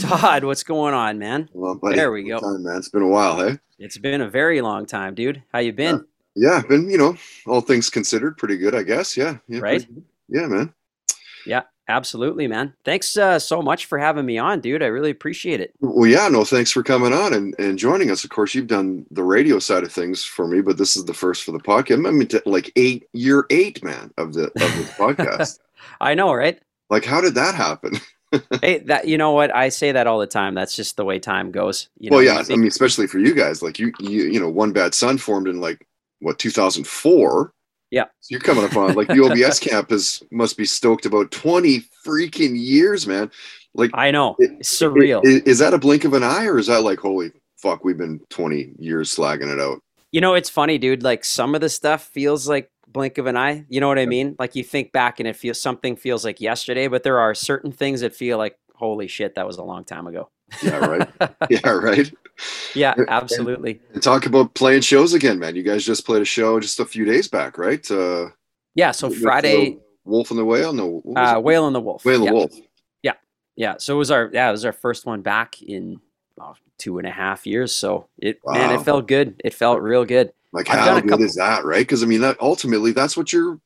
Todd, 0.00 0.44
what's 0.44 0.62
going 0.62 0.94
on, 0.94 1.18
man? 1.18 1.48
Well, 1.52 1.74
buddy, 1.74 1.96
There 1.96 2.12
we 2.12 2.24
go. 2.24 2.38
Time, 2.38 2.62
man. 2.64 2.76
It's 2.76 2.88
been 2.88 3.02
a 3.02 3.08
while, 3.08 3.38
hey? 3.38 3.58
It's 3.78 3.98
been 3.98 4.20
a 4.20 4.28
very 4.28 4.60
long 4.60 4.86
time, 4.86 5.14
dude. 5.14 5.42
How 5.52 5.60
you 5.60 5.72
been? 5.72 6.04
Yeah, 6.34 6.62
been, 6.68 6.88
you 6.88 6.98
know, 6.98 7.16
all 7.46 7.60
things 7.60 7.90
considered, 7.90 8.38
pretty 8.38 8.56
good, 8.56 8.74
I 8.74 8.82
guess. 8.82 9.16
Yeah. 9.16 9.38
yeah 9.48 9.60
Right? 9.60 9.86
Yeah, 10.28 10.46
man. 10.46 10.72
Yeah, 11.46 11.62
absolutely, 11.88 12.46
man. 12.46 12.74
Thanks 12.84 13.16
uh, 13.16 13.38
so 13.38 13.60
much 13.60 13.86
for 13.86 13.98
having 13.98 14.24
me 14.24 14.38
on, 14.38 14.60
dude. 14.60 14.82
I 14.82 14.86
really 14.86 15.10
appreciate 15.10 15.60
it. 15.60 15.74
Well, 15.80 16.08
yeah, 16.08 16.28
no, 16.28 16.44
thanks 16.44 16.70
for 16.70 16.82
coming 16.82 17.12
on 17.12 17.34
and, 17.34 17.54
and 17.58 17.78
joining 17.78 18.10
us. 18.10 18.24
Of 18.24 18.30
course, 18.30 18.54
you've 18.54 18.66
done 18.66 19.06
the 19.10 19.24
radio 19.24 19.58
side 19.58 19.82
of 19.82 19.92
things 19.92 20.24
for 20.24 20.46
me, 20.46 20.60
but 20.60 20.78
this 20.78 20.96
is 20.96 21.04
the 21.04 21.14
first 21.14 21.42
for 21.42 21.52
the 21.52 21.58
podcast. 21.58 22.06
I 22.06 22.10
mean, 22.10 22.28
like 22.46 22.72
eight, 22.76 23.08
year 23.12 23.46
eight, 23.50 23.82
man, 23.82 24.12
of 24.16 24.34
the 24.34 24.44
of 24.44 24.52
this 24.54 24.90
podcast. 24.98 25.58
I 26.00 26.14
know, 26.14 26.32
right? 26.32 26.60
Like, 26.90 27.04
how 27.04 27.20
did 27.20 27.34
that 27.34 27.54
happen? 27.54 27.92
hey, 28.62 28.78
that 28.78 29.06
you 29.08 29.18
know 29.18 29.32
what? 29.32 29.54
I 29.54 29.68
say 29.68 29.92
that 29.92 30.06
all 30.06 30.18
the 30.18 30.26
time. 30.26 30.54
That's 30.54 30.74
just 30.74 30.96
the 30.96 31.04
way 31.04 31.18
time 31.18 31.50
goes. 31.50 31.88
You 31.98 32.10
know, 32.10 32.16
well, 32.16 32.24
yeah, 32.24 32.42
I 32.48 32.56
mean, 32.56 32.66
especially 32.66 33.06
for 33.06 33.18
you 33.18 33.34
guys, 33.34 33.62
like 33.62 33.78
you, 33.78 33.92
you, 34.00 34.24
you 34.24 34.40
know, 34.40 34.48
One 34.48 34.72
Bad 34.72 34.94
Son 34.94 35.18
formed 35.18 35.48
in 35.48 35.60
like 35.60 35.86
what 36.20 36.38
2004. 36.38 37.52
Yeah. 37.90 38.04
So 38.20 38.28
you're 38.30 38.40
coming 38.40 38.64
up 38.64 38.74
on 38.76 38.94
like 38.94 39.08
the 39.08 39.20
OBS 39.22 39.58
campus 39.60 40.22
must 40.30 40.56
be 40.56 40.64
stoked 40.64 41.04
about 41.04 41.30
20 41.30 41.84
freaking 42.06 42.52
years, 42.58 43.06
man. 43.06 43.30
Like 43.74 43.90
I 43.94 44.10
know. 44.10 44.36
It- 44.38 44.52
It's 44.60 44.80
surreal. 44.80 45.18
I- 45.26 45.42
Is, 45.48 45.58
that 45.58 45.74
a 45.74 45.78
blink 45.78 46.04
of 46.04 46.14
an 46.14 46.22
eye, 46.22 46.46
or 46.46 46.58
is 46.58 46.68
that 46.68 46.82
like, 46.82 46.98
holy 47.00 47.32
fuck, 47.58 47.84
we've 47.84 47.98
been 47.98 48.20
20 48.30 48.72
years 48.78 49.14
slagging 49.14 49.52
it 49.52 49.60
out? 49.60 49.80
You 50.10 50.20
know, 50.20 50.34
it's 50.34 50.50
funny, 50.50 50.78
dude. 50.78 51.02
Like 51.02 51.24
some 51.24 51.54
of 51.54 51.60
the 51.60 51.68
stuff 51.68 52.04
feels 52.04 52.48
like 52.48 52.70
blink 52.92 53.18
of 53.18 53.26
an 53.26 53.36
eye. 53.36 53.64
You 53.68 53.80
know 53.80 53.88
what 53.88 53.98
I 53.98 54.06
mean? 54.06 54.36
Like 54.38 54.54
you 54.54 54.64
think 54.64 54.92
back 54.92 55.20
and 55.20 55.28
it 55.28 55.36
feels 55.36 55.60
something 55.60 55.96
feels 55.96 56.24
like 56.24 56.40
yesterday, 56.40 56.88
but 56.88 57.02
there 57.02 57.18
are 57.18 57.34
certain 57.34 57.72
things 57.72 58.00
that 58.00 58.14
feel 58.14 58.38
like 58.38 58.56
holy 58.82 59.06
shit, 59.06 59.36
that 59.36 59.46
was 59.46 59.58
a 59.58 59.62
long 59.62 59.84
time 59.84 60.08
ago. 60.08 60.28
Yeah, 60.60 60.76
right. 60.78 61.08
yeah, 61.50 61.70
right. 61.70 62.12
yeah, 62.74 62.94
absolutely. 63.06 63.80
And 63.94 64.02
talk 64.02 64.26
about 64.26 64.54
playing 64.54 64.80
shows 64.80 65.14
again, 65.14 65.38
man. 65.38 65.54
You 65.54 65.62
guys 65.62 65.84
just 65.84 66.04
played 66.04 66.20
a 66.20 66.24
show 66.24 66.58
just 66.58 66.80
a 66.80 66.84
few 66.84 67.04
days 67.04 67.28
back, 67.28 67.58
right? 67.58 67.88
Uh, 67.88 68.30
Yeah, 68.74 68.90
so 68.90 69.08
Friday, 69.08 69.78
Wolf 70.04 70.30
and 70.30 70.38
the 70.38 70.44
Whale. 70.44 70.72
No, 70.72 70.86
what 70.86 71.06
was 71.06 71.36
uh? 71.36 71.40
Whale 71.40 71.66
and 71.68 71.76
the 71.76 71.80
Wolf. 71.80 72.04
Whale 72.04 72.16
and 72.16 72.24
yeah. 72.24 72.30
the 72.30 72.36
Wolf. 72.36 72.52
Yeah, 73.02 73.14
yeah. 73.54 73.74
so 73.78 73.94
it 73.94 73.98
was 73.98 74.10
our 74.10 74.30
yeah, 74.32 74.48
it 74.48 74.52
was 74.52 74.64
our 74.64 74.72
first 74.72 75.06
one 75.06 75.22
back 75.22 75.62
in 75.62 76.00
oh, 76.40 76.54
two 76.76 76.98
and 76.98 77.06
a 77.06 77.12
half 77.12 77.46
years. 77.46 77.72
So 77.72 78.08
it 78.18 78.40
man, 78.44 78.74
it 78.74 78.82
felt 78.82 79.06
good. 79.06 79.40
It 79.44 79.54
felt 79.54 79.80
real 79.80 80.04
good. 80.04 80.32
Like, 80.52 80.68
I've 80.70 80.78
how 80.80 81.00
good 81.00 81.08
couple- 81.08 81.24
is 81.24 81.34
that, 81.36 81.64
right? 81.64 81.80
Because 81.80 82.02
I 82.02 82.06
mean, 82.06 82.20
that 82.20 82.36
ultimately, 82.40 82.92
that's 82.92 83.16
what 83.16 83.32
you're. 83.32 83.58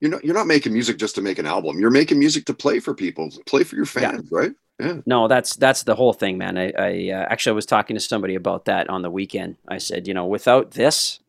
You're 0.00 0.10
not. 0.10 0.24
You're 0.24 0.34
not 0.34 0.46
making 0.48 0.72
music 0.72 0.98
just 0.98 1.14
to 1.14 1.22
make 1.22 1.38
an 1.38 1.46
album. 1.46 1.78
You're 1.78 1.90
making 1.90 2.18
music 2.18 2.44
to 2.46 2.54
play 2.54 2.80
for 2.80 2.92
people, 2.94 3.30
play 3.46 3.62
for 3.64 3.76
your 3.76 3.86
Yeah. 3.86 4.10
fans, 4.10 4.28
right? 4.32 4.52
Yeah. 4.80 4.98
No, 5.06 5.28
that's 5.28 5.54
that's 5.56 5.84
the 5.84 5.94
whole 5.94 6.12
thing, 6.12 6.36
man. 6.36 6.58
I, 6.58 6.72
I 6.76 7.10
uh, 7.12 7.26
actually 7.30 7.52
I 7.52 7.54
was 7.54 7.64
talking 7.66 7.94
to 7.94 8.00
somebody 8.00 8.34
about 8.34 8.64
that 8.64 8.90
on 8.90 9.02
the 9.02 9.10
weekend. 9.10 9.56
I 9.68 9.78
said, 9.78 10.08
you 10.08 10.12
know, 10.14 10.26
without 10.26 10.72
this, 10.72 11.20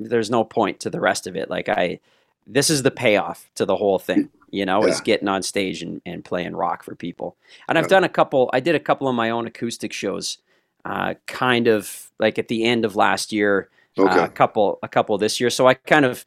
there's 0.00 0.28
no 0.30 0.42
point 0.44 0.80
to 0.80 0.90
the 0.90 1.00
rest 1.00 1.26
of 1.28 1.36
it. 1.36 1.48
Like 1.48 1.68
I, 1.68 2.00
this 2.46 2.68
is 2.70 2.82
the 2.82 2.90
payoff 2.90 3.48
to 3.54 3.64
the 3.64 3.76
whole 3.76 3.98
thing. 4.00 4.28
You 4.50 4.66
know, 4.66 4.84
is 4.84 5.00
getting 5.00 5.26
on 5.28 5.42
stage 5.42 5.82
and, 5.82 6.00
and 6.06 6.24
playing 6.24 6.54
rock 6.54 6.82
for 6.84 6.94
people. 6.94 7.36
And 7.68 7.76
I've 7.78 7.84
Right. 7.84 7.90
done 7.90 8.04
a 8.04 8.08
couple. 8.08 8.50
I 8.52 8.60
did 8.60 8.74
a 8.74 8.80
couple 8.80 9.08
of 9.08 9.14
my 9.14 9.30
own 9.30 9.46
acoustic 9.46 9.92
shows, 9.92 10.38
uh, 10.84 11.14
kind 11.26 11.66
of 11.68 12.10
like 12.20 12.38
at 12.38 12.48
the 12.48 12.64
end 12.64 12.84
of 12.84 12.94
last 12.96 13.32
year. 13.32 13.68
Okay. 13.98 14.20
uh, 14.20 14.24
a 14.24 14.28
couple 14.28 14.78
a 14.82 14.88
couple 14.88 15.16
this 15.18 15.40
year. 15.40 15.50
So 15.50 15.66
I 15.66 15.74
kind 15.74 16.04
of 16.04 16.24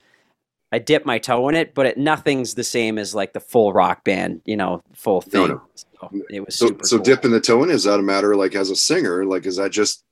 I 0.71 0.79
dip 0.79 1.05
my 1.05 1.17
toe 1.17 1.47
in 1.49 1.55
it, 1.55 1.73
but 1.73 1.85
it, 1.85 1.97
nothing's 1.97 2.53
the 2.53 2.63
same 2.63 2.97
as 2.97 3.15
like 3.15 3.33
the 3.33 3.39
full 3.39 3.71
rock 3.71 4.03
band, 4.03 4.41
you 4.45 4.57
know, 4.57 4.83
full 4.93 5.21
thing. 5.21 5.47
no. 5.47 5.61
So 5.75 6.11
it 6.29 6.45
was 6.45 6.55
so, 6.55 6.77
so 6.83 6.97
cool. 6.97 7.05
dipping 7.05 7.31
the 7.31 7.39
toe 7.39 7.63
in 7.63 7.69
is 7.69 7.85
that 7.85 7.99
a 7.99 8.03
matter 8.03 8.35
like 8.35 8.55
as 8.55 8.69
a 8.69 8.75
singer? 8.75 9.25
Like, 9.25 9.45
is 9.45 9.55
that 9.55 9.71
just 9.71 10.03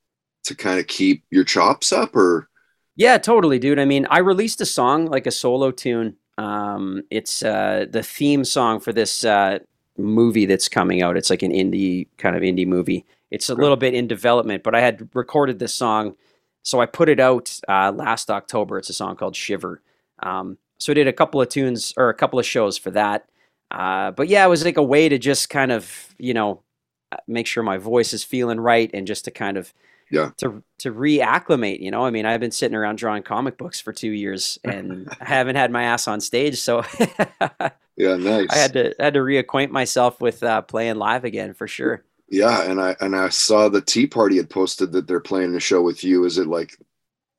to 0.46 0.56
kind 0.56 0.80
of 0.80 0.88
keep 0.88 1.24
your 1.30 1.44
chops 1.44 1.92
up, 1.92 2.16
or 2.16 2.50
Yeah, 2.96 3.18
totally, 3.18 3.60
dude. 3.60 3.80
I 3.80 3.86
mean, 3.86 4.08
I 4.10 4.20
released 4.20 4.62
a 4.62 4.66
song 4.66 5.08
like 5.08 5.28
a 5.28 5.32
solo 5.32 5.72
tune. 5.72 6.16
Um, 6.38 7.04
it's 7.10 7.44
uh, 7.44 7.86
the 7.90 8.04
theme 8.04 8.46
song 8.46 8.80
for 8.80 8.94
this 8.94 9.26
uh, 9.26 9.60
movie 9.98 10.46
that's 10.46 10.70
coming 10.70 11.02
out. 11.02 11.18
It's 11.18 11.30
like 11.30 11.44
an 11.44 11.52
indie 11.52 12.08
kind 12.18 12.36
of 12.36 12.42
indie 12.42 12.68
movie. 12.68 13.06
It's 13.32 13.50
a 13.50 13.56
little 13.56 13.76
bit 13.76 13.94
in 13.94 14.08
development, 14.08 14.64
but 14.64 14.76
I 14.76 14.82
had 14.82 15.10
recorded 15.14 15.60
this 15.60 15.74
song, 15.74 16.16
so 16.66 16.82
I 16.82 16.88
put 16.88 17.10
it 17.10 17.20
out 17.20 17.58
uh, 17.70 17.92
last 17.96 18.30
October. 18.30 18.78
It's 18.80 18.90
a 18.90 18.94
song 18.94 19.16
called 19.16 19.36
Shiver. 19.36 19.82
Um, 20.22 20.58
so 20.80 20.92
I 20.92 20.96
did 20.96 21.08
a 21.08 21.14
couple 21.14 21.42
of 21.42 21.48
tunes 21.50 21.94
or 21.96 22.10
a 22.10 22.14
couple 22.14 22.40
of 22.40 22.46
shows 22.46 22.78
for 22.78 22.92
that. 22.92 23.28
Uh, 23.72 24.12
but 24.12 24.28
yeah, 24.28 24.46
it 24.46 24.50
was 24.50 24.66
like 24.66 24.78
a 24.78 24.84
way 24.84 25.08
to 25.10 25.18
just 25.18 25.50
kind 25.50 25.72
of 25.72 26.14
you 26.18 26.34
know 26.34 26.64
uh, 27.12 27.18
make 27.28 27.48
sure 27.48 27.64
my 27.64 27.78
voice 27.78 28.14
is 28.14 28.24
feeling 28.24 28.60
right 28.60 28.90
and 28.94 29.08
just 29.08 29.26
to 29.26 29.32
kind 29.32 29.58
of 29.58 29.74
Yeah. 30.12 30.32
to 30.38 30.64
to 30.80 30.92
reacclimate 30.94 31.80
you 31.82 31.92
know 31.92 32.06
i 32.06 32.10
mean 32.12 32.26
i've 32.26 32.40
been 32.40 32.52
sitting 32.52 32.76
around 32.76 32.98
drawing 32.98 33.24
comic 33.24 33.58
books 33.58 33.80
for 33.82 33.92
two 33.94 34.12
years 34.12 34.60
and 34.64 35.08
i 35.22 35.26
haven't 35.26 35.56
had 35.56 35.72
my 35.72 35.84
ass 35.84 36.08
on 36.08 36.20
stage 36.22 36.60
so 36.60 36.84
yeah, 37.98 38.16
nice. 38.18 38.48
i 38.52 38.58
had 38.58 38.74
to 38.74 38.94
I 39.02 39.06
had 39.06 39.14
to 39.16 39.20
reacquaint 39.22 39.72
myself 39.72 40.22
with 40.22 40.44
uh, 40.44 40.62
playing 40.62 40.96
live 40.98 41.26
again 41.26 41.54
for 41.54 41.68
sure 41.68 42.04
Yeah, 42.30 42.64
and 42.64 42.82
I 42.82 42.96
and 43.02 43.16
I 43.16 43.30
saw 43.30 43.70
the 43.70 43.82
Tea 43.82 44.08
Party 44.08 44.38
had 44.38 44.50
posted 44.50 44.92
that 44.94 45.08
they're 45.08 45.20
playing 45.20 45.56
a 45.56 45.60
show 45.60 45.82
with 45.82 46.04
you. 46.04 46.26
Is 46.26 46.38
it 46.38 46.48
like 46.48 46.78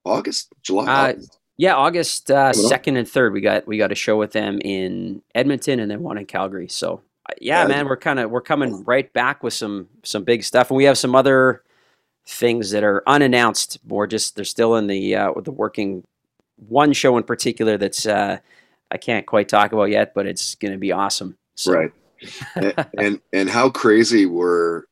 August, 0.05 0.53
July? 0.63 1.11
Uh, 1.11 1.15
yeah 1.59 1.75
august 1.75 2.31
uh, 2.31 2.53
second 2.53 2.99
and 2.99 3.09
third 3.09 3.33
we 3.33 3.41
got 3.41 3.67
we 3.67 3.79
got 3.79 3.91
a 3.91 3.95
show 3.95 4.19
with 4.19 4.31
them 4.33 4.59
in 4.63 5.23
edmonton 5.35 5.81
and 5.81 5.91
then 5.91 6.03
one 6.03 6.19
in 6.19 6.27
calgary 6.27 6.69
so 6.69 7.01
uh, 7.31 7.33
yeah 7.41 7.63
Yeah. 7.63 7.69
man 7.69 7.89
we're 7.89 7.97
kind 7.97 8.19
of 8.19 8.31
we're 8.31 8.43
coming 8.43 8.85
right 8.85 9.11
back 9.15 9.43
with 9.43 9.55
some 9.55 9.89
some 10.03 10.23
big 10.23 10.45
stuff 10.45 10.71
and 10.71 10.77
we 10.77 10.85
have 10.85 10.99
some 10.99 11.15
other 11.15 11.63
things 12.27 12.73
that 12.73 12.85
are 12.85 13.03
unannounced 13.07 13.79
or 13.89 14.07
just 14.07 14.37
they're 14.37 14.45
still 14.45 14.77
in 14.77 14.87
the 14.87 15.17
uh 15.17 15.33
with 15.33 15.47
the 15.47 15.51
working 15.51 16.05
one 16.69 16.93
show 16.93 17.17
in 17.17 17.23
particular 17.23 17.79
that's 17.79 18.05
uh 18.05 18.37
i 18.91 18.99
can't 18.99 19.25
quite 19.25 19.49
talk 19.49 19.73
about 19.73 19.85
yet 19.89 20.13
but 20.15 20.27
it's 20.27 20.57
gonna 20.57 20.77
be 20.77 20.93
awesome 20.93 21.39
so 21.55 21.73
right. 21.73 21.91
And, 22.55 22.75
and 22.99 23.21
and 23.33 23.51
how 23.51 23.71
crazy 23.71 24.27
were 24.27 24.87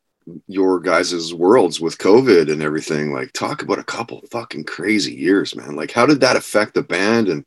your 0.46 0.80
guys' 0.80 1.34
worlds 1.34 1.80
with 1.80 1.98
COVID 1.98 2.50
and 2.50 2.62
everything? 2.62 3.12
Like, 3.12 3.32
talk 3.32 3.62
about 3.62 3.78
a 3.78 3.84
couple 3.84 4.22
fucking 4.30 4.64
crazy 4.64 5.14
years, 5.14 5.54
man. 5.54 5.76
Like, 5.76 5.92
how 5.92 6.06
did 6.06 6.20
that 6.20 6.36
affect 6.36 6.74
the 6.74 6.82
band? 6.82 7.28
And 7.28 7.44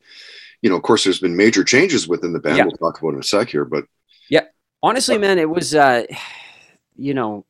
you 0.62 0.70
know, 0.70 0.76
of 0.76 0.84
course, 0.84 1.04
there's 1.04 1.20
been 1.20 1.36
major 1.36 1.64
changes 1.64 2.08
within 2.08 2.34
the 2.34 2.40
band. 2.40 2.58
Yeah. 2.58 2.64
We'll 2.66 2.78
talk 2.78 3.02
about 3.02 3.14
in 3.14 3.20
a 3.20 3.24
sec 3.24 3.50
here, 3.50 3.66
but 3.66 3.86
yeah, 4.30 4.46
honestly 4.84 5.18
man 5.18 5.40
it 5.40 5.50
was 5.50 5.76
uh 5.76 6.04
you 6.96 7.14
know 7.14 7.46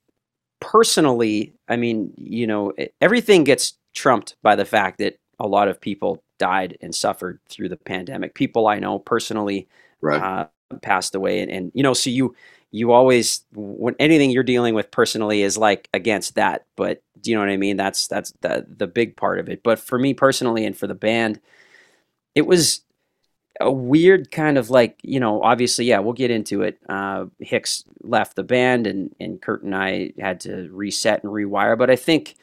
personally 0.59 1.53
i 1.67 1.75
mean 1.75 2.13
you 2.17 2.47
know 2.47 2.73
everything 3.01 3.43
gets 3.43 3.77
trumped 3.93 4.35
by 4.41 4.55
the 4.55 4.65
fact 4.65 4.99
that 4.99 5.17
a 5.39 5.47
lot 5.47 5.67
of 5.67 5.79
people 5.79 6.23
died 6.39 6.77
and 6.81 6.93
suffered 6.93 7.39
through 7.49 7.69
the 7.69 7.77
pandemic 7.77 8.33
people 8.33 8.67
i 8.67 8.79
know 8.79 8.99
personally 8.99 9.67
right, 10.01 10.21
uh, 10.21 10.47
passed 10.81 11.15
away 11.15 11.41
and, 11.41 11.51
and 11.51 11.71
you 11.73 11.83
know 11.83 11.93
so 11.93 12.09
you 12.09 12.35
you 12.71 12.91
always 12.91 13.43
when 13.53 13.95
anything 13.99 14.29
you're 14.29 14.43
dealing 14.43 14.75
with 14.75 14.91
personally 14.91 15.41
is 15.41 15.57
like 15.57 15.89
against 15.93 16.35
that 16.35 16.65
but 16.75 17.01
do 17.21 17.31
you 17.31 17.35
know 17.35 17.41
what 17.41 17.51
i 17.51 17.57
mean? 17.57 17.77
That's 17.77 18.07
that's 18.07 18.33
the 18.41 18.65
the 18.67 18.87
big 18.87 19.15
part 19.15 19.39
of 19.39 19.49
it. 19.49 19.63
But 19.63 19.79
for 19.79 19.97
me 19.99 20.13
personally 20.13 20.65
and 20.65 20.77
for 20.77 20.87
the 20.87 20.95
band 20.95 21.39
it 22.35 22.45
was 22.45 22.81
a 23.59 23.71
weird 23.71 24.29
kind 24.29 24.57
of 24.57 24.69
like 24.69 24.99
you 25.01 25.19
know 25.19 25.41
obviously 25.41 25.85
yeah 25.85 25.99
we'll 25.99 26.13
get 26.13 26.31
into 26.31 26.61
it. 26.61 26.79
Uh 26.87 27.25
hicks 27.39 27.83
left 28.03 28.35
the 28.35 28.43
band 28.43 28.87
and 28.87 29.15
and 29.19 29.41
kurt 29.41 29.63
and 29.63 29.75
i 29.75 30.11
had 30.19 30.39
to 30.41 30.69
reset 30.71 31.23
and 31.23 31.33
rewire 31.33 31.77
but 31.77 31.89
i 31.89 31.95
think 31.95 32.35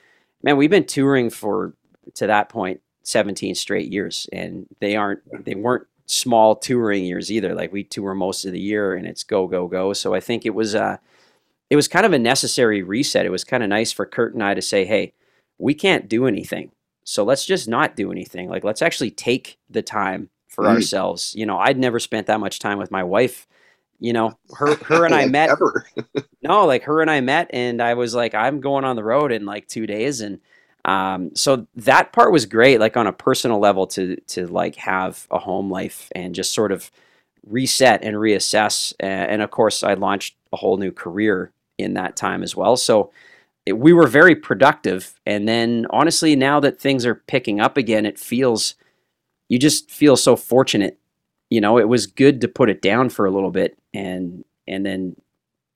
man 0.42 0.56
we've 0.56 0.70
been 0.70 0.84
touring 0.84 1.30
for 1.30 1.74
to 2.14 2.26
that 2.26 2.48
point 2.48 2.80
17 3.04 3.54
straight 3.54 3.90
years 3.90 4.28
and 4.32 4.66
they 4.80 4.96
aren't 4.96 5.20
they 5.44 5.54
weren't 5.54 5.86
small 6.06 6.54
touring 6.56 7.04
years 7.04 7.32
either 7.32 7.54
like 7.54 7.72
we 7.72 7.82
tour 7.82 8.14
most 8.14 8.44
of 8.44 8.52
the 8.52 8.60
year 8.60 8.94
and 8.94 9.06
it's 9.06 9.24
go 9.24 9.46
go 9.46 9.66
go. 9.66 9.92
So 9.92 10.14
i 10.14 10.20
think 10.20 10.44
it 10.44 10.54
was 10.54 10.74
uh 10.74 10.98
it 11.70 11.76
was 11.76 11.88
kind 11.88 12.04
of 12.06 12.12
a 12.12 12.18
necessary 12.18 12.82
reset. 12.82 13.24
It 13.26 13.30
was 13.30 13.42
kind 13.44 13.62
of 13.62 13.68
nice 13.70 13.90
for 13.90 14.04
kurt 14.06 14.34
and 14.34 14.42
i 14.42 14.54
to 14.54 14.62
say 14.62 14.84
hey 14.84 15.12
we 15.58 15.72
can't 15.74 16.08
do 16.08 16.26
anything. 16.26 16.70
So 17.04 17.22
let's 17.24 17.44
just 17.46 17.68
not 17.68 17.96
do 17.96 18.10
anything. 18.10 18.48
Like 18.48 18.64
let's 18.64 18.82
actually 18.82 19.10
take 19.10 19.58
the 19.70 19.82
time 19.82 20.30
for 20.48 20.64
Mm. 20.64 20.68
ourselves. 20.74 21.34
You 21.36 21.46
know 21.46 21.58
i'd 21.58 21.78
never 21.78 21.98
spent 21.98 22.26
that 22.26 22.40
much 22.40 22.58
time 22.58 22.78
with 22.78 22.90
my 22.90 23.02
wife. 23.02 23.46
You 23.98 24.12
know 24.12 24.38
her 24.58 24.74
her 24.84 25.04
and 25.06 25.14
i 25.14 25.26
met. 25.26 25.50
No, 26.42 26.66
like 26.66 26.82
her 26.82 27.00
and 27.00 27.10
I 27.10 27.22
met, 27.22 27.48
and 27.54 27.80
I 27.80 27.94
was 27.94 28.14
like, 28.14 28.34
I'm 28.34 28.60
going 28.60 28.84
on 28.84 28.96
the 28.96 29.02
road 29.04 29.32
in 29.32 29.46
like 29.46 29.66
two 29.66 29.86
days, 29.86 30.20
and 30.20 30.40
um, 30.84 31.34
so 31.34 31.66
that 31.76 32.12
part 32.12 32.32
was 32.32 32.46
great, 32.46 32.80
like 32.80 32.96
on 32.96 33.06
a 33.06 33.12
personal 33.12 33.58
level, 33.58 33.86
to 33.88 34.16
to 34.28 34.46
like 34.46 34.76
have 34.76 35.26
a 35.30 35.38
home 35.38 35.70
life 35.70 36.10
and 36.14 36.34
just 36.34 36.52
sort 36.52 36.72
of 36.72 36.90
reset 37.46 38.02
and 38.02 38.16
reassess. 38.16 38.92
And, 39.00 39.42
of 39.42 39.50
course, 39.50 39.82
I 39.82 39.94
launched 39.94 40.36
a 40.52 40.56
whole 40.56 40.76
new 40.76 40.92
career 40.92 41.52
in 41.78 41.94
that 41.94 42.16
time 42.16 42.42
as 42.42 42.56
well. 42.56 42.76
So 42.76 43.10
it, 43.66 43.74
we 43.74 43.92
were 43.92 44.06
very 44.06 44.34
productive. 44.34 45.18
And 45.26 45.48
then 45.48 45.86
honestly, 45.90 46.36
now 46.36 46.60
that 46.60 46.80
things 46.80 47.04
are 47.04 47.14
picking 47.14 47.60
up 47.60 47.76
again, 47.76 48.06
it 48.06 48.18
feels 48.18 48.74
you 49.48 49.58
just 49.58 49.90
feel 49.90 50.16
so 50.16 50.36
fortunate. 50.36 50.98
You 51.50 51.60
know, 51.60 51.78
it 51.78 51.88
was 51.88 52.06
good 52.06 52.40
to 52.40 52.48
put 52.48 52.70
it 52.70 52.82
down 52.82 53.08
for 53.10 53.26
a 53.26 53.30
little 53.30 53.50
bit 53.50 53.78
and 53.92 54.44
and 54.66 54.84
then 54.84 55.16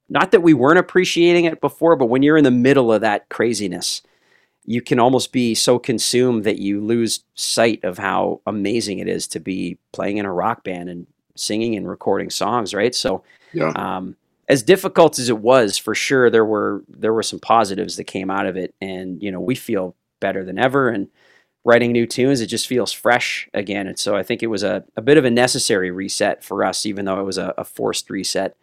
not 0.08 0.31
that 0.31 0.40
we 0.40 0.54
weren't 0.54 0.78
appreciating 0.78 1.44
it 1.44 1.61
before, 1.61 1.94
but 1.94 2.06
when 2.06 2.22
you're 2.22 2.38
in 2.38 2.44
the 2.44 2.50
middle 2.50 2.90
of 2.90 3.02
that 3.02 3.28
craziness, 3.28 4.02
you 4.68 4.82
can 4.82 5.00
almost 5.00 5.32
be 5.32 5.54
so 5.54 5.78
consumed 5.78 6.44
that 6.44 6.58
you 6.58 6.78
lose 6.82 7.24
sight 7.34 7.82
of 7.84 7.96
how 7.96 8.38
amazing 8.46 8.98
it 8.98 9.08
is 9.08 9.26
to 9.28 9.40
be 9.40 9.78
playing 9.92 10.18
in 10.18 10.26
a 10.26 10.32
rock 10.32 10.62
band 10.62 10.90
and 10.90 11.06
singing 11.36 11.74
and 11.74 11.88
recording 11.88 12.28
songs, 12.28 12.74
right? 12.74 12.94
So, 12.94 13.24
Yeah. 13.54 13.72
um, 13.76 14.14
as 14.46 14.62
difficult 14.62 15.18
as 15.18 15.30
it 15.30 15.38
was, 15.38 15.78
for 15.78 15.94
sure, 15.94 16.28
there 16.28 16.44
were 16.44 16.84
there 16.86 17.14
were 17.14 17.22
some 17.22 17.38
positives 17.38 17.96
that 17.96 18.04
came 18.04 18.30
out 18.30 18.44
of 18.44 18.58
it, 18.58 18.74
and 18.82 19.22
you 19.22 19.32
know 19.32 19.40
we 19.40 19.54
feel 19.54 19.94
better 20.20 20.44
than 20.44 20.58
ever. 20.58 20.90
And 20.90 21.08
writing 21.64 21.90
new 21.92 22.06
tunes, 22.06 22.42
it 22.42 22.46
just 22.48 22.66
feels 22.66 22.92
fresh 22.92 23.48
again. 23.54 23.86
And 23.86 23.98
so 23.98 24.16
I 24.16 24.22
think 24.22 24.42
it 24.42 24.48
was 24.48 24.62
a, 24.62 24.84
a 24.96 25.02
bit 25.02 25.16
of 25.16 25.24
a 25.24 25.30
necessary 25.30 25.90
reset 25.90 26.44
for 26.44 26.62
us, 26.62 26.84
even 26.84 27.06
though 27.06 27.20
it 27.20 27.24
was 27.24 27.38
a, 27.38 27.54
a 27.56 27.64
forced 27.64 28.10
reset. 28.10 28.54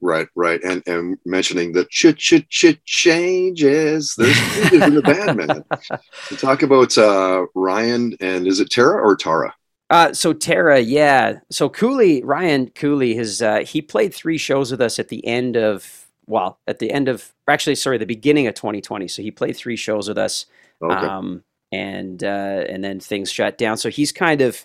Right, 0.00 0.28
right, 0.34 0.62
and 0.62 0.82
and 0.86 1.18
mentioning 1.24 1.72
the 1.72 1.84
ch 1.90 2.16
ch 2.16 2.46
ch 2.48 2.82
changes. 2.84 4.14
There's 4.16 4.38
changes 4.54 4.82
in 4.82 4.94
the 4.94 5.02
band, 5.02 5.36
man. 5.36 5.64
To 6.28 6.36
talk 6.36 6.62
about 6.62 6.96
uh, 6.96 7.46
Ryan 7.54 8.16
and 8.20 8.46
is 8.46 8.60
it 8.60 8.70
Tara 8.70 9.02
or 9.02 9.16
Tara? 9.16 9.54
Uh, 9.90 10.12
so 10.12 10.32
Tara, 10.32 10.80
yeah. 10.80 11.40
So 11.50 11.68
Cooley, 11.68 12.22
Ryan 12.22 12.70
Cooley, 12.70 13.14
his 13.14 13.42
uh, 13.42 13.58
he 13.58 13.82
played 13.82 14.14
three 14.14 14.38
shows 14.38 14.70
with 14.70 14.80
us 14.80 14.98
at 14.98 15.08
the 15.08 15.24
end 15.26 15.56
of 15.56 16.06
well, 16.26 16.58
at 16.66 16.78
the 16.78 16.90
end 16.90 17.08
of 17.08 17.32
actually, 17.48 17.74
sorry, 17.74 17.98
the 17.98 18.06
beginning 18.06 18.46
of 18.46 18.54
2020. 18.54 19.08
So 19.08 19.22
he 19.22 19.30
played 19.30 19.56
three 19.56 19.76
shows 19.76 20.08
with 20.08 20.18
us, 20.18 20.46
Okay, 20.82 20.94
um, 20.94 21.44
and 21.70 22.22
uh, 22.24 22.64
and 22.68 22.82
then 22.82 23.00
things 23.00 23.30
shut 23.30 23.58
down. 23.58 23.76
So 23.76 23.90
he's 23.90 24.12
kind 24.12 24.40
of 24.40 24.64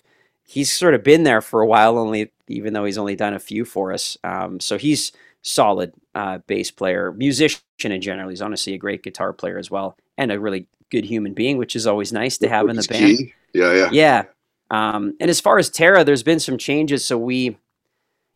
he's 0.50 0.72
sort 0.72 0.94
of 0.94 1.04
been 1.04 1.22
there 1.22 1.40
for 1.40 1.60
a 1.60 1.66
while, 1.66 1.96
only 1.96 2.32
even 2.48 2.72
though 2.72 2.84
he's 2.84 2.98
only 2.98 3.14
done 3.14 3.34
a 3.34 3.38
few 3.38 3.64
for 3.64 3.92
us. 3.92 4.18
Um, 4.24 4.58
so 4.58 4.78
he's 4.78 5.12
solid 5.42 5.92
uh, 6.16 6.38
bass 6.48 6.72
player, 6.72 7.12
musician 7.12 7.62
in 7.84 8.00
general. 8.00 8.28
He's 8.28 8.42
honestly 8.42 8.74
a 8.74 8.78
great 8.78 9.04
guitar 9.04 9.32
player 9.32 9.58
as 9.58 9.70
well, 9.70 9.96
and 10.18 10.32
a 10.32 10.40
really 10.40 10.66
good 10.90 11.04
human 11.04 11.34
being, 11.34 11.56
which 11.56 11.76
is 11.76 11.86
always 11.86 12.12
nice 12.12 12.36
to 12.38 12.48
have 12.48 12.68
in 12.68 12.74
the 12.74 12.82
band. 12.82 13.18
key. 13.18 13.34
Yeah, 13.54 13.72
yeah, 13.72 13.88
Yeah. 13.92 14.24
Um, 14.72 15.16
and 15.20 15.30
as 15.30 15.40
far 15.40 15.58
as 15.58 15.70
Tara, 15.70 16.02
there's 16.02 16.24
been 16.24 16.40
some 16.40 16.58
changes. 16.58 17.04
So 17.04 17.16
we, 17.16 17.56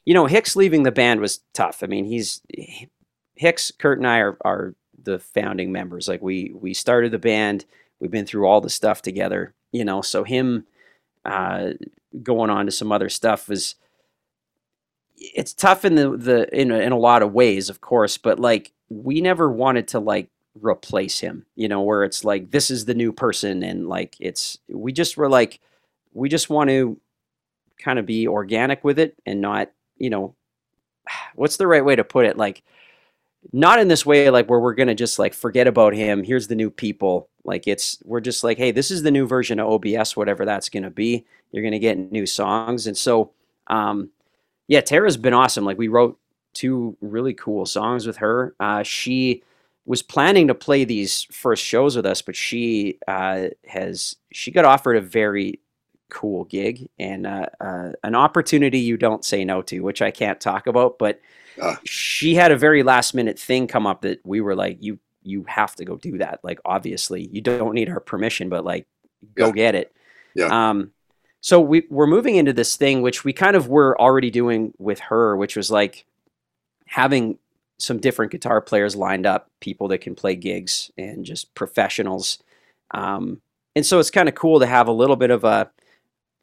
you 0.05 0.15
know, 0.15 0.27
Hicks 0.27 0.55
leaving 0.55 0.85
the 0.85 0.93
band 0.93 1.21
was 1.21 1.41
tough. 1.53 1.83
I 1.83 1.87
mean, 1.87 2.05
he's 2.05 2.43
Hicks, 3.35 3.73
Kurt, 3.77 3.99
and 3.99 4.07
I 4.07 4.19
are, 4.19 4.37
are 4.45 4.75
the 5.03 5.19
founding 5.19 5.73
members. 5.73 6.07
Like 6.07 6.23
we 6.23 6.53
we 6.55 6.75
started 6.75 7.11
the 7.11 7.19
band. 7.19 7.65
We've 7.99 8.11
been 8.11 8.27
through 8.27 8.47
all 8.47 8.61
the 8.61 8.71
stuff 8.71 9.03
together. 9.03 9.53
You 9.73 9.85
know, 9.85 10.01
so 10.01 10.23
him 10.23 10.67
uh, 11.25 11.71
going 12.23 12.51
on 12.51 12.67
to 12.67 12.73
some 12.73 12.93
other 12.93 13.09
stuff 13.09 13.49
was 13.49 13.77
it's 15.17 15.55
tough 15.55 15.85
in 15.85 15.95
the 15.95 16.17
the 16.17 16.59
in 16.61 16.71
a, 16.71 16.79
in 16.79 16.93
a 16.93 16.99
lot 16.99 17.23
of 17.23 17.33
ways, 17.33 17.71
of 17.71 17.81
course. 17.81 18.19
But 18.19 18.39
like 18.39 18.73
we 18.89 19.21
never 19.21 19.51
wanted 19.51 19.89
to 19.89 20.01
like 20.01 20.29
replace 20.61 21.21
him. 21.21 21.47
You 21.57 21.69
know, 21.69 21.83
where 21.83 22.05
it's 22.05 22.25
like 22.25 22.51
this 22.51 22.71
is 22.71 22.85
the 22.85 22.95
new 22.95 23.13
person, 23.13 23.63
and 23.63 23.89
like 23.89 24.17
it's 24.21 24.59
we 24.69 24.93
just 24.93 25.17
were 25.17 25.29
like 25.31 25.61
we 26.13 26.29
just 26.29 26.51
want 26.51 26.71
to 26.71 27.01
kind 27.79 27.99
of 27.99 28.07
be 28.07 28.29
organic 28.29 28.85
with 28.85 28.99
it 28.99 29.17
and 29.27 29.41
not 29.41 29.71
you 29.99 30.11
know 30.11 30.35
what's 31.35 31.57
the 31.57 31.67
right 31.67 31.85
way 31.85 31.97
to 31.97 32.05
put 32.05 32.27
it 32.27 32.37
like 32.37 32.63
not 33.53 33.79
in 33.79 33.89
this 33.89 34.07
way 34.07 34.31
like 34.31 34.49
where 34.49 34.61
we're 34.61 34.75
gonna 34.75 34.95
just 34.95 35.19
like 35.19 35.35
forget 35.35 35.67
about 35.67 35.95
him. 35.95 36.25
Here's 36.25 36.49
the 36.49 36.55
new 36.55 36.71
people. 36.71 37.29
Like 37.45 37.67
it's 37.67 37.99
we're 38.05 38.21
just 38.21 38.45
like 38.45 38.59
hey 38.59 38.71
this 38.71 38.91
is 38.91 39.03
the 39.03 39.11
new 39.11 39.27
version 39.27 39.61
of 39.61 39.69
obs 39.69 40.17
whatever 40.17 40.45
that's 40.45 40.69
gonna 40.69 40.91
be. 40.91 41.25
You're 41.53 41.65
gonna 41.65 41.79
get 41.79 42.13
new 42.13 42.27
songs. 42.27 42.87
And 42.87 42.97
so 42.97 43.33
um 43.69 44.11
yeah 44.69 44.81
tara's 44.81 45.17
been 45.17 45.35
awesome. 45.35 45.65
Like 45.65 45.79
we 45.79 45.89
wrote 45.89 46.19
two 46.53 46.97
really 47.01 47.35
cool 47.35 47.67
songs 47.67 48.07
with 48.07 48.17
her. 48.19 48.55
Uh 48.61 48.83
she 48.83 49.43
was 49.87 50.03
planning 50.03 50.49
to 50.49 50.55
play 50.55 50.85
these 50.85 51.25
first 51.25 51.63
shows 51.63 51.95
with 51.95 52.07
us 52.07 52.23
but 52.23 52.35
she 52.35 52.99
uh 53.07 53.49
has 53.67 54.17
she 54.33 54.51
got 54.51 54.65
offered 54.65 54.97
a 54.97 55.01
very 55.01 55.61
cool 56.15 56.45
gig 56.45 56.89
and 56.99 57.27
uh, 57.27 57.47
uh, 57.61 57.91
an 58.05 58.15
opportunity 58.15 58.79
you 58.79 58.97
don't 58.97 59.25
say 59.25 59.45
no 59.45 59.61
to, 59.63 59.81
which 59.81 60.01
I 60.01 60.11
can't 60.13 60.41
talk 60.41 60.67
about. 60.67 60.99
But 60.99 61.21
Ah. 61.61 61.79
she 61.85 62.35
had 62.35 62.51
a 62.51 62.57
very 62.57 62.83
last 62.83 63.15
minute 63.15 63.39
thing 63.39 63.67
come 63.69 63.87
up 63.87 64.03
that 64.03 64.21
we 64.25 64.41
were 64.41 64.55
like, 64.57 64.79
you 64.81 64.99
you 65.23 65.45
have 65.49 65.75
to 65.77 65.85
go 65.85 65.97
do 65.97 66.19
that. 66.19 66.41
Like 66.43 66.61
obviously, 66.65 67.29
you 67.33 67.41
don't 67.41 67.75
need 67.75 67.89
our 67.89 68.01
permission, 68.01 68.49
but 68.49 68.65
like 68.65 68.87
go 69.35 69.47
Yeah. 69.47 69.53
get 69.53 69.75
it. 69.75 69.93
Yeah. 70.35 70.49
Um, 70.71 70.91
so 71.41 71.61
we 71.61 71.87
we're 71.91 72.07
moving 72.07 72.37
into 72.37 72.53
this 72.53 72.77
thing 72.77 73.03
which 73.03 73.25
we 73.25 73.33
kind 73.33 73.57
of 73.57 73.69
were 73.69 74.01
already 74.01 74.31
doing 74.31 74.73
with 74.79 74.99
her, 75.01 75.37
which 75.37 75.57
was 75.57 75.71
like 75.71 76.07
having 76.87 77.39
some 77.79 77.99
different 77.99 78.33
guitar 78.33 78.61
players 78.61 78.95
lined 78.97 79.27
up, 79.27 79.51
people 79.61 79.89
that 79.89 79.99
can 79.99 80.15
play 80.15 80.35
gigs 80.37 80.91
and 80.97 81.25
just 81.25 81.55
professionals. 81.55 82.39
Um, 82.93 83.41
and 83.77 83.85
so 83.85 83.99
it's 83.99 84.11
kind 84.11 84.29
of 84.29 84.35
cool 84.35 84.61
to 84.61 84.67
have 84.67 84.87
a 84.89 84.93
little 84.93 85.17
bit 85.17 85.31
of 85.31 85.45
a 85.45 85.71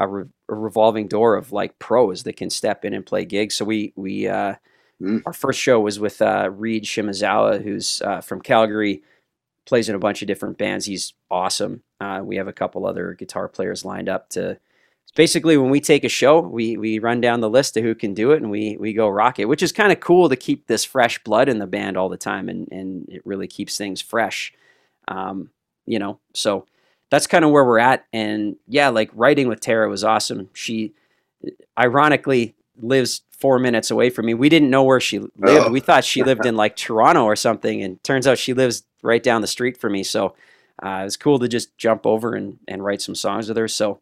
a, 0.03 0.07
re- 0.07 0.25
a 0.49 0.55
revolving 0.55 1.07
door 1.07 1.35
of 1.35 1.51
like 1.51 1.79
pros 1.79 2.23
that 2.23 2.37
can 2.37 2.49
step 2.49 2.85
in 2.85 2.93
and 2.93 3.05
play 3.05 3.25
gigs. 3.25 3.55
So 3.55 3.65
we 3.65 3.93
we 3.95 4.27
uh, 4.27 4.55
Mm. 5.01 5.23
our 5.25 5.33
first 5.33 5.59
show 5.59 5.79
was 5.79 5.99
with 5.99 6.21
uh, 6.21 6.51
Reed 6.51 6.83
Shimazawa, 6.83 7.63
who's 7.63 8.01
uh, 8.03 8.21
from 8.21 8.39
Calgary, 8.41 9.01
plays 9.65 9.89
in 9.89 9.95
a 9.95 9.99
bunch 9.99 10.21
of 10.21 10.27
different 10.27 10.59
bands. 10.59 10.85
He's 10.85 11.13
awesome. 11.31 11.83
Uh, 11.99 12.21
we 12.23 12.35
have 12.35 12.47
a 12.47 12.53
couple 12.53 12.85
other 12.85 13.13
guitar 13.15 13.47
players 13.47 13.83
lined 13.85 14.09
up 14.09 14.29
to. 14.31 14.59
Basically 15.15 15.57
when 15.57 15.71
we 15.71 15.81
take 15.81 16.03
a 16.03 16.09
show, 16.09 16.39
we 16.39 16.77
we 16.77 16.99
run 16.99 17.19
down 17.19 17.41
the 17.41 17.49
list 17.49 17.75
of 17.77 17.83
who 17.83 17.95
can 17.95 18.13
do 18.13 18.31
it, 18.31 18.41
and 18.41 18.51
we 18.51 18.77
we 18.79 18.93
go 18.93 19.09
rock 19.09 19.39
it, 19.39 19.47
which 19.49 19.63
is 19.63 19.71
kind 19.71 19.91
of 19.91 19.99
cool 19.99 20.29
to 20.29 20.35
keep 20.35 20.67
this 20.67 20.85
fresh 20.85 21.21
blood 21.23 21.49
in 21.49 21.59
the 21.59 21.67
band 21.67 21.97
all 21.97 22.07
the 22.07 22.15
time, 22.17 22.47
and 22.47 22.67
and 22.71 23.09
it 23.09 23.25
really 23.25 23.47
keeps 23.47 23.77
things 23.77 24.01
fresh. 24.01 24.53
Um, 25.07 25.49
you 25.85 25.99
know, 25.99 26.19
so 26.33 26.65
that's 27.11 27.27
kind 27.27 27.45
of 27.45 27.51
where 27.51 27.63
we're 27.63 27.77
at. 27.79 28.05
And 28.11 28.55
yeah, 28.67 28.89
like 28.89 29.11
writing 29.13 29.47
with 29.47 29.59
Tara 29.59 29.87
was 29.87 30.03
awesome. 30.03 30.49
She 30.53 30.93
ironically 31.77 32.55
lives 32.81 33.21
four 33.31 33.59
minutes 33.59 33.91
away 33.91 34.09
from 34.09 34.25
me. 34.25 34.33
We 34.33 34.49
didn't 34.49 34.69
know 34.69 34.83
where 34.83 34.99
she 34.99 35.19
lived. 35.19 35.33
Oh. 35.43 35.69
We 35.69 35.79
thought 35.81 36.05
she 36.05 36.23
lived 36.23 36.45
in 36.45 36.55
like 36.63 36.75
Toronto 36.75 37.25
or 37.25 37.35
something, 37.35 37.83
and 37.83 38.01
turns 38.03 38.25
out 38.27 38.37
she 38.39 38.53
lives 38.53 38.83
right 39.03 39.21
down 39.21 39.41
the 39.41 39.47
street 39.47 39.77
from 39.77 39.93
me. 39.93 40.03
So 40.03 40.35
uh, 40.83 40.99
it 41.01 41.03
was 41.03 41.17
cool 41.17 41.37
to 41.39 41.47
just 41.47 41.77
jump 41.77 42.05
over 42.05 42.33
and, 42.33 42.59
and 42.67 42.83
write 42.83 43.01
some 43.01 43.15
songs 43.15 43.47
with 43.47 43.57
her. 43.57 43.67
So 43.67 43.99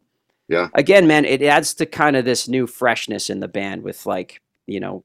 Yeah. 0.48 0.68
again, 0.74 1.06
man, 1.06 1.24
it 1.24 1.42
adds 1.42 1.74
to 1.74 1.86
kind 1.86 2.16
of 2.16 2.24
this 2.24 2.48
new 2.48 2.66
freshness 2.66 3.28
in 3.28 3.40
the 3.40 3.48
band 3.48 3.82
with 3.82 4.06
like, 4.06 4.40
you 4.66 4.78
know, 4.80 5.04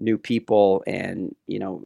new 0.00 0.16
people 0.16 0.82
and, 0.86 1.34
you 1.46 1.58
know, 1.58 1.84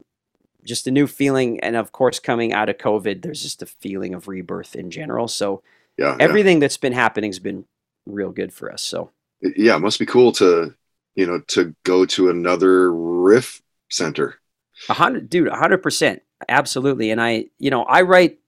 just 0.66 0.86
a 0.86 0.90
new 0.90 1.06
feeling. 1.06 1.60
And 1.60 1.76
of 1.76 1.92
course, 1.92 2.18
coming 2.18 2.52
out 2.52 2.68
of 2.68 2.78
COVID, 2.78 3.22
there's 3.22 3.42
just 3.42 3.62
a 3.62 3.66
feeling 3.66 4.14
of 4.14 4.28
rebirth 4.28 4.76
in 4.76 4.90
general. 4.90 5.28
So 5.28 5.62
yeah, 5.96 6.16
yeah. 6.18 6.24
everything 6.24 6.60
that's 6.60 6.76
been 6.76 6.92
happening 6.92 7.30
has 7.30 7.38
been 7.38 7.64
real 8.06 8.30
good 8.30 8.52
for 8.52 8.72
us. 8.72 8.82
So 8.82 9.10
yeah, 9.40 9.76
it 9.76 9.80
must 9.80 9.98
be 9.98 10.06
cool 10.06 10.32
to 10.32 10.74
you 11.14 11.26
know 11.26 11.40
to 11.48 11.74
go 11.84 12.04
to 12.06 12.30
another 12.30 12.92
riff 12.92 13.62
center. 13.90 14.40
a 14.88 14.94
hundred, 14.94 15.30
dude, 15.30 15.48
a 15.48 15.56
hundred 15.56 15.78
percent, 15.78 16.22
absolutely. 16.48 17.10
And 17.10 17.20
I, 17.20 17.46
you 17.58 17.70
know, 17.70 17.84
I 17.84 18.02
write 18.02 18.38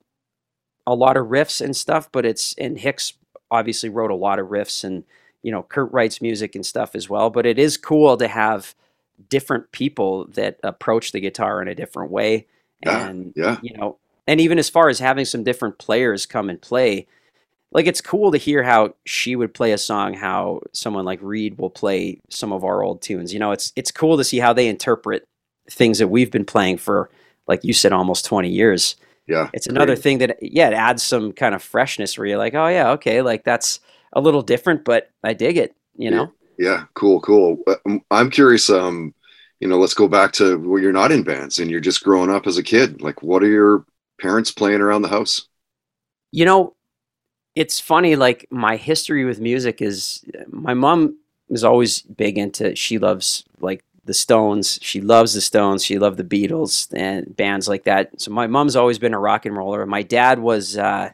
a 0.86 0.94
lot 0.94 1.16
of 1.16 1.26
riffs 1.26 1.60
and 1.60 1.76
stuff, 1.76 2.10
but 2.12 2.24
it's 2.24 2.54
and 2.58 2.78
Hicks 2.78 3.14
obviously 3.50 3.88
wrote 3.88 4.10
a 4.10 4.16
lot 4.16 4.38
of 4.38 4.48
riffs, 4.48 4.84
and 4.84 5.04
you 5.42 5.52
know, 5.52 5.62
Kurt 5.62 5.92
writes 5.92 6.20
music 6.20 6.54
and 6.54 6.64
stuff 6.64 6.94
as 6.94 7.08
well. 7.08 7.30
But 7.30 7.46
it 7.46 7.58
is 7.58 7.76
cool 7.76 8.16
to 8.16 8.28
have 8.28 8.74
different 9.30 9.70
people 9.72 10.26
that 10.28 10.58
approach 10.62 11.12
the 11.12 11.20
guitar 11.20 11.60
in 11.62 11.68
a 11.68 11.74
different 11.74 12.10
way, 12.10 12.46
Yeah, 12.84 13.08
and 13.08 13.34
yeah. 13.34 13.60
you 13.60 13.76
know, 13.76 13.98
and 14.26 14.40
even 14.40 14.58
as 14.58 14.68
far 14.70 14.88
as 14.88 14.98
having 14.98 15.24
some 15.24 15.44
different 15.44 15.78
players 15.78 16.26
come 16.26 16.50
and 16.50 16.60
play. 16.60 17.06
Like 17.72 17.86
it's 17.86 18.00
cool 18.00 18.32
to 18.32 18.38
hear 18.38 18.62
how 18.62 18.94
she 19.04 19.36
would 19.36 19.52
play 19.54 19.72
a 19.72 19.78
song, 19.78 20.14
how 20.14 20.62
someone 20.72 21.04
like 21.04 21.20
Reed 21.22 21.58
will 21.58 21.70
play 21.70 22.20
some 22.30 22.52
of 22.52 22.64
our 22.64 22.82
old 22.82 23.02
tunes. 23.02 23.32
You 23.32 23.40
know, 23.40 23.52
it's 23.52 23.72
it's 23.76 23.90
cool 23.90 24.16
to 24.16 24.24
see 24.24 24.38
how 24.38 24.52
they 24.54 24.68
interpret 24.68 25.24
things 25.70 25.98
that 25.98 26.08
we've 26.08 26.30
been 26.30 26.46
playing 26.46 26.78
for, 26.78 27.10
like 27.46 27.64
you 27.64 27.74
said, 27.74 27.92
almost 27.92 28.24
20 28.24 28.48
years. 28.50 28.96
Yeah, 29.26 29.50
It's 29.52 29.66
another 29.66 29.96
Great. 29.96 30.02
thing 30.02 30.18
that, 30.18 30.38
yeah, 30.42 30.68
it 30.68 30.74
adds 30.74 31.02
some 31.02 31.32
kind 31.32 31.54
of 31.54 31.62
freshness 31.62 32.18
where 32.18 32.26
you're 32.26 32.38
like, 32.38 32.54
oh, 32.54 32.68
yeah, 32.68 32.90
okay, 32.92 33.22
like 33.22 33.44
that's 33.44 33.80
a 34.12 34.20
little 34.20 34.42
different, 34.42 34.84
but 34.84 35.10
I 35.24 35.34
dig 35.34 35.56
it, 35.58 35.74
you 35.96 36.10
know? 36.10 36.32
Yeah, 36.58 36.84
cool, 36.94 37.20
cool. 37.20 37.62
Uh, 37.66 37.76
um, 37.86 38.02
I'm 38.10 38.30
curious. 38.30 38.68
Um, 38.68 39.14
you 39.60 39.68
know, 39.68 39.78
let's 39.78 39.94
go 39.94 40.08
back 40.08 40.32
to 40.32 40.58
where 40.58 40.82
you're 40.82 40.92
not 40.92 41.12
in 41.12 41.22
bands 41.22 41.58
and 41.58 41.70
you're 41.70 41.80
just 41.80 42.04
growing 42.04 42.30
up 42.30 42.46
as 42.46 42.58
a 42.58 42.62
kid. 42.62 43.00
Like, 43.00 43.22
what 43.22 43.42
are 43.42 43.48
your 43.48 43.84
parents 44.20 44.50
playing 44.50 44.80
around 44.80 45.02
the 45.02 45.08
house? 45.08 45.48
You 46.32 46.44
know, 46.44 46.74
it's 47.54 47.80
funny. 47.80 48.16
Like 48.16 48.46
my 48.50 48.76
history 48.76 49.24
with 49.24 49.40
music 49.40 49.80
is 49.80 50.24
my 50.48 50.74
mom 50.74 51.18
was 51.48 51.64
always 51.64 52.02
big 52.02 52.38
into. 52.38 52.76
She 52.76 52.98
loves 52.98 53.44
like 53.60 53.84
the 54.04 54.14
Stones. 54.14 54.78
She 54.82 55.00
loves 55.00 55.34
the 55.34 55.40
Stones. 55.40 55.84
She 55.84 55.98
loved 55.98 56.18
the 56.18 56.24
Beatles 56.24 56.92
and 56.94 57.34
bands 57.36 57.68
like 57.68 57.84
that. 57.84 58.20
So 58.20 58.30
my 58.30 58.46
mom's 58.46 58.76
always 58.76 58.98
been 58.98 59.14
a 59.14 59.18
rock 59.18 59.46
and 59.46 59.56
roller. 59.56 59.86
My 59.86 60.02
dad 60.02 60.40
was. 60.40 60.76
Uh, 60.76 61.12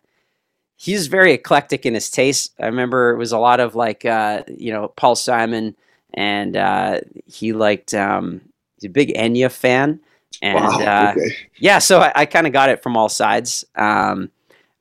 he's 0.77 1.07
very 1.07 1.33
eclectic 1.33 1.87
in 1.87 1.95
his 1.95 2.11
taste. 2.11 2.53
I 2.61 2.67
remember 2.67 3.11
it 3.11 3.19
was 3.19 3.33
a 3.33 3.39
lot 3.39 3.61
of 3.61 3.75
like 3.75 4.05
uh, 4.05 4.43
you 4.49 4.73
know 4.73 4.89
Paul 4.89 5.17
Simon, 5.17 5.77
and 6.13 6.57
uh, 6.57 7.01
he 7.27 7.53
liked 7.53 7.95
um, 7.95 8.41
he's 8.77 8.89
a 8.89 8.93
big 8.93 9.15
Enya 9.15 9.51
fan, 9.51 10.01
and 10.43 10.65
Wow, 10.65 10.81
uh, 10.81 11.15
yeah, 11.59 11.79
so 11.79 12.01
I, 12.01 12.13
I 12.15 12.27
kind 12.27 12.47
of 12.47 12.53
got 12.53 12.69
it 12.69 12.83
from 12.83 12.97
all 12.97 13.09
sides. 13.09 13.65
Um, 13.77 14.31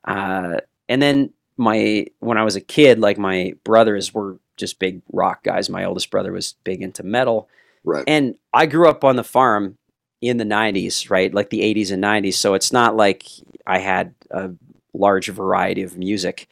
uh, 0.05 0.57
and 0.89 1.01
then 1.01 1.31
my 1.57 2.07
when 2.19 2.37
I 2.37 2.43
was 2.43 2.55
a 2.55 2.61
kid, 2.61 2.99
like 2.99 3.17
my 3.17 3.53
brothers 3.63 4.13
were 4.13 4.37
just 4.57 4.79
big 4.79 5.01
rock 5.11 5.43
guys. 5.43 5.69
My 5.69 5.85
oldest 5.85 6.11
brother 6.11 6.31
was 6.31 6.55
big 6.63 6.81
into 6.81 7.03
metal, 7.03 7.47
Right. 7.83 8.03
and 8.07 8.35
I 8.53 8.65
grew 8.65 8.87
up 8.87 9.03
on 9.03 9.15
the 9.15 9.23
farm 9.23 9.77
in 10.21 10.37
the 10.37 10.45
90s, 10.45 11.09
right? 11.09 11.33
Like 11.33 11.49
the 11.49 11.61
80s 11.61 11.91
and 11.91 12.01
90s. 12.01 12.35
So 12.35 12.53
it's 12.53 12.71
not 12.71 12.95
like 12.95 13.25
I 13.67 13.79
had 13.79 14.13
a 14.31 14.51
large 14.93 15.29
variety 15.29 15.83
of 15.83 15.97
music 15.97 16.47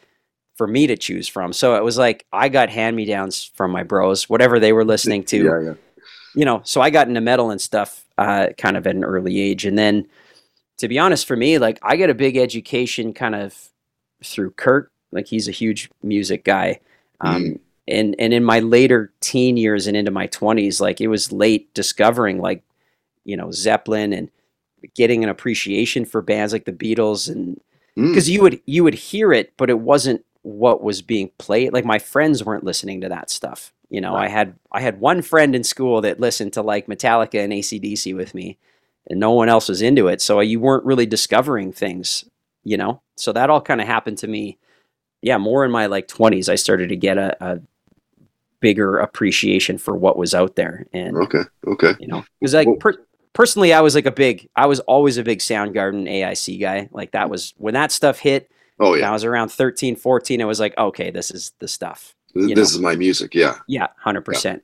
for 0.56 0.68
me 0.68 0.88
to 0.88 0.98
choose 0.98 1.28
from. 1.28 1.54
So 1.54 1.76
it 1.76 1.84
was 1.84 1.98
like 1.98 2.26
I 2.32 2.50
got 2.50 2.70
hand 2.70 2.96
me 2.96 3.06
downs 3.06 3.52
from 3.56 3.72
my 3.72 3.84
bros, 3.84 4.30
whatever 4.30 4.60
they 4.60 4.74
were 4.74 4.86
listening 4.86 5.24
to 5.26 5.44
Yeah, 5.44 5.62
yeah. 5.62 5.74
you 6.36 6.46
know, 6.46 6.62
so 6.64 6.82
I 6.82 6.90
got 6.90 7.08
into 7.08 7.22
metal 7.22 7.52
and 7.52 7.62
stuff 7.62 8.06
uh, 8.18 8.48
kind 8.58 8.78
of 8.78 8.86
at 8.86 8.96
an 8.96 9.04
early 9.04 9.40
age. 9.40 9.66
And 9.66 9.78
then, 9.78 10.08
to 10.78 10.88
be 10.88 11.00
honest, 11.00 11.28
for 11.28 11.36
me, 11.36 11.58
like 11.58 11.80
I 11.82 11.98
got 11.98 12.10
a 12.10 12.16
big 12.16 12.38
education 12.38 13.14
kind 13.14 13.36
of 13.36 13.70
through 14.24 14.52
Kurt. 14.52 14.92
Like 15.12 15.28
he's 15.28 15.48
a 15.48 15.52
huge 15.52 15.90
music 16.04 16.44
guy. 16.44 16.80
Um, 17.22 17.60
And 17.88 18.16
and 18.20 18.32
in 18.32 18.44
my 18.44 18.60
later 18.60 19.12
teen 19.20 19.58
years 19.58 19.88
and 19.88 19.98
into 19.98 20.12
my 20.12 20.28
twenties, 20.28 20.80
like 20.80 21.02
it 21.02 21.08
was 21.08 21.32
late 21.32 21.74
discovering 21.74 22.40
like, 22.40 22.64
you 23.26 23.36
know, 23.36 23.52
Zeppelin 23.52 24.14
and 24.14 24.30
getting 24.96 25.24
an 25.24 25.30
appreciation 25.30 26.06
for 26.06 26.22
bands 26.22 26.54
like 26.54 26.66
the 26.66 26.72
Beatles 26.72 27.28
and 27.30 27.60
Mm. 27.98 28.10
because 28.10 28.30
you 28.30 28.42
would 28.42 28.62
you 28.66 28.84
would 28.84 28.94
hear 28.94 29.34
it, 29.34 29.54
but 29.58 29.70
it 29.70 29.80
wasn't 29.80 30.24
what 30.44 30.82
was 30.82 31.02
being 31.02 31.30
played. 31.38 31.74
Like 31.74 31.86
my 31.86 32.00
friends 32.00 32.44
weren't 32.44 32.64
listening 32.64 33.02
to 33.02 33.10
that 33.10 33.30
stuff. 33.30 33.74
You 33.90 34.00
know, 34.00 34.16
I 34.16 34.30
had 34.30 34.56
I 34.72 34.80
had 34.82 35.00
one 35.02 35.22
friend 35.22 35.54
in 35.56 35.64
school 35.64 36.00
that 36.02 36.20
listened 36.20 36.54
to 36.54 36.62
like 36.62 36.88
Metallica 36.88 37.44
and 37.44 37.52
ACDC 37.52 38.16
with 38.16 38.34
me, 38.34 38.58
and 39.10 39.20
no 39.20 39.32
one 39.32 39.50
else 39.50 39.68
was 39.68 39.82
into 39.82 40.08
it. 40.08 40.22
So 40.22 40.40
you 40.40 40.60
weren't 40.62 40.86
really 40.86 41.06
discovering 41.06 41.74
things. 41.74 42.24
You 42.64 42.78
know, 42.78 43.02
so 43.18 43.34
that 43.34 43.50
all 43.50 43.60
kind 43.62 43.82
of 43.82 43.88
happened 43.88 44.20
to 44.20 44.28
me. 44.28 44.58
Yeah, 45.22 45.38
more 45.38 45.66
in 45.66 45.72
my 45.72 45.88
like 45.88 46.08
twenties, 46.08 46.48
I 46.48 46.56
started 46.56 46.90
to 46.90 46.96
get 46.96 47.18
a, 47.18 47.36
a 47.46 47.60
bigger 48.62 48.98
appreciation 49.00 49.78
for 49.78 49.96
what 49.96 50.18
was 50.18 50.34
out 50.34 50.56
there, 50.56 50.86
and 50.94 51.18
Okay. 51.18 51.42
Okay. 51.68 51.94
you 52.00 52.08
know 52.08 52.24
because 52.40 52.54
like 52.54 52.68
per- 52.80 53.04
personally 53.34 53.74
i 53.74 53.82
was 53.82 53.96
like 53.96 54.06
a 54.06 54.12
big 54.12 54.50
i 54.56 54.66
was 54.66 54.80
always 54.82 55.18
a 55.18 55.24
big 55.24 55.40
soundgarden 55.40 56.08
aic 56.10 56.60
guy 56.60 56.90
like 56.92 57.12
that 57.12 57.30
was 57.30 57.54
when 57.58 57.74
that 57.74 57.92
stuff 57.92 58.20
hit 58.20 58.52
Oh 58.80 58.94
yeah. 58.96 59.10
i 59.10 59.12
was 59.12 59.24
around 59.24 59.50
13 59.50 59.96
14 59.96 60.42
it 60.42 60.46
was 60.46 60.60
like 60.60 60.78
okay 60.78 61.12
this 61.12 61.32
is 61.32 61.54
the 61.60 61.68
stuff 61.68 62.16
this 62.34 62.56
know. 62.56 62.62
is 62.62 62.80
my 62.80 62.96
music. 62.96 63.36
Yeah. 63.36 63.58
yeah 63.68 63.88
100% 64.06 64.62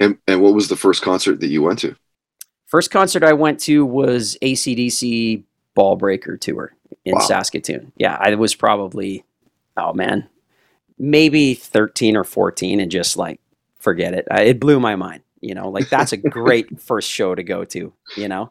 And 0.00 0.18
and 0.28 0.40
what 0.42 0.54
was 0.54 0.68
the 0.68 0.76
first 0.76 1.02
concert 1.02 1.40
that 1.40 1.48
you 1.48 1.62
went 1.62 1.78
to? 1.80 1.96
first 2.66 2.90
concert 2.90 3.22
i 3.24 3.32
went 3.32 3.58
to 3.60 3.84
was 3.84 4.36
acdc 4.42 5.42
ball 5.74 5.96
breaker 5.96 6.36
tour 6.36 6.74
in 7.04 7.14
Wow. 7.14 7.20
saskatoon 7.20 7.92
yeah 7.96 8.16
i 8.20 8.34
was 8.34 8.54
probably 8.54 9.24
oh 9.76 9.92
man 9.92 10.28
maybe 10.98 11.54
13 11.54 12.16
or 12.16 12.24
14 12.24 12.78
and 12.80 12.90
just 12.90 13.16
like 13.16 13.40
forget 13.78 14.12
it 14.14 14.26
I, 14.30 14.42
it 14.42 14.60
blew 14.60 14.78
my 14.78 14.96
mind 14.96 15.22
you 15.40 15.54
know 15.54 15.68
like 15.68 15.88
that's 15.88 16.12
a 16.12 16.16
great 16.16 16.80
first 16.88 17.10
show 17.10 17.34
to 17.34 17.42
go 17.42 17.64
to 17.64 17.92
you 18.16 18.28
know 18.28 18.50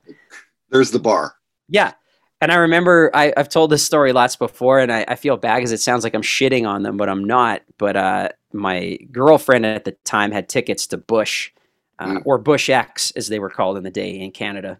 There's 0.69 0.91
the 0.91 0.99
bar. 0.99 1.35
Yeah. 1.67 1.93
And 2.41 2.51
I 2.53 2.55
remember 2.55 3.11
I, 3.13 3.33
I've 3.35 3.49
told 3.49 3.69
this 3.69 3.83
story 3.85 4.13
lots 4.13 4.35
before, 4.37 4.79
and 4.79 4.91
I, 4.93 5.03
I 5.09 5.15
feel 5.15 5.35
bad 5.35 5.55
because 5.57 5.73
it 5.73 5.81
sounds 5.81 6.03
like 6.05 6.13
I'm 6.13 6.21
shitting 6.21 6.65
on 6.67 6.83
them, 6.83 6.95
but 6.95 7.09
I'm 7.09 7.23
not. 7.25 7.63
But 7.77 7.97
uh, 7.97 8.29
my 8.53 8.97
girlfriend 9.11 9.65
at 9.65 9.83
the 9.83 9.91
time 10.05 10.31
had 10.31 10.47
tickets 10.47 10.87
to 10.87 10.97
Bush, 10.97 11.51
uh, 11.99 12.05
Mm. 12.05 12.21
or 12.25 12.37
Bush 12.37 12.69
X, 12.69 13.11
as 13.17 13.27
they 13.27 13.39
were 13.39 13.49
called 13.49 13.75
in 13.75 13.83
the 13.83 13.89
day 13.91 14.11
in 14.11 14.31
Canada. 14.31 14.79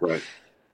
Right. 0.00 0.22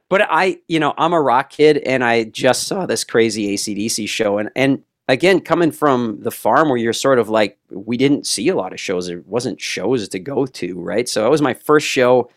But 0.09 0.27
I, 0.31 0.59
you 0.69 0.79
know, 0.79 0.93
I'm 0.99 1.15
a 1.15 1.21
rock 1.23 1.49
kid, 1.49 1.79
and 1.79 2.05
I 2.05 2.25
just 2.25 2.69
saw 2.69 2.85
this 2.85 3.03
crazy 3.03 3.55
ACDC 3.55 4.07
show, 4.11 4.37
and 4.37 4.51
and 4.55 4.83
again, 5.09 5.41
coming 5.41 5.71
from 5.71 6.21
the 6.21 6.31
farm 6.31 6.69
where 6.69 6.79
you're 6.79 6.93
sort 6.93 7.19
of 7.19 7.29
like, 7.29 7.59
we 7.71 7.97
didn't 7.97 8.27
see 8.27 8.49
a 8.49 8.57
lot 8.57 8.73
of 8.73 8.81
shows. 8.81 9.07
There 9.07 9.23
wasn't 9.27 9.61
shows 9.61 10.09
to 10.09 10.19
go 10.19 10.47
to, 10.47 10.81
right? 10.81 11.09
So 11.09 11.27
it 11.27 11.31
was 11.31 11.43
my 11.43 11.55
first 11.55 11.87
show. 11.87 12.31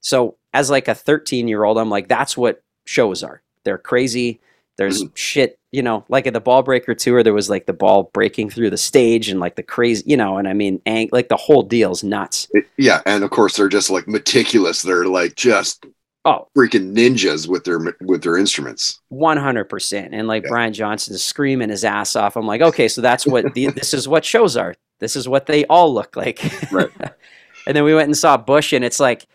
So 0.00 0.36
as 0.52 0.70
like 0.70 0.88
a 0.88 0.94
13 0.94 1.48
year 1.48 1.64
old, 1.64 1.78
I'm 1.78 1.90
like, 1.90 2.08
that's 2.08 2.36
what 2.36 2.62
shows 2.84 3.22
are. 3.22 3.42
They're 3.64 3.78
crazy. 3.78 4.40
There's 4.76 5.04
mm-hmm. 5.04 5.14
shit, 5.14 5.58
you 5.70 5.82
know, 5.82 6.04
like 6.08 6.26
at 6.26 6.32
the 6.32 6.40
ball 6.40 6.62
breaker 6.62 6.94
tour, 6.94 7.22
there 7.22 7.32
was 7.32 7.48
like 7.48 7.66
the 7.66 7.72
ball 7.72 8.10
breaking 8.12 8.50
through 8.50 8.70
the 8.70 8.76
stage 8.76 9.28
and 9.28 9.38
like 9.38 9.54
the 9.54 9.62
crazy, 9.62 10.02
you 10.06 10.16
know, 10.16 10.36
and 10.36 10.48
I 10.48 10.52
mean, 10.52 10.82
ang- 10.84 11.10
like 11.12 11.28
the 11.28 11.36
whole 11.36 11.62
deal's 11.62 12.02
nuts. 12.02 12.48
Yeah, 12.76 13.00
and 13.06 13.22
of 13.22 13.30
course 13.30 13.56
they're 13.56 13.68
just 13.68 13.88
like 13.88 14.08
meticulous. 14.08 14.82
They're 14.82 15.06
like 15.06 15.36
just 15.36 15.86
Oh, 16.26 16.48
freaking 16.56 16.94
ninjas 16.96 17.46
with 17.46 17.64
their 17.64 17.78
with 18.00 18.22
their 18.22 18.38
instruments. 18.38 19.00
100%. 19.12 20.08
And 20.12 20.26
like 20.26 20.44
Yeah. 20.44 20.48
Brian 20.48 20.72
Johnson's 20.72 21.22
screaming 21.22 21.68
his 21.68 21.84
ass 21.84 22.16
off. 22.16 22.36
I'm 22.36 22.46
like, 22.46 22.62
okay, 22.62 22.88
so 22.88 23.02
that's 23.02 23.26
what 23.26 23.52
the, 23.54 23.66
this 23.70 23.92
is 23.92 24.08
what 24.08 24.24
shows 24.24 24.56
are. 24.56 24.74
This 25.00 25.16
is 25.16 25.28
what 25.28 25.46
they 25.46 25.66
all 25.66 25.92
look 25.92 26.16
like. 26.16 26.42
Right. 26.72 26.88
and 27.66 27.76
then 27.76 27.84
we 27.84 27.94
went 27.94 28.06
and 28.06 28.16
saw 28.16 28.36
Bush, 28.38 28.72
and 28.72 28.84
it's 28.84 29.00
like 29.00 29.26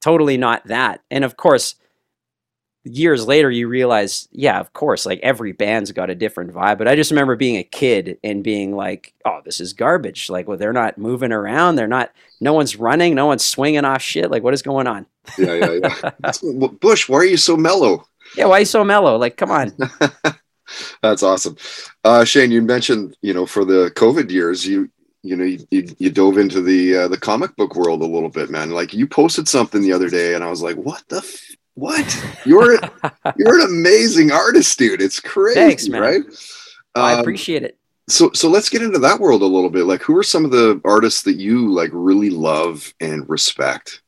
totally 0.00 0.36
not 0.36 0.66
that. 0.66 1.00
And 1.12 1.24
of 1.24 1.36
course, 1.36 1.76
years 2.84 3.24
later, 3.24 3.48
you 3.48 3.68
realize, 3.68 4.26
yeah, 4.32 4.58
of 4.58 4.72
course, 4.72 5.06
like 5.06 5.20
every 5.22 5.52
band's 5.52 5.92
got 5.92 6.10
a 6.10 6.14
different 6.16 6.52
vibe. 6.52 6.78
But 6.78 6.88
I 6.88 6.96
just 6.96 7.12
remember 7.12 7.36
being 7.36 7.56
a 7.56 7.62
kid 7.62 8.18
and 8.24 8.42
being 8.42 8.74
like, 8.74 9.14
oh, 9.24 9.40
this 9.44 9.60
is 9.60 9.72
garbage. 9.72 10.28
Like, 10.28 10.48
well, 10.48 10.58
they're 10.58 10.72
not 10.72 10.98
moving 10.98 11.30
around. 11.30 11.76
They're 11.76 11.86
not, 11.86 12.10
no 12.40 12.52
one's 12.52 12.74
running. 12.74 13.14
No 13.14 13.26
one's 13.26 13.44
swinging 13.44 13.84
off 13.84 14.02
shit. 14.02 14.30
Like, 14.30 14.42
what 14.42 14.54
is 14.54 14.62
going 14.62 14.88
on? 14.88 15.06
Yeah, 15.38 15.54
yeah, 15.54 16.10
yeah. 16.22 16.70
Bush, 16.80 17.08
why 17.08 17.18
are 17.18 17.24
you 17.24 17.36
so 17.36 17.56
mellow? 17.56 18.06
Yeah, 18.36 18.46
why 18.46 18.56
are 18.56 18.60
you 18.60 18.64
so 18.66 18.84
mellow? 18.84 19.16
Like, 19.16 19.36
come 19.36 19.50
on. 19.50 19.72
That's 21.02 21.22
awesome. 21.22 21.56
Uh, 22.04 22.24
Shane, 22.24 22.50
you 22.50 22.62
mentioned 22.62 23.16
you 23.22 23.34
know 23.34 23.46
for 23.46 23.64
the 23.64 23.90
COVID 23.94 24.30
years, 24.30 24.66
you 24.66 24.90
you 25.22 25.36
know 25.36 25.44
you, 25.44 25.58
you, 25.70 25.94
you 25.98 26.10
dove 26.10 26.38
into 26.38 26.60
the 26.62 26.96
uh, 26.96 27.08
the 27.08 27.18
comic 27.18 27.54
book 27.56 27.74
world 27.76 28.02
a 28.02 28.06
little 28.06 28.28
bit, 28.30 28.50
man. 28.50 28.70
Like 28.70 28.92
you 28.94 29.06
posted 29.06 29.48
something 29.48 29.82
the 29.82 29.92
other 29.92 30.08
day, 30.08 30.34
and 30.34 30.42
I 30.42 30.48
was 30.50 30.62
like, 30.62 30.76
what 30.76 31.02
the. 31.08 31.18
F- 31.18 31.56
what 31.74 32.22
you're 32.44 32.78
you're 33.38 33.58
an 33.58 33.64
amazing 33.66 34.30
artist, 34.30 34.78
dude. 34.78 35.00
It's 35.00 35.18
crazy, 35.18 35.54
Thanks, 35.58 35.88
man. 35.88 36.02
right? 36.02 36.22
I 36.94 37.14
Um, 37.14 37.20
appreciate 37.20 37.62
it. 37.62 37.78
so 38.10 38.30
so 38.34 38.50
let's 38.50 38.68
get 38.68 38.82
into 38.82 38.98
that 38.98 39.18
world 39.18 39.40
a 39.40 39.46
little 39.46 39.70
bit 39.70 39.84
like 39.86 40.02
who 40.02 40.14
are 40.18 40.22
some 40.22 40.44
of 40.44 40.50
the 40.50 40.78
artists 40.84 41.22
that 41.22 41.36
you 41.36 41.72
like 41.72 41.88
really 41.94 42.28
love 42.28 42.92
and 43.00 43.26
respect 43.26 44.02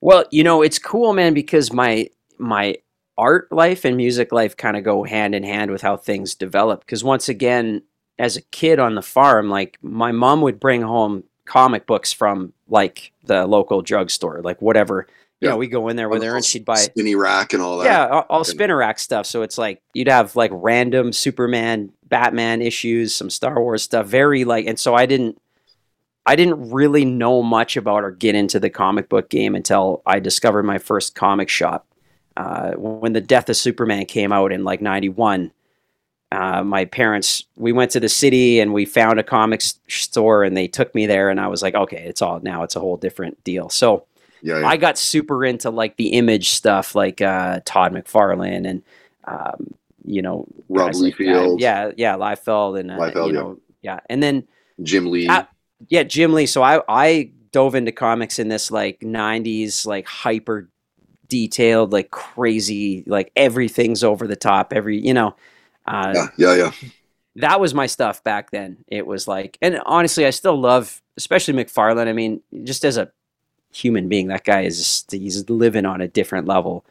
Well, 0.00 0.24
you 0.30 0.44
know, 0.44 0.62
it's 0.62 0.78
cool, 0.78 1.12
man, 1.12 1.34
because 1.34 1.72
my 1.72 2.08
my 2.38 2.76
art 3.18 3.50
life 3.50 3.84
and 3.84 3.96
music 3.96 4.30
life 4.32 4.56
kind 4.56 4.76
of 4.76 4.84
go 4.84 5.02
hand 5.04 5.34
in 5.34 5.42
hand 5.42 5.70
with 5.70 5.82
how 5.82 5.96
things 5.96 6.34
develop. 6.34 6.80
Because 6.80 7.02
once 7.02 7.28
again, 7.28 7.82
as 8.18 8.36
a 8.36 8.42
kid 8.42 8.78
on 8.78 8.94
the 8.94 9.02
farm, 9.02 9.48
like 9.48 9.78
my 9.82 10.12
mom 10.12 10.42
would 10.42 10.60
bring 10.60 10.82
home 10.82 11.24
comic 11.46 11.86
books 11.86 12.12
from 12.12 12.52
like 12.68 13.12
the 13.24 13.46
local 13.46 13.80
drugstore, 13.82 14.40
like 14.42 14.60
whatever. 14.60 15.06
You 15.40 15.48
Yeah. 15.48 15.50
know, 15.52 15.56
we 15.58 15.66
go 15.66 15.88
in 15.88 15.96
there 15.96 16.08
with 16.08 16.22
her 16.22 16.36
and 16.36 16.44
she'd 16.44 16.64
buy 16.64 16.76
spinny 16.76 17.14
rack 17.14 17.52
and 17.52 17.62
all 17.62 17.78
that 17.78 17.84
yeah, 17.84 18.06
all, 18.06 18.26
all 18.28 18.44
spinner 18.44 18.76
rack 18.76 18.98
stuff. 18.98 19.26
So 19.26 19.42
it's 19.42 19.58
like 19.58 19.82
you'd 19.94 20.08
have 20.08 20.34
like 20.36 20.50
random 20.52 21.12
Superman, 21.12 21.92
Batman 22.04 22.62
issues, 22.62 23.14
some 23.14 23.30
Star 23.30 23.60
Wars 23.60 23.82
stuff, 23.82 24.06
very 24.06 24.44
like. 24.44 24.66
And 24.66 24.78
so 24.78 24.94
I 24.94 25.06
didn't, 25.06 25.40
I 26.26 26.34
didn't 26.34 26.70
really 26.70 27.04
know 27.04 27.42
much 27.42 27.76
about 27.76 28.02
or 28.02 28.10
get 28.10 28.34
into 28.34 28.58
the 28.58 28.68
comic 28.68 29.08
book 29.08 29.30
game 29.30 29.54
until 29.54 30.02
I 30.04 30.18
discovered 30.18 30.64
my 30.64 30.78
first 30.78 31.14
comic 31.14 31.48
shop. 31.48 31.86
Uh, 32.36 32.72
when 32.72 33.12
the 33.12 33.20
Death 33.20 33.48
of 33.48 33.56
Superman 33.56 34.04
came 34.04 34.32
out 34.32 34.52
in 34.52 34.64
like 34.64 34.82
'91, 34.82 35.52
uh, 36.32 36.62
my 36.64 36.84
parents 36.84 37.44
we 37.56 37.72
went 37.72 37.92
to 37.92 38.00
the 38.00 38.08
city 38.08 38.60
and 38.60 38.74
we 38.74 38.84
found 38.84 39.18
a 39.18 39.22
comic 39.22 39.62
store 39.62 40.42
and 40.44 40.56
they 40.56 40.68
took 40.68 40.94
me 40.94 41.06
there 41.06 41.30
and 41.30 41.40
I 41.40 41.46
was 41.46 41.62
like, 41.62 41.74
okay, 41.74 42.04
it's 42.04 42.20
all 42.20 42.40
now 42.40 42.62
it's 42.64 42.76
a 42.76 42.80
whole 42.80 42.96
different 42.96 43.42
deal. 43.44 43.70
So 43.70 44.04
yeah, 44.42 44.60
yeah. 44.60 44.68
I 44.68 44.76
got 44.76 44.98
super 44.98 45.44
into 45.44 45.70
like 45.70 45.96
the 45.96 46.08
image 46.08 46.50
stuff, 46.50 46.94
like 46.94 47.22
uh, 47.22 47.60
Todd 47.64 47.92
McFarlane 47.92 48.68
and 48.68 48.82
um, 49.24 49.74
you 50.04 50.22
know 50.22 50.46
Rob 50.68 50.88
guys 50.88 51.00
like. 51.00 51.14
Liefeld. 51.14 51.60
yeah, 51.60 51.92
yeah, 51.96 52.16
Liefeld 52.16 52.78
and 52.78 52.90
uh, 52.90 52.98
Liefeld, 52.98 53.26
you 53.28 53.32
know, 53.32 53.58
yeah, 53.82 54.00
and 54.10 54.22
then 54.22 54.46
jim 54.82 55.10
lee 55.10 55.26
Ah, 55.30 55.48
yeah, 55.88 56.02
Jim 56.02 56.32
Lee. 56.32 56.46
So 56.46 56.62
I 56.62 56.82
I 56.88 57.30
dove 57.52 57.74
into 57.74 57.92
comics 57.92 58.38
in 58.38 58.48
this 58.48 58.70
like 58.70 59.02
90s 59.02 59.86
like 59.86 60.06
hyper 60.06 60.68
detailed 61.28 61.92
like 61.92 62.10
crazy 62.10 63.02
like 63.06 63.32
everything's 63.34 64.04
over 64.04 64.26
the 64.26 64.36
top 64.36 64.72
every 64.72 64.98
you 65.00 65.14
know 65.14 65.34
uh, 65.86 66.12
Yeah, 66.14 66.28
yeah, 66.36 66.54
yeah. 66.54 66.90
that 67.36 67.60
was 67.60 67.74
my 67.74 67.86
stuff 67.86 68.22
back 68.24 68.50
then 68.50 68.78
it 68.88 69.06
was 69.06 69.28
like 69.28 69.58
and 69.60 69.80
honestly 69.86 70.26
i 70.26 70.30
still 70.30 70.58
love 70.58 71.02
especially 71.16 71.54
mcfarlane 71.54 72.08
i 72.08 72.12
mean 72.12 72.40
just 72.64 72.84
as 72.84 72.96
a 72.96 73.10
human 73.72 74.08
being 74.08 74.28
that 74.28 74.44
guy 74.44 74.62
is 74.62 74.78
just, 74.78 75.12
he's 75.12 75.48
living 75.50 75.84
on 75.84 76.00
a 76.00 76.08
different 76.08 76.46
level 76.46 76.84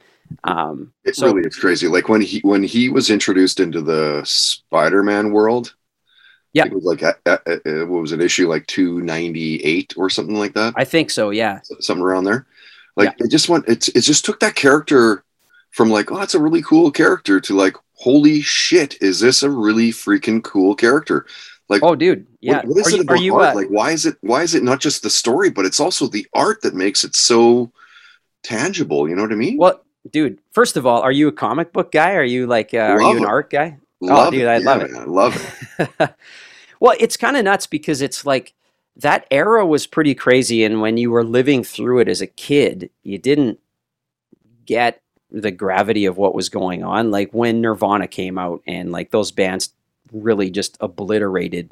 um 0.44 0.94
It 1.04 1.16
so 1.16 1.28
really 1.28 1.48
is 1.48 1.56
crazy. 1.56 1.88
Like 1.88 2.10
when 2.10 2.22
he 2.22 2.40
when 2.40 2.64
he 2.64 2.90
was 2.90 3.10
introduced 3.10 3.60
into 3.60 3.82
the 3.82 4.24
Spider-Man 4.26 5.32
world. 5.32 5.76
Yeah. 6.56 6.66
It 6.66 6.74
was 6.74 6.86
like 6.86 7.02
a, 7.02 7.16
a, 7.26 7.60
a- 7.66 7.86
what 7.86 8.02
was 8.02 8.14
an 8.14 8.22
issue 8.22 8.48
like 8.48 8.66
298 8.68 9.94
or 9.98 10.10
something 10.10 10.40
like 10.40 10.54
that. 10.54 10.74
i 10.78 10.86
think 10.86 11.12
so 11.12 11.30
yeah 11.30 11.60
something 11.82 12.02
around 12.04 12.24
there. 12.24 12.48
Like 12.96 13.14
it 13.20 13.30
just 13.30 13.50
went 13.50 13.66
it's 13.68 13.90
it 13.90 14.02
just 14.02 14.24
took 14.24 14.40
that 14.40 14.56
character 14.56 15.24
from 15.72 15.90
like, 15.90 16.10
oh, 16.12 16.18
that's 16.18 16.34
a 16.34 16.40
really 16.40 16.62
cool 16.62 16.90
character 16.92 17.42
to 17.42 17.54
like, 17.54 17.76
holy 17.96 18.40
shit, 18.42 18.96
is 19.02 19.20
this 19.20 19.44
a 19.44 19.50
really 19.50 19.92
freaking 19.92 20.42
cool 20.42 20.74
character? 20.76 21.26
Like 21.68 21.84
oh 21.84 21.96
dude 21.96 22.20
what- 22.20 22.38
yeah 22.40 22.62
what 22.64 22.78
is 22.80 22.88
are 22.88 22.90
it 22.92 22.96
you, 22.96 23.02
about 23.02 23.20
you 23.22 23.36
art? 23.36 23.54
uh, 23.54 23.56
like 23.60 23.68
why 23.68 23.92
is 23.92 24.06
it 24.06 24.16
why 24.22 24.42
is 24.44 24.56
it 24.56 24.64
not 24.64 24.80
just 24.80 25.04
the 25.04 25.10
story, 25.10 25.50
but 25.50 25.66
it's 25.66 25.82
also 25.82 26.08
the 26.08 26.26
art 26.34 26.62
that 26.62 26.74
makes 26.74 27.04
it 27.04 27.16
so 27.18 27.72
tangible, 28.44 29.10
you 29.10 29.16
know 29.16 29.24
what 29.24 29.32
I 29.34 29.36
mean? 29.36 29.58
well 29.58 29.82
dude 30.12 30.38
first 30.54 30.78
of 30.78 30.86
all 30.86 31.02
are 31.02 31.12
you 31.12 31.28
a 31.28 31.32
comic 31.32 31.74
book 31.74 31.92
guy 31.92 32.14
are 32.14 32.24
you 32.24 32.46
like 32.46 32.76
uh, 32.76 32.78
are 32.78 33.02
you 33.02 33.18
an 33.18 33.24
it. 33.24 33.28
art 33.28 33.50
guy 33.50 33.76
Love 34.14 34.34
dude, 34.34 34.44
it. 34.44 34.48
I 34.48 34.58
love 34.60 34.82
it. 34.82 34.92
man, 34.92 35.02
I 35.02 35.06
love 35.06 35.36
it. 35.80 36.16
well, 36.80 36.96
it's 37.00 37.18
kind 37.18 37.38
of 37.38 37.44
nuts 37.46 37.68
because 37.68 38.02
it's 38.02 38.26
like 38.26 38.54
that 38.98 39.26
era 39.32 39.66
was 39.66 39.88
pretty 39.88 40.16
crazy, 40.16 40.64
and 40.64 40.82
when 40.82 40.98
you 40.98 41.12
were 41.12 41.24
living 41.24 41.64
through 41.64 42.00
it 42.00 42.08
as 42.08 42.22
a 42.22 42.28
kid, 42.28 42.90
you 43.04 43.18
didn't 43.18 43.60
get 44.66 45.02
the 45.32 45.52
gravity 45.52 46.06
of 46.06 46.18
what 46.18 46.36
was 46.36 46.50
going 46.50 46.84
on. 46.84 47.12
Like 47.12 47.32
when 47.34 47.62
Nirvana 47.62 48.08
came 48.08 48.38
out, 48.38 48.62
and 48.68 48.92
like 48.92 49.12
those 49.12 49.32
bands 49.32 49.74
really 50.12 50.50
just 50.50 50.78
obliterated 50.80 51.72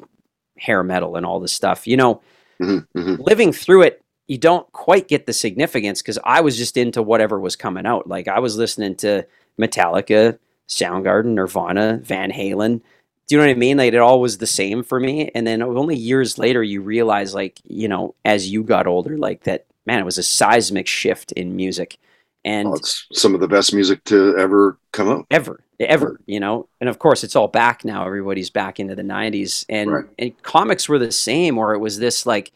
hair 0.58 0.82
metal 0.82 1.16
and 1.16 1.24
all 1.26 1.40
this 1.40 1.52
stuff. 1.52 1.86
You 1.86 1.96
know, 1.96 2.22
Mhm, 2.60 2.86
mhm. 2.96 3.18
living 3.26 3.52
through 3.52 3.82
it, 3.82 4.02
you 4.28 4.38
don't 4.38 4.70
quite 4.72 5.08
get 5.08 5.26
the 5.26 5.32
significance 5.32 6.02
because 6.02 6.18
I 6.24 6.40
was 6.40 6.56
just 6.56 6.76
into 6.76 7.02
whatever 7.02 7.40
was 7.40 7.56
coming 7.56 7.86
out. 7.86 8.06
Like 8.08 8.28
I 8.28 8.38
was 8.38 8.56
listening 8.56 8.94
to 8.96 9.26
Metallica, 9.60 10.38
Soundgarden, 10.68 11.34
Nirvana, 11.34 12.00
Van 12.02 12.30
Halen. 12.32 12.80
Do 13.26 13.34
you 13.34 13.38
know 13.40 13.46
what 13.46 13.52
I 13.52 13.54
mean? 13.58 13.78
Like 13.78 13.92
it 13.94 13.98
all 13.98 14.20
was 14.20 14.38
the 14.38 14.46
same 14.46 14.82
for 14.82 15.00
me. 15.00 15.30
And 15.34 15.46
then 15.46 15.62
only 15.62 15.96
years 15.96 16.38
later, 16.38 16.62
you 16.62 16.80
realize, 16.82 17.34
like 17.34 17.60
you 17.68 17.88
know, 17.88 18.14
as 18.24 18.50
you 18.50 18.62
got 18.62 18.86
older, 18.86 19.16
like 19.16 19.44
that 19.44 19.66
man, 19.86 19.98
it 20.00 20.04
was 20.04 20.18
a 20.18 20.22
seismic 20.22 20.86
shift 20.86 21.32
in 21.32 21.56
music, 21.56 21.96
and 22.44 22.68
Oh, 22.68 22.74
it's 22.74 23.06
some 23.12 23.34
of 23.34 23.40
the 23.40 23.48
best 23.48 23.72
music 23.74 24.04
to 24.04 24.36
ever 24.38 24.78
come 24.92 25.08
out. 25.08 25.26
ever 25.30 25.60
ever 25.80 26.20
you 26.26 26.38
know 26.38 26.68
and 26.80 26.88
of 26.88 27.00
course 27.00 27.24
it's 27.24 27.34
all 27.34 27.48
back 27.48 27.84
now 27.84 28.06
everybody's 28.06 28.48
back 28.48 28.78
into 28.78 28.94
the 28.94 29.02
90s 29.02 29.64
and 29.68 29.90
Right. 29.92 30.04
and 30.20 30.42
comics 30.44 30.88
were 30.88 31.00
the 31.00 31.10
same 31.10 31.58
or 31.58 31.74
it 31.74 31.78
was 31.78 31.98
this 31.98 32.24
like 32.24 32.52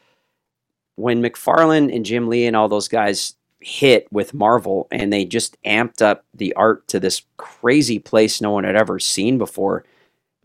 when 0.94 1.20
mcfarlane 1.20 1.92
and 1.94 2.06
jim 2.06 2.28
lee 2.28 2.46
and 2.46 2.54
all 2.54 2.68
those 2.68 2.86
guys 2.86 3.34
hit 3.60 4.06
with 4.12 4.32
marvel 4.34 4.86
and 4.92 5.12
they 5.12 5.24
just 5.24 5.60
amped 5.64 6.00
up 6.00 6.24
the 6.34 6.52
art 6.54 6.86
to 6.88 7.00
this 7.00 7.22
crazy 7.38 7.98
place 7.98 8.40
no 8.40 8.50
one 8.52 8.64
had 8.64 8.76
ever 8.76 8.98
seen 8.98 9.36
before. 9.38 9.84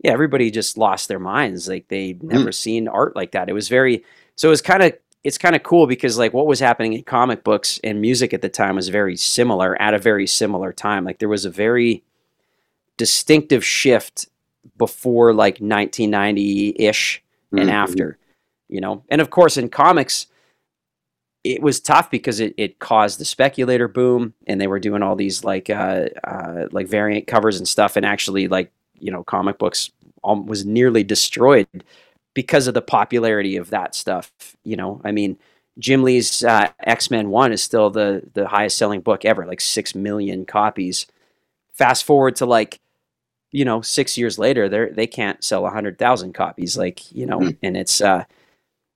Yeah 0.02 0.12
everybody 0.12 0.50
just 0.50 0.76
lost 0.76 1.08
their 1.08 1.20
minds 1.20 1.68
like 1.68 1.88
they'd 1.88 2.22
never 2.22 2.50
seen 2.52 2.88
art 2.88 3.14
like 3.16 3.30
that. 3.32 3.48
It 3.48 3.52
was 3.52 3.68
very 3.68 4.04
so 4.36 4.48
it 4.48 4.50
was 4.50 4.62
kind 4.62 4.82
of 4.82 4.92
it's 5.22 5.38
kind 5.38 5.56
of 5.56 5.62
cool 5.62 5.86
because 5.86 6.18
like 6.18 6.34
what 6.34 6.46
was 6.46 6.60
happening 6.60 6.92
in 6.92 7.02
comic 7.04 7.44
books 7.44 7.80
and 7.82 8.00
music 8.00 8.34
at 8.34 8.42
the 8.42 8.48
time 8.48 8.76
was 8.76 8.88
very 8.90 9.16
similar 9.16 9.80
at 9.80 9.94
a 9.94 9.98
very 9.98 10.26
similar 10.26 10.72
time. 10.72 11.04
Like 11.04 11.18
there 11.20 11.28
was 11.28 11.44
a 11.46 11.50
very 11.50 12.02
distinctive 12.96 13.64
shift 13.64 14.26
before 14.76 15.32
like 15.32 15.58
1990-ish 15.60 17.22
and 17.52 17.68
Mhm. 17.68 17.72
after 17.72 18.18
you 18.68 18.80
know? 18.80 19.04
And 19.08 19.20
of 19.20 19.30
course 19.30 19.56
in 19.56 19.68
comics 19.68 20.26
it 21.44 21.60
was 21.60 21.78
tough 21.78 22.10
because 22.10 22.40
it, 22.40 22.54
it 22.56 22.78
caused 22.78 23.20
the 23.20 23.24
speculator 23.24 23.86
boom 23.86 24.32
and 24.46 24.58
they 24.58 24.66
were 24.66 24.80
doing 24.80 25.02
all 25.02 25.14
these 25.14 25.44
like 25.44 25.68
uh, 25.68 26.06
uh 26.24 26.66
like 26.72 26.88
variant 26.88 27.26
covers 27.26 27.58
and 27.58 27.68
stuff. 27.68 27.96
And 27.96 28.04
actually 28.04 28.48
like 28.48 28.72
you 28.98 29.12
know 29.12 29.22
comic 29.22 29.58
books 29.58 29.90
um, 30.24 30.46
was 30.46 30.64
nearly 30.64 31.04
destroyed 31.04 31.68
because 32.32 32.66
of 32.66 32.74
the 32.74 32.82
popularity 32.82 33.56
of 33.56 33.70
that 33.70 33.94
stuff 33.94 34.32
you 34.64 34.74
know? 34.74 35.00
I 35.04 35.12
mean 35.12 35.38
jim 35.78 36.02
lee's 36.02 36.42
uh, 36.44 36.70
x-men 36.80 37.28
1 37.28 37.52
is 37.52 37.62
still 37.62 37.90
the 37.90 38.22
the 38.32 38.48
highest 38.48 38.78
selling 38.78 39.00
book 39.00 39.24
ever 39.24 39.44
like 39.46 39.60
6 39.60 39.94
million 39.94 40.46
copies. 40.46 41.06
Fast 41.74 42.04
forward 42.04 42.36
to 42.36 42.46
like 42.46 42.80
you 43.52 43.66
know 43.66 43.82
six 43.82 44.16
years 44.16 44.38
later 44.38 44.66
they 44.68 44.88
they 44.88 45.06
can't 45.06 45.44
sell 45.44 45.62
100000 45.64 46.32
copies 46.32 46.78
like 46.78 47.12
you 47.12 47.26
know? 47.26 47.40
Mm. 47.40 47.56
and 47.62 47.76
it's 47.76 48.00
uh 48.00 48.24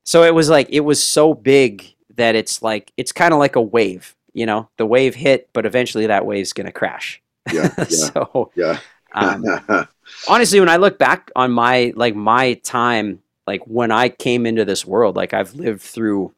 so 0.05 0.23
it 0.23 0.35
was 0.35 0.49
like 0.49 0.69
it 0.71 0.81
was 0.81 1.03
so 1.05 1.35
big 1.35 1.95
that 2.19 2.35
it's 2.37 2.63
like 2.63 2.93
it's 2.97 3.13
kind 3.13 3.33
of 3.33 3.41
like 3.41 3.57
a 3.57 3.63
wave 3.63 4.15
you 4.35 4.47
know 4.47 4.69
the 4.77 4.87
wave 4.87 5.15
hit 5.15 5.49
but 5.53 5.67
eventually 5.67 6.07
that 6.07 6.27
wave's 6.27 6.53
going 6.53 6.67
to 6.67 6.73
crash 6.73 7.21
Yeah, 7.53 7.75
yeah, 7.79 7.85
so 7.85 8.53
yeah. 8.55 8.79
um, 9.13 9.43
honestly 10.29 10.61
when 10.61 10.69
i 10.69 10.77
look 10.77 10.99
back 10.99 11.31
on 11.35 11.51
my 11.51 11.93
like 11.97 12.15
my 12.15 12.55
time 12.55 13.21
like 13.47 13.63
when 13.67 13.91
i 13.91 14.09
came 14.11 14.47
into 14.47 14.65
this 14.65 14.85
world 14.87 15.17
like 15.17 15.33
i've 15.35 15.55
lived 15.55 15.81
through 15.81 16.33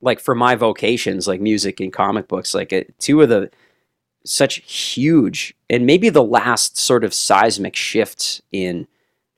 like 0.00 0.20
for 0.20 0.34
my 0.34 0.54
vocations 0.54 1.26
like 1.28 1.40
music 1.40 1.80
and 1.80 1.92
comic 1.92 2.28
books 2.28 2.54
like 2.54 2.72
uh, 2.72 2.82
two 2.98 3.22
of 3.22 3.28
the 3.28 3.50
such 4.26 4.56
huge 4.70 5.54
and 5.70 5.86
maybe 5.86 6.08
the 6.08 6.22
last 6.24 6.78
sort 6.78 7.04
of 7.04 7.12
seismic 7.14 7.76
shifts 7.76 8.40
in 8.52 8.86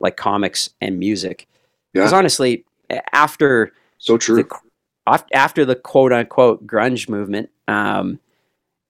like 0.01 0.17
comics 0.17 0.71
and 0.81 0.99
music 0.99 1.47
because 1.93 2.13
Yeah. 2.13 2.19
honestly 2.19 2.65
after 3.13 3.73
so 3.99 4.17
true. 4.19 4.43
the, 4.45 4.59
after 5.07 5.65
the 5.65 5.77
quote 5.77 6.13
unquote 6.13 6.67
grunge 6.67 7.09
movement, 7.09 7.51
um, 7.69 8.21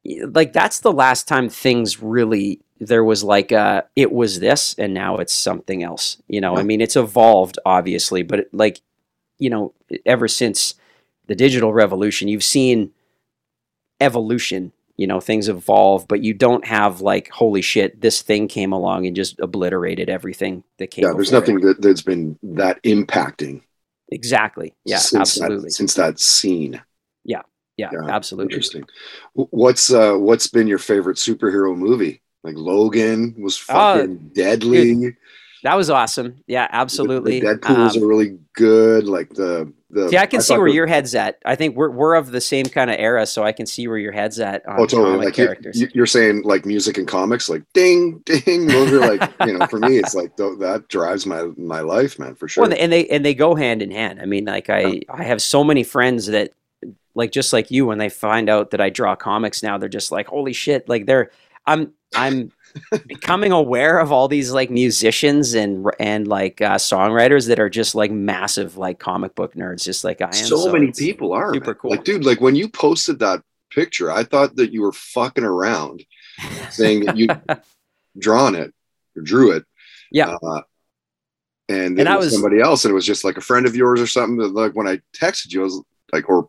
like 0.04 0.52
that's 0.52 0.80
the 0.80 0.92
last 0.92 1.26
time 1.28 1.48
things 1.48 2.02
really 2.02 2.60
there 2.78 3.04
was 3.04 3.24
like 3.24 3.52
uh 3.52 3.82
it 3.94 4.12
was 4.12 4.40
this 4.40 4.74
and 4.78 4.92
now 4.92 5.16
it's 5.16 5.32
something 5.32 5.82
else. 5.82 6.22
You 6.28 6.40
know, 6.40 6.56
I 6.56 6.62
mean 6.62 6.80
it's 6.80 6.96
evolved 6.96 7.58
obviously, 7.64 8.22
but 8.22 8.40
it, 8.40 8.54
like 8.54 8.80
you 9.38 9.50
know, 9.50 9.74
ever 10.04 10.28
since 10.28 10.74
the 11.26 11.34
digital 11.34 11.72
revolution, 11.72 12.28
you've 12.28 12.44
seen 12.44 12.92
evolution. 14.00 14.72
You 14.98 15.06
know, 15.06 15.20
things 15.20 15.46
evolve, 15.46 16.08
but 16.08 16.22
you 16.22 16.32
don't 16.32 16.64
have 16.66 17.02
like 17.02 17.28
holy 17.28 17.60
shit, 17.60 18.00
this 18.00 18.22
thing 18.22 18.48
came 18.48 18.72
along 18.72 19.06
and 19.06 19.14
just 19.14 19.38
obliterated 19.40 20.08
everything 20.08 20.64
that 20.78 20.90
came. 20.90 21.04
yeah, 21.04 21.12
there's 21.12 21.30
before 21.30 21.38
it. 21.38 21.40
nothing 21.40 21.60
that, 21.60 21.82
that's 21.82 22.02
been 22.02 22.38
that 22.42 22.82
impacting. 22.82 23.60
Exactly. 24.10 24.74
Yeah, 24.84 24.98
since 24.98 25.20
absolutely. 25.20 25.68
That, 25.68 25.72
since 25.72 25.94
that 25.94 26.18
scene. 26.20 26.80
yeah, 27.24 27.42
yeah, 27.76 27.90
absolutely. 28.08 28.54
Interesting. 28.54 28.84
What's 29.34 29.92
uh 29.92 30.14
what's 30.14 30.46
been 30.46 30.66
your 30.66 30.78
favorite 30.78 31.16
superhero 31.16 31.76
movie? 31.76 32.22
Like 32.42 32.56
Logan 32.56 33.34
was 33.38 33.62
Oh, 33.68 33.72
fucking 33.98 34.30
deadly. 34.34 35.16
That 35.62 35.74
was 35.76 35.90
awesome. 35.90 36.42
Yeah, 36.46 36.68
absolutely. 36.70 37.40
The, 37.40 37.46
the 37.46 37.58
Deadpool's 37.58 37.96
Um, 37.96 38.02
are 38.04 38.06
really 38.06 38.38
good. 38.54 39.08
Like 39.08 39.30
the 39.30 39.72
the. 39.90 40.08
see, 40.08 40.16
I 40.18 40.26
can 40.26 40.40
see 40.40 40.56
where 40.56 40.68
the- 40.68 40.74
your 40.74 40.86
head's 40.86 41.14
at. 41.14 41.38
I 41.44 41.54
think 41.54 41.76
we're 41.76 41.90
we're 41.90 42.14
of 42.14 42.30
the 42.32 42.40
same 42.40 42.66
kind 42.66 42.90
of 42.90 42.96
era, 42.98 43.26
so 43.26 43.44
I 43.44 43.52
can 43.52 43.66
see 43.66 43.86
where 43.88 43.98
your 43.98 44.12
head's 44.12 44.40
at 44.40 44.66
on 44.66 44.80
Oh, 44.80 44.86
totally. 44.86 45.26
Like 45.26 45.34
characters. 45.34 45.80
you- 45.80 45.88
you're 45.94 46.06
saying, 46.06 46.42
like 46.42 46.66
music 46.66 46.98
and 46.98 47.06
comics, 47.06 47.48
like 47.48 47.62
ding, 47.74 48.18
ding. 48.24 48.66
Those 48.66 48.92
are 48.92 49.00
like, 49.00 49.32
you 49.46 49.56
know, 49.58 49.66
for 49.66 49.78
me, 49.78 49.98
it's 49.98 50.14
like 50.14 50.36
th- 50.36 50.58
that 50.58 50.88
drives 50.88 51.26
my 51.26 51.44
my 51.56 51.80
life, 51.80 52.18
man, 52.18 52.34
for 52.34 52.48
sure. 52.48 52.62
Well, 52.64 52.74
and 52.78 52.92
they 52.92 53.06
and 53.08 53.24
they 53.24 53.34
go 53.34 53.54
hand 53.54 53.82
in 53.82 53.90
hand. 53.90 54.20
I 54.20 54.26
mean, 54.26 54.44
like 54.46 54.68
I 54.70 55.00
I 55.08 55.22
have 55.24 55.40
so 55.40 55.62
many 55.62 55.82
friends 55.84 56.26
that 56.26 56.52
like 57.14 57.30
just 57.32 57.52
like 57.52 57.70
you 57.70 57.86
when 57.86 57.98
they 57.98 58.08
find 58.08 58.48
out 58.50 58.72
that 58.72 58.80
I 58.80 58.90
draw 58.90 59.14
comics 59.16 59.62
now, 59.62 59.78
they're 59.78 59.88
just 59.88 60.12
like, 60.12 60.26
holy 60.26 60.52
shit! 60.52 60.88
Like 60.88 61.06
they're 61.06 61.30
I'm 61.66 61.92
I'm 62.14 62.52
becoming 63.06 63.52
aware 63.52 63.98
of 63.98 64.12
all 64.12 64.28
these 64.28 64.52
like 64.52 64.70
musicians 64.70 65.54
and 65.54 65.86
and 65.98 66.26
like 66.28 66.60
uh, 66.60 66.76
songwriters 66.76 67.48
that 67.48 67.58
are 67.58 67.70
just 67.70 67.94
like 67.94 68.10
massive 68.10 68.76
like 68.76 68.98
comic 68.98 69.34
book 69.34 69.54
nerds, 69.54 69.82
just 69.84 70.04
like 70.04 70.20
I 70.20 70.26
am. 70.26 70.32
so, 70.32 70.70
many 70.72 70.92
people 70.92 71.32
are 71.32 71.52
super 71.54 71.66
man. 71.66 71.74
cool. 71.76 71.90
Like, 71.90 72.04
dude, 72.04 72.24
like 72.24 72.40
when 72.40 72.54
you 72.54 72.68
posted 72.68 73.18
that 73.20 73.42
picture, 73.70 74.10
I 74.10 74.24
thought 74.24 74.56
that 74.56 74.72
you 74.72 74.82
were 74.82 74.92
fucking 74.92 75.44
around, 75.44 76.04
saying 76.70 77.04
that 77.06 77.16
you 77.16 77.28
drawn 78.18 78.54
it 78.54 78.72
or 79.16 79.22
drew 79.22 79.52
it. 79.52 79.64
Yeah. 80.10 80.36
Uh, 80.42 80.62
and, 81.68 81.98
And 81.98 82.08
I 82.08 82.16
was, 82.16 82.26
was- 82.26 82.34
somebody 82.34 82.60
else, 82.60 82.84
and 82.84 82.92
it 82.92 82.94
was 82.94 83.06
just 83.06 83.24
like 83.24 83.36
a 83.36 83.40
friend 83.40 83.66
of 83.66 83.74
yours 83.74 84.00
or 84.00 84.06
something. 84.06 84.36
That, 84.38 84.54
like 84.54 84.72
when 84.72 84.86
I 84.86 85.00
texted 85.16 85.52
you, 85.52 85.62
I 85.62 85.64
was 85.64 85.82
like, 86.12 86.28
or 86.28 86.48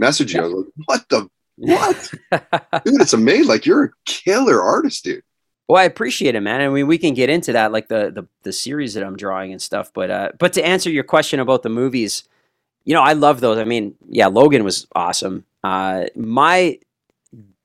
messaged 0.00 0.32
you, 0.32 0.40
I 0.40 0.44
was 0.44 0.52
like, 0.54 0.66
what 0.86 1.08
the 1.10 1.28
what, 1.58 2.10
dude? 2.84 3.00
It's 3.00 3.12
amazing. 3.12 3.48
Like 3.48 3.66
you're 3.66 3.84
a 3.84 3.90
killer 4.06 4.60
artist, 4.62 5.04
dude. 5.04 5.22
Well, 5.68 5.82
I 5.82 5.84
appreciate 5.84 6.34
it, 6.36 6.40
man. 6.40 6.60
I 6.60 6.68
mean, 6.68 6.86
we 6.86 6.98
can 6.98 7.14
get 7.14 7.28
into 7.28 7.52
that, 7.52 7.72
like 7.72 7.88
the 7.88 8.10
the, 8.10 8.26
the 8.42 8.52
series 8.52 8.94
that 8.94 9.02
I'm 9.04 9.16
drawing 9.16 9.52
and 9.52 9.60
stuff. 9.60 9.92
But 9.92 10.10
uh, 10.10 10.30
but 10.38 10.52
to 10.54 10.64
answer 10.64 10.90
your 10.90 11.04
question 11.04 11.40
about 11.40 11.62
the 11.62 11.68
movies, 11.68 12.24
you 12.84 12.94
know, 12.94 13.02
I 13.02 13.14
love 13.14 13.40
those. 13.40 13.58
I 13.58 13.64
mean, 13.64 13.96
yeah, 14.08 14.28
Logan 14.28 14.62
was 14.64 14.86
awesome. 14.94 15.44
Uh, 15.64 16.06
my 16.14 16.78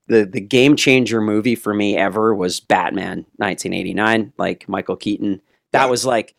the 0.07 0.25
the 0.25 0.41
game 0.41 0.75
changer 0.75 1.21
movie 1.21 1.55
for 1.55 1.73
me 1.73 1.95
ever 1.95 2.33
was 2.33 2.59
Batman 2.59 3.25
1989, 3.37 4.33
like 4.37 4.67
Michael 4.67 4.95
Keaton. 4.95 5.41
That 5.71 5.89
was 5.89 6.05
like 6.05 6.35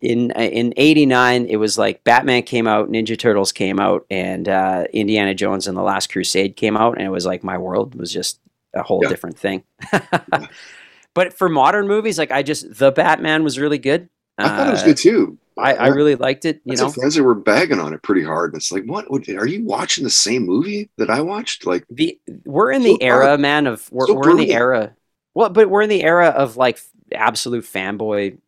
in 0.00 0.32
in 0.32 0.74
89 0.76 1.46
it 1.46 1.56
was 1.56 1.78
like 1.78 2.04
Batman 2.04 2.42
came 2.42 2.66
out, 2.66 2.90
Ninja 2.90 3.18
Turtles 3.18 3.52
came 3.52 3.80
out 3.80 4.04
and 4.10 4.48
uh, 4.48 4.84
Indiana 4.92 5.34
Jones 5.34 5.66
and 5.66 5.76
the 5.76 5.82
Last 5.82 6.10
Crusade 6.12 6.56
came 6.56 6.76
out 6.76 6.98
and 6.98 7.06
it 7.06 7.10
was 7.10 7.24
like 7.24 7.42
my 7.44 7.56
world 7.56 7.94
was 7.94 8.12
just 8.12 8.40
a 8.74 8.82
whole 8.82 9.02
Yeah. 9.02 9.08
different 9.08 9.38
thing. 9.38 9.64
but 11.14 11.32
for 11.32 11.48
modern 11.48 11.86
movies 11.88 12.18
like 12.18 12.30
I 12.30 12.42
just 12.42 12.76
the 12.78 12.90
Batman 12.90 13.44
was 13.44 13.58
really 13.58 13.78
good. 13.78 14.08
I 14.38 14.48
thought 14.48 14.68
it 14.68 14.72
was 14.72 14.82
Uh, 14.82 14.86
good 14.86 14.96
too. 14.96 15.38
I, 15.56 15.74
I 15.74 15.86
really 15.88 16.16
liked 16.16 16.44
it, 16.44 16.60
you 16.64 16.76
know. 16.76 16.90
friends 16.90 17.14
that 17.14 17.22
were 17.22 17.36
bagging 17.36 17.78
on 17.78 17.94
it 17.94 18.02
pretty 18.02 18.24
hard. 18.24 18.52
And 18.52 18.60
it's 18.60 18.72
like, 18.72 18.84
what? 18.86 19.06
Are 19.08 19.46
you 19.46 19.64
watching 19.64 20.02
the 20.02 20.10
same 20.10 20.44
movie 20.44 20.90
that 20.98 21.10
I 21.10 21.20
watched? 21.20 21.64
Like, 21.64 21.84
the 21.88 22.18
we're 22.44 22.72
in 22.72 22.82
So 22.82 22.88
the 22.88 23.02
era 23.02 23.38
man 23.38 23.66
of 23.68 23.88
we're, 23.92 24.06
So 24.08 24.14
we're 24.14 24.30
in 24.30 24.36
the 24.38 24.52
era 24.52 24.96
well 25.34 25.50
but 25.50 25.70
we're 25.70 25.82
in 25.82 25.90
the 25.90 26.02
era 26.02 26.28
of 26.28 26.56
like 26.56 26.80
absolute 27.12 27.64
fanboy 27.64 28.38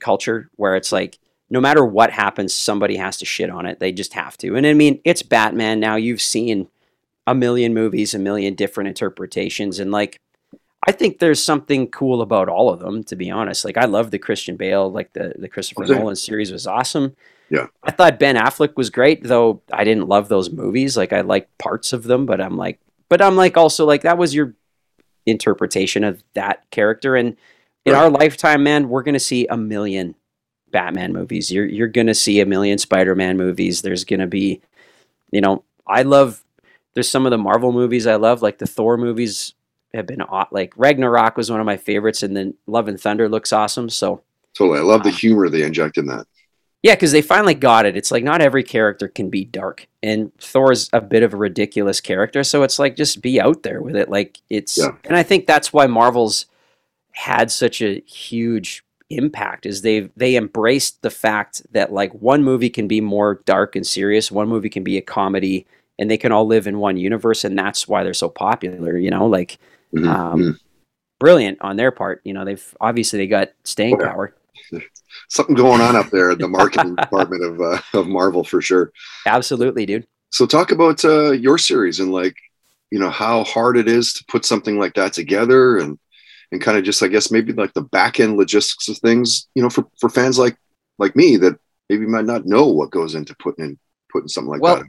culture 0.00 0.50
where 0.56 0.76
it's 0.76 0.92
like 0.92 1.18
no 1.50 1.60
matter 1.60 1.84
what 1.84 2.10
happens 2.10 2.54
somebody 2.54 2.96
has 2.96 3.18
to 3.18 3.24
shit 3.24 3.50
on 3.50 3.66
it 3.66 3.78
they 3.80 3.92
just 3.92 4.12
have 4.14 4.36
to 4.38 4.54
and 4.56 4.66
i 4.66 4.74
mean 4.74 5.00
it's 5.04 5.22
batman 5.22 5.80
now 5.80 5.96
you've 5.96 6.20
seen 6.20 6.68
a 7.26 7.34
million 7.34 7.72
movies 7.74 8.14
a 8.14 8.18
million 8.18 8.54
different 8.54 8.88
interpretations 8.88 9.78
and 9.80 9.90
like 9.90 10.20
i 10.86 10.92
think 10.92 11.18
there's 11.18 11.42
something 11.42 11.86
cool 11.88 12.20
about 12.22 12.48
all 12.48 12.68
of 12.70 12.80
them 12.80 13.02
to 13.04 13.16
be 13.16 13.30
honest 13.30 13.64
like 13.64 13.76
i 13.78 13.84
love 13.86 14.10
the 14.10 14.18
christian 14.18 14.56
bale 14.56 14.90
like 14.90 15.12
the 15.14 15.34
the 15.38 15.48
christopher 15.48 15.84
Okay. 15.84 15.94
nolan 15.94 16.16
series 16.16 16.52
was 16.52 16.66
awesome 16.66 17.16
Yeah. 17.50 17.66
i 17.82 17.90
thought 17.90 18.18
ben 18.18 18.36
affleck 18.36 18.76
was 18.76 18.90
great 18.90 19.22
though 19.22 19.62
i 19.72 19.84
didn't 19.84 20.08
love 20.08 20.28
those 20.28 20.50
movies 20.50 20.96
like 20.96 21.12
i 21.12 21.22
liked 21.22 21.56
parts 21.58 21.92
of 21.92 22.02
them 22.04 22.26
but 22.26 22.40
i'm 22.40 22.56
like 22.56 22.78
but 23.08 23.22
i'm 23.22 23.36
like 23.36 23.56
also 23.56 23.86
like 23.86 24.02
that 24.02 24.18
was 24.18 24.34
your 24.34 24.54
interpretation 25.26 26.04
of 26.04 26.22
that 26.34 26.68
character 26.70 27.16
and 27.16 27.36
in 27.86 27.92
Right. 27.94 28.02
our 28.02 28.10
lifetime 28.10 28.62
man 28.62 28.90
we're 28.90 29.02
going 29.02 29.14
to 29.14 29.20
see 29.20 29.46
a 29.46 29.56
million 29.56 30.14
batman 30.70 31.12
movies 31.14 31.50
you're 31.50 31.64
you're 31.64 31.88
going 31.88 32.08
to 32.08 32.14
see 32.14 32.40
a 32.40 32.46
million 32.46 32.76
spider-man 32.76 33.38
movies 33.38 33.80
there's 33.80 34.04
going 34.04 34.20
to 34.20 34.26
be 34.26 34.60
you 35.30 35.40
know 35.40 35.64
i 35.86 36.02
love 36.02 36.43
there's 36.94 37.10
some 37.10 37.26
of 37.26 37.30
the 37.30 37.38
marvel 37.38 37.72
movies 37.72 38.06
i 38.06 38.14
love 38.14 38.42
like 38.42 38.58
the 38.58 38.66
thor 38.66 38.96
movies 38.96 39.54
have 39.92 40.06
been 40.06 40.22
aw- 40.22 40.48
like 40.50 40.72
ragnarok 40.76 41.36
was 41.36 41.50
one 41.50 41.60
of 41.60 41.66
my 41.66 41.76
favorites 41.76 42.22
and 42.22 42.36
then 42.36 42.54
love 42.66 42.88
and 42.88 43.00
thunder 43.00 43.28
looks 43.28 43.52
awesome 43.52 43.88
so 43.88 44.22
totally. 44.56 44.78
I 44.78 44.82
love 44.82 45.02
the 45.02 45.08
Um, 45.10 45.14
humor 45.16 45.48
they 45.48 45.62
inject 45.62 45.98
in 45.98 46.06
that. 46.06 46.26
yeah, 46.82 46.94
because 46.94 47.10
they 47.12 47.22
finally 47.22 47.54
got 47.54 47.86
it. 47.86 47.96
It's 47.96 48.10
like 48.12 48.22
not 48.24 48.40
every 48.40 48.62
character 48.62 49.08
can 49.08 49.30
be 49.30 49.44
dark, 49.44 49.88
and 50.02 50.30
Thor's 50.38 50.88
a 50.92 51.00
bit 51.00 51.22
of 51.24 51.32
a 51.34 51.36
ridiculous 51.36 52.00
character, 52.00 52.44
so 52.44 52.62
it's 52.62 52.78
like 52.78 52.94
just 52.94 53.20
be 53.22 53.40
out 53.40 53.62
there 53.64 53.80
with 53.82 53.96
it. 53.96 54.08
Like 54.08 54.38
it's, 54.50 54.78
Yeah. 54.78 54.92
and 55.04 55.16
I 55.16 55.22
think 55.24 55.46
that's 55.46 55.72
why 55.72 55.86
Marvel's 55.88 56.46
had 57.12 57.50
such 57.50 57.80
a 57.82 58.00
huge 58.06 58.84
impact 59.10 59.66
is 59.66 59.82
they 59.82 60.10
they 60.16 60.34
embraced 60.36 61.02
the 61.02 61.10
fact 61.10 61.62
that 61.72 61.92
like 61.92 62.12
one 62.14 62.42
movie 62.44 62.70
can 62.70 62.86
be 62.88 63.00
more 63.00 63.40
dark 63.44 63.74
and 63.76 63.86
serious, 63.86 64.30
one 64.30 64.48
movie 64.48 64.70
can 64.70 64.84
be 64.84 64.96
a 64.98 65.02
comedy, 65.02 65.66
and 65.98 66.10
they 66.10 66.18
can 66.18 66.32
all 66.32 66.46
live 66.46 66.66
in 66.66 66.78
one 66.78 66.96
universe, 66.96 67.44
and 67.44 67.58
that's 67.58 67.88
why 67.88 68.04
they're 68.04 68.14
so 68.14 68.28
popular. 68.28 68.96
You 68.96 69.10
know, 69.10 69.26
like 69.26 69.58
Mhm, 69.94 70.08
um, 70.08 70.40
mhm. 70.40 70.58
brilliant 71.20 71.58
on 71.60 71.76
their 71.76 71.90
part. 71.92 72.20
You 72.24 72.34
know, 72.34 72.44
they've 72.44 72.76
obviously 72.80 73.18
they 73.18 73.26
got 73.26 73.52
staying 73.64 73.98
yeah. 74.00 74.08
power. 74.12 74.34
Something 75.28 75.54
going 75.54 75.80
on 75.80 75.96
up 75.96 76.10
there 76.10 76.30
in 76.30 76.38
the 76.38 76.48
marketing 76.48 76.96
department 77.00 77.44
of 77.44 77.60
uh, 77.60 77.80
of 77.98 78.06
Marvel 78.08 78.44
for 78.44 78.60
sure. 78.60 78.92
Absolutely, 79.26 79.86
dude. 79.86 80.06
So 80.30 80.46
talk 80.46 80.72
about 80.72 81.04
uh, 81.04 81.30
your 81.32 81.58
series 81.58 82.00
and 82.00 82.12
like, 82.12 82.36
you 82.90 82.98
know, 82.98 83.10
how 83.10 83.44
hard 83.44 83.76
it 83.76 83.88
is 83.88 84.12
to 84.14 84.24
put 84.26 84.44
something 84.44 84.78
like 84.78 84.94
that 84.94 85.12
together 85.12 85.78
and 85.78 85.98
and 86.52 86.60
kind 86.60 86.76
of 86.78 86.84
just 86.84 87.02
I 87.02 87.08
guess 87.08 87.30
maybe 87.30 87.52
like 87.52 87.72
the 87.74 87.82
back 87.82 88.20
end 88.20 88.36
logistics 88.36 88.88
of 88.88 88.98
things, 88.98 89.48
you 89.54 89.62
know, 89.62 89.70
for, 89.70 89.86
for 90.00 90.08
fans 90.08 90.38
like 90.38 90.56
like 90.98 91.16
me 91.16 91.36
that 91.38 91.58
maybe 91.88 92.06
might 92.06 92.24
not 92.24 92.46
know 92.46 92.66
what 92.66 92.90
goes 92.90 93.14
into 93.14 93.34
putting 93.36 93.64
in 93.64 93.78
putting 94.12 94.28
something 94.28 94.50
like 94.50 94.62
Well, 94.62 94.76
that. 94.76 94.86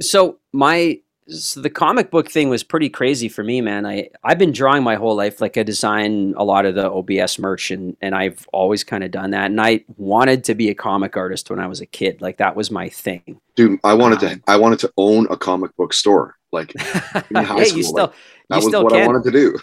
So 0.00 0.38
my 0.52 1.00
so 1.28 1.60
the 1.60 1.70
comic 1.70 2.12
book 2.12 2.30
thing 2.30 2.48
was 2.48 2.62
pretty 2.62 2.88
crazy 2.88 3.28
for 3.28 3.42
me 3.42 3.60
man 3.60 3.84
i 3.84 4.08
i've 4.22 4.38
been 4.38 4.52
drawing 4.52 4.84
my 4.84 4.94
whole 4.94 5.16
life 5.16 5.40
like 5.40 5.56
i 5.56 5.62
design 5.64 6.32
a 6.36 6.44
lot 6.44 6.64
of 6.64 6.76
the 6.76 6.88
obs 6.88 7.38
merch 7.38 7.72
and 7.72 7.96
and 8.00 8.14
i've 8.14 8.46
always 8.52 8.84
kind 8.84 9.02
of 9.02 9.10
done 9.10 9.30
that 9.32 9.46
and 9.46 9.60
i 9.60 9.82
wanted 9.96 10.44
to 10.44 10.54
be 10.54 10.68
a 10.70 10.74
comic 10.74 11.16
artist 11.16 11.50
when 11.50 11.58
i 11.58 11.66
was 11.66 11.80
a 11.80 11.86
kid 11.86 12.20
like 12.22 12.36
that 12.36 12.54
was 12.54 12.70
my 12.70 12.88
thing 12.88 13.40
Dude, 13.56 13.80
I 13.82 13.94
wanted 13.94 14.22
um, 14.22 14.36
to 14.36 14.42
I 14.46 14.56
wanted 14.56 14.78
to 14.80 14.92
own 14.98 15.26
a 15.30 15.36
comic 15.36 15.74
book 15.76 15.94
store. 15.94 16.36
Like 16.52 16.74
In 17.30 17.36
high 17.36 17.60
hey 17.60 17.64
school, 17.64 17.78
you 17.78 17.82
still 17.82 17.94
like, 18.04 18.10
you 18.12 18.16
that 18.50 18.56
was 18.56 18.66
still 18.66 18.84
what 18.84 18.92
I 18.92 19.06
wanted 19.06 19.24
to 19.24 19.30
do. 19.30 19.58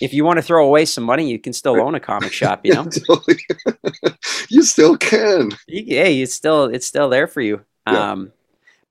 if 0.00 0.14
you 0.14 0.24
want 0.24 0.36
to 0.38 0.42
throw 0.42 0.64
away 0.64 0.84
some 0.84 1.02
money 1.04 1.28
you 1.28 1.40
can 1.40 1.52
still 1.52 1.80
own 1.80 1.96
a 1.96 2.00
comic 2.00 2.32
shop 2.32 2.60
you 2.64 2.72
know 2.72 2.88
you 4.48 4.62
still 4.62 4.96
can. 4.96 5.50
You- 5.66 5.84
it's 6.22 6.32
still 6.32 6.66
it's 6.66 6.86
still 6.86 7.08
there 7.08 7.26
for 7.26 7.40
you. 7.40 7.64
Yeah. 7.86 8.12
Um, 8.12 8.32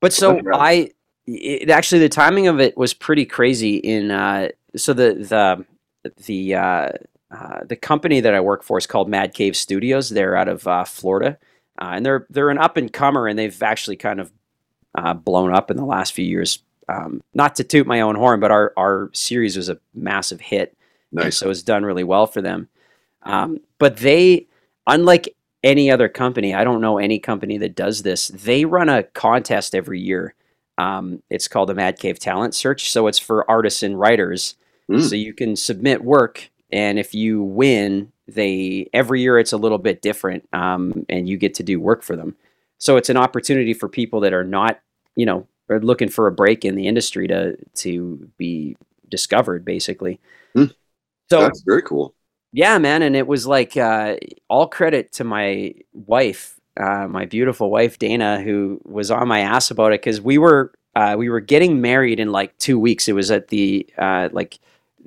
but 0.02 0.12
so 0.12 0.40
I, 0.52 0.90
it, 1.26 1.70
actually 1.70 2.00
the 2.00 2.08
timing 2.08 2.48
of 2.48 2.60
it 2.60 2.76
was 2.76 2.92
pretty 2.92 3.24
crazy. 3.24 3.76
In 3.76 4.10
uh, 4.10 4.48
so 4.76 4.92
the 4.92 5.14
the 5.14 5.64
the 6.24 6.54
uh, 6.56 6.88
uh, 7.30 7.60
the 7.64 7.76
company 7.76 8.20
that 8.20 8.34
I 8.34 8.40
work 8.40 8.64
for 8.64 8.76
is 8.76 8.86
called 8.86 9.08
Mad 9.08 9.32
Cave 9.32 9.56
Studios. 9.56 10.10
They're 10.10 10.36
out 10.36 10.48
of 10.48 10.66
uh, 10.66 10.84
Florida, 10.84 11.38
uh, 11.80 11.92
and 11.92 12.04
they're 12.04 12.26
they're 12.30 12.50
an 12.50 12.58
up 12.58 12.76
and 12.76 12.92
comer, 12.92 13.28
and 13.28 13.38
they've 13.38 13.62
actually 13.62 13.96
kind 13.96 14.20
of 14.20 14.32
uh, 14.96 15.14
blown 15.14 15.54
up 15.54 15.70
in 15.70 15.76
the 15.76 15.86
last 15.86 16.12
few 16.12 16.26
years. 16.26 16.58
Um, 16.88 17.22
not 17.32 17.54
to 17.56 17.64
toot 17.64 17.86
my 17.86 18.00
own 18.00 18.16
horn, 18.16 18.40
but 18.40 18.50
our 18.50 18.72
our 18.76 19.08
series 19.12 19.56
was 19.56 19.68
a 19.68 19.78
massive 19.94 20.40
hit. 20.40 20.76
Nice. 21.12 21.36
so 21.36 21.48
it's 21.50 21.62
done 21.62 21.84
really 21.84 22.04
well 22.04 22.26
for 22.26 22.40
them. 22.40 22.68
Um, 23.22 23.60
but 23.78 23.98
they, 23.98 24.46
unlike 24.86 25.36
any 25.62 25.90
other 25.90 26.08
company, 26.08 26.54
I 26.54 26.64
don't 26.64 26.80
know 26.80 26.98
any 26.98 27.18
company 27.18 27.58
that 27.58 27.76
does 27.76 28.02
this. 28.02 28.28
They 28.28 28.64
run 28.64 28.88
a 28.88 29.02
contest 29.02 29.74
every 29.74 30.00
year. 30.00 30.34
Um, 30.78 31.22
it's 31.30 31.48
called 31.48 31.68
the 31.68 31.74
Mad 31.74 31.98
Cave 31.98 32.18
Talent 32.18 32.54
Search. 32.54 32.90
So 32.90 33.06
it's 33.06 33.18
for 33.18 33.48
artists 33.50 33.82
and 33.82 33.98
writers. 33.98 34.56
Mm. 34.90 35.08
So 35.08 35.14
you 35.14 35.32
can 35.32 35.54
submit 35.54 36.02
work, 36.02 36.50
and 36.70 36.98
if 36.98 37.14
you 37.14 37.42
win, 37.42 38.12
they 38.26 38.88
every 38.92 39.20
year 39.20 39.38
it's 39.38 39.52
a 39.52 39.56
little 39.56 39.78
bit 39.78 40.02
different, 40.02 40.48
um, 40.52 41.06
and 41.08 41.28
you 41.28 41.36
get 41.36 41.54
to 41.54 41.62
do 41.62 41.80
work 41.80 42.02
for 42.02 42.16
them. 42.16 42.36
So 42.78 42.96
it's 42.96 43.08
an 43.08 43.16
opportunity 43.16 43.74
for 43.74 43.88
people 43.88 44.20
that 44.20 44.32
are 44.32 44.44
not, 44.44 44.80
you 45.14 45.24
know, 45.24 45.46
are 45.70 45.80
looking 45.80 46.08
for 46.08 46.26
a 46.26 46.32
break 46.32 46.64
in 46.64 46.74
the 46.74 46.88
industry 46.88 47.28
to 47.28 47.56
to 47.74 48.28
be 48.38 48.76
discovered, 49.08 49.64
basically. 49.64 50.20
Hmm. 50.54 50.66
So 51.30 51.40
That's 51.40 51.62
very 51.62 51.82
cool. 51.82 52.14
Yeah, 52.52 52.78
man, 52.78 53.02
and 53.02 53.16
it 53.16 53.26
was 53.26 53.46
like 53.46 53.76
uh, 53.76 54.16
all 54.48 54.68
credit 54.68 55.12
to 55.12 55.24
my 55.24 55.74
wife, 55.92 56.60
uh, 56.78 57.06
my 57.08 57.24
beautiful 57.24 57.70
wife 57.70 57.98
Dana, 57.98 58.40
who 58.42 58.80
was 58.84 59.10
on 59.10 59.28
my 59.28 59.40
ass 59.40 59.70
about 59.70 59.92
it 59.92 60.02
because 60.02 60.20
we 60.20 60.38
were 60.38 60.72
uh, 60.94 61.14
we 61.18 61.30
were 61.30 61.40
getting 61.40 61.80
married 61.80 62.20
in 62.20 62.30
like 62.30 62.56
two 62.58 62.78
weeks. 62.78 63.08
It 63.08 63.14
was 63.14 63.30
at 63.30 63.48
the 63.48 63.86
uh, 63.96 64.28
like 64.32 64.58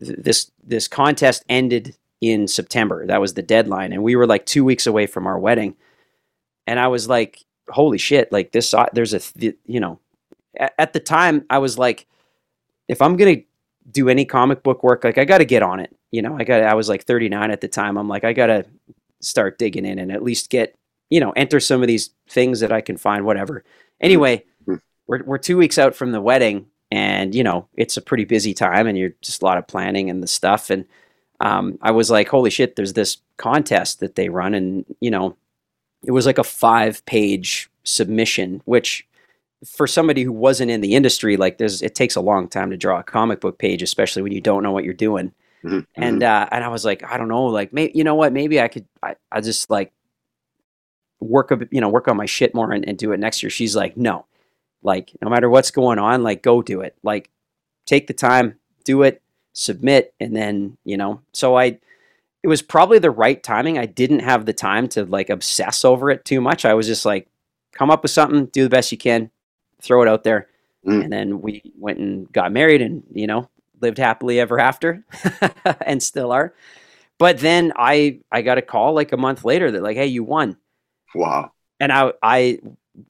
th- 0.04 0.18
this 0.18 0.52
this 0.64 0.88
contest 0.88 1.46
ended 1.48 1.96
in 2.20 2.48
September. 2.48 3.06
That 3.06 3.22
was 3.22 3.36
the 3.36 3.44
deadline, 3.44 3.94
and 3.94 4.04
we 4.04 4.16
were 4.16 4.28
like 4.28 4.48
two 4.48 4.66
weeks 4.66 4.88
away 4.88 5.06
from 5.06 5.28
our 5.28 5.38
wedding. 5.38 5.76
And 6.66 6.80
I 6.80 6.88
was 6.88 7.08
like, 7.08 7.44
"Holy 7.70 8.00
shit!" 8.00 8.32
Like 8.32 8.52
this, 8.54 8.74
uh, 8.74 8.88
there's 8.94 9.14
a 9.14 9.20
th- 9.20 9.58
you 9.66 9.80
know, 9.80 10.00
at, 10.58 10.94
the 10.94 11.00
time 11.00 11.46
I 11.50 11.60
was 11.60 11.78
like, 11.78 12.08
if 12.88 13.02
I'm 13.02 13.18
gonna 13.18 13.44
do 13.91 14.10
any 14.10 14.26
comic 14.26 14.63
book 14.63 14.84
work, 14.84 15.04
like 15.04 15.17
I 15.17 15.26
got 15.26 15.38
to 15.39 15.45
get 15.45 15.63
on 15.63 15.80
it. 15.80 15.95
You 16.12 16.21
know, 16.21 16.36
I 16.38 16.43
got. 16.43 16.63
I 16.63 16.74
was 16.74 16.89
like 16.89 17.04
39 17.06 17.52
at 17.52 17.62
the 17.62 17.67
time. 17.67 17.98
I'm 17.98 18.08
like, 18.08 18.24
I 18.24 18.34
got 18.34 18.48
to 18.48 18.65
start 19.21 19.58
digging 19.58 19.86
in 19.86 20.00
and 20.00 20.12
at 20.12 20.24
least 20.24 20.50
get, 20.50 20.76
you 21.10 21.19
know, 21.19 21.32
enter 21.32 21.60
some 21.60 21.82
of 21.82 21.88
these 21.88 22.10
things 22.30 22.60
that 22.62 22.71
I 22.71 22.82
can 22.82 22.98
find. 22.98 23.26
Whatever. 23.26 23.63
Anyway, 24.02 24.43
Mhm. 24.67 24.82
we're 25.08 25.24
we're 25.24 25.38
two 25.38 25.58
weeks 25.58 25.78
out 25.78 25.95
from 25.95 26.12
the 26.12 26.21
wedding, 26.21 26.67
and 26.91 27.36
you 27.36 27.43
know, 27.43 27.67
it's 27.76 27.98
a 27.98 28.02
pretty 28.02 28.26
busy 28.26 28.54
time, 28.54 28.88
and 28.88 28.98
you're 28.98 29.13
just 29.21 29.41
a 29.41 29.45
lot 29.45 29.58
of 29.58 29.67
planning 29.67 30.10
and 30.10 30.24
the 30.24 30.28
stuff. 30.28 30.69
And 30.69 30.86
um, 31.41 31.78
I 31.82 31.91
was 31.91 32.10
like, 32.10 32.28
holy 32.30 32.50
shit! 32.50 32.76
There's 32.76 32.93
this 32.93 33.17
contest 33.38 34.00
that 34.00 34.15
they 34.15 34.30
run, 34.30 34.54
and 34.54 34.86
you 35.02 35.12
know, 35.12 35.36
it 36.04 36.12
was 36.12 36.26
like 36.26 36.38
a 36.38 36.43
five 36.43 37.06
page 37.06 37.69
submission, 37.84 38.62
which 38.65 39.06
for 39.65 39.88
somebody 39.88 40.24
who 40.24 40.32
wasn't 40.34 40.72
in 40.72 40.82
the 40.82 40.96
industry, 40.96 41.38
like 41.38 41.58
there's, 41.58 41.82
it 41.82 41.96
takes 41.96 42.15
a 42.15 42.22
long 42.22 42.48
time 42.48 42.70
to 42.72 42.78
draw 42.78 43.00
a 43.00 43.04
comic 43.04 43.39
book 43.41 43.58
page, 43.58 43.82
especially 43.82 44.22
when 44.22 44.32
you 44.32 44.41
don't 44.41 44.63
know 44.63 44.72
what 44.72 44.84
you're 44.84 44.94
doing. 44.94 45.32
Mhm, 45.63 45.86
And 45.96 46.22
uh, 46.24 46.48
and 46.52 46.63
I 46.63 46.68
was 46.68 46.86
like, 46.86 47.04
I 47.04 47.18
don't 47.18 47.28
know, 47.28 47.46
like 47.46 47.74
maybe 47.74 47.94
you 47.96 48.04
know 48.04 48.15
what, 48.15 48.34
maybe 48.34 48.62
I 48.62 48.68
could, 48.68 48.86
I, 49.02 49.15
I 49.32 49.41
just 49.41 49.70
like 49.70 49.91
work 51.20 51.52
a 51.52 51.60
you 51.72 51.82
know 51.82 51.89
work 51.89 52.08
on 52.08 52.18
my 52.18 52.26
shit 52.26 52.54
more 52.54 52.72
and, 52.72 52.88
and 52.88 52.98
do 52.98 53.12
it 53.12 53.20
next 53.20 53.41
year. 53.41 53.50
She's 53.50 53.76
like, 53.76 53.98
no, 53.98 54.26
like 54.84 55.12
no 55.22 55.30
matter 55.30 55.50
what's 55.50 55.72
going 55.72 56.00
on, 56.00 56.24
like 56.24 56.44
go 56.44 56.62
do 56.62 56.82
it. 56.82 56.96
Like 57.04 57.30
take 57.86 58.08
the 58.08 58.13
time, 58.13 58.60
do 58.84 59.04
it, 59.04 59.22
submit, 59.54 60.13
and 60.20 60.36
then 60.36 60.78
you 60.84 60.98
know. 60.98 61.22
So 61.34 61.58
I, 61.58 61.80
it 62.44 62.48
was 62.48 62.62
probably 62.62 63.00
the 63.00 63.12
right 63.12 63.41
timing. 63.41 63.78
I 63.80 63.86
didn't 63.88 64.20
have 64.20 64.46
the 64.46 64.54
time 64.54 64.88
to 64.89 65.06
like 65.06 65.30
obsess 65.30 65.84
over 65.84 66.12
it 66.12 66.26
too 66.26 66.41
much. 66.41 66.65
I 66.65 66.74
was 66.76 66.88
just 66.88 67.06
like 67.06 67.28
come 67.74 67.89
up 67.89 68.04
with 68.04 68.12
something, 68.12 68.46
do 68.48 68.63
the 68.63 68.70
best 68.70 68.91
you 68.91 68.98
can, 68.98 69.32
throw 69.82 70.02
it 70.02 70.08
out 70.08 70.24
there. 70.24 70.48
Mm. 70.86 71.04
And 71.04 71.14
then 71.14 71.42
we 71.42 71.62
went 71.78 72.00
and 72.00 72.32
got 72.32 72.52
married 72.52 72.82
and, 72.82 73.04
you 73.12 73.28
know, 73.28 73.50
lived 73.82 73.98
happily 73.98 74.40
ever 74.40 74.60
after 74.60 75.04
and 75.86 76.02
still 76.02 76.32
are. 76.32 76.54
But 77.18 77.40
then 77.40 77.74
I 77.76 78.20
I 78.32 78.42
got 78.42 78.58
a 78.58 78.62
call 78.62 78.94
like 78.94 79.12
a 79.12 79.18
month 79.18 79.46
later 79.46 79.72
that 79.72 79.84
like, 79.84 79.98
hey, 79.98 80.08
you 80.08 80.24
won. 80.24 80.58
Wow. 81.14 81.52
And 81.80 81.92
I 81.92 82.14
I 82.22 82.60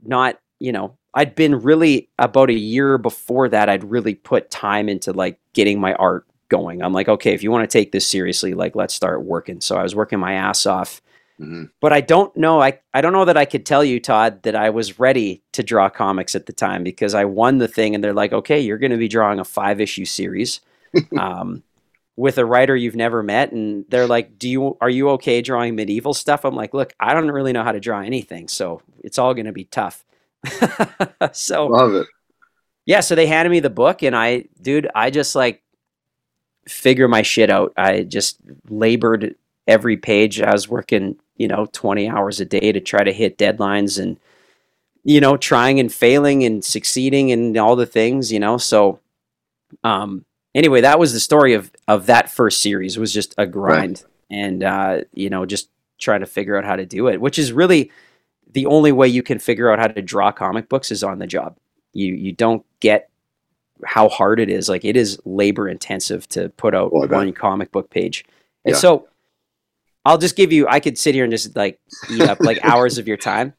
not, 0.04 0.39
you 0.60 0.71
know, 0.71 0.97
I'd 1.13 1.36
been 1.36 1.62
really 1.62 2.10
about 2.19 2.49
a 2.49 2.54
year 2.54 2.97
before 2.97 3.49
that, 3.49 3.69
I'd 3.69 3.84
really 3.84 4.15
put 4.15 4.51
time 4.51 4.89
into 4.89 5.13
like 5.13 5.39
getting 5.54 5.80
my 5.80 5.93
art 5.93 6.25
going. 6.49 6.84
I'm 6.84 6.93
like, 6.93 7.10
okay, 7.10 7.34
if 7.34 7.41
you 7.41 7.51
want 7.51 7.69
to 7.69 7.78
take 7.78 7.91
this 7.91 8.06
seriously, 8.06 8.54
like 8.54 8.75
let's 8.75 8.93
start 8.93 9.23
working. 9.23 9.62
So 9.62 9.78
I 9.78 9.84
was 9.84 9.95
working 9.95 10.19
my 10.19 10.34
ass 10.34 10.65
off. 10.65 11.01
Hmm 11.38 11.65
But 11.82 11.93
I 11.93 12.02
don't 12.02 12.36
know. 12.38 12.62
I, 12.62 12.80
I 12.93 13.02
don't 13.02 13.13
know 13.13 13.26
that 13.26 13.38
I 13.38 13.45
could 13.45 13.65
tell 13.65 13.84
you, 13.84 14.00
Todd, 14.00 14.43
that 14.43 14.56
I 14.56 14.69
was 14.69 15.00
ready 15.00 15.43
to 15.54 15.63
draw 15.63 15.89
comics 15.89 16.36
at 16.36 16.45
the 16.45 16.54
time 16.54 16.84
because 16.84 17.13
I 17.13 17.26
won 17.26 17.58
the 17.58 17.67
thing 17.67 17.93
and 17.95 18.04
they're 18.04 18.13
like, 18.13 18.34
okay, 18.34 18.60
you're 18.60 18.78
going 18.78 18.91
to 18.91 18.98
be 18.98 19.08
drawing 19.08 19.39
a 19.39 19.45
five 19.45 19.82
issue 19.82 20.06
series 20.06 20.62
um, 21.17 21.63
with 22.15 22.38
a 22.38 22.45
writer 22.45 22.76
you've 22.76 22.95
never 22.95 23.21
met. 23.21 23.52
And 23.52 23.86
they're 23.89 24.08
like, 24.08 24.39
do 24.39 24.48
you, 24.50 24.78
are 24.80 24.89
you 24.89 25.10
okay 25.12 25.41
drawing 25.41 25.76
medieval 25.76 26.13
stuff? 26.13 26.45
I'm 26.45 26.56
like, 26.56 26.74
look, 26.74 26.93
I 27.00 27.13
don't 27.13 27.30
really 27.30 27.52
know 27.54 27.63
how 27.63 27.74
to 27.74 27.80
draw 27.82 28.00
anything. 28.00 28.48
So 28.48 28.82
it's 29.04 29.19
all 29.19 29.34
going 29.34 29.48
to 29.48 29.52
be 29.52 29.65
tough. 29.65 30.06
so 31.34 31.67
Love 31.67 31.95
it. 31.95 32.08
yeah, 32.86 33.02
so 33.02 33.15
they 33.15 33.28
handed 33.28 33.50
me 33.50 33.60
the 33.60 33.69
book, 33.69 34.04
and 34.04 34.15
I, 34.15 34.45
dude, 34.62 34.88
I 34.95 35.10
just 35.10 35.36
like 35.36 35.63
figure 36.67 37.08
my 37.08 37.21
shit 37.21 37.50
out. 37.50 37.74
I 37.78 38.04
just 38.04 38.38
labored 38.69 39.36
every 39.67 39.97
page. 39.97 40.41
I 40.41 40.51
was 40.51 40.69
working, 40.69 41.17
you 41.38 41.47
know, 41.47 41.67
20 41.71 42.08
hours 42.10 42.39
a 42.39 42.45
day 42.45 42.71
to 42.71 42.80
try 42.80 43.04
to 43.04 43.12
hit 43.13 43.38
deadlines 43.38 44.01
and, 44.01 44.17
you 45.04 45.19
know, 45.19 45.38
trying 45.38 45.80
and 45.80 45.91
failing 45.93 46.43
and 46.43 46.63
succeeding 46.63 47.32
and 47.32 47.58
all 47.58 47.75
the 47.75 47.86
things, 47.86 48.32
you 48.32 48.39
know. 48.39 48.58
So, 48.58 48.99
um, 49.84 50.25
anyway, 50.54 50.82
that 50.82 50.99
was 50.99 51.13
the 51.13 51.19
story 51.19 51.54
of 51.54 51.71
of 51.88 52.06
that 52.08 52.30
first 52.30 52.62
series. 52.62 52.97
It 52.97 52.99
was 52.99 53.13
just 53.13 53.34
a 53.38 53.45
grind, 53.45 54.04
and 54.30 54.63
uh, 54.63 55.01
you 55.13 55.30
know, 55.30 55.45
just 55.45 55.69
trying 55.97 56.19
to 56.21 56.25
figure 56.25 56.58
out 56.58 56.65
how 56.65 56.75
to 56.75 56.86
do 56.86 57.08
it, 57.08 57.21
which 57.21 57.38
is 57.39 57.51
really 57.54 57.91
the 58.51 58.65
only 58.65 58.91
way 58.91 59.08
you 59.08 59.21
can 59.23 59.39
figure 59.39 59.69
out 59.71 59.80
how 59.80 59.88
to 59.88 60.01
draw 60.01 60.32
comic 60.32 60.69
books 60.69 60.91
is 60.91 61.04
on 61.04 61.19
the 61.19 61.28
job. 61.28 61.58
You 61.93 62.13
you 62.13 62.32
don't 62.32 62.65
get 62.80 63.10
how 63.84 64.08
hard 64.10 64.39
it 64.39 64.49
is. 64.49 64.69
Like 64.69 64.86
it 64.86 64.95
is 64.95 65.19
labor 65.25 65.67
intensive 65.67 66.28
to 66.30 66.49
put 66.49 66.73
out 66.73 66.91
Oh, 66.93 67.04
I 67.04 67.08
bet. 67.08 67.17
one 67.17 67.34
comic 67.34 67.71
book 67.71 67.89
page. 67.89 68.25
And 68.63 68.73
Yeah. 68.73 68.80
so 68.80 69.08
I'll 70.05 70.17
just 70.17 70.35
give 70.35 70.53
you 70.53 70.67
I 70.67 70.79
could 70.79 70.97
sit 70.97 71.15
here 71.15 71.23
and 71.23 71.31
just 71.31 71.55
like 71.55 71.79
eat 72.09 72.21
up 72.21 72.39
like 72.39 72.59
hours 72.63 72.97
of 72.97 73.07
your 73.07 73.17
time. 73.17 73.53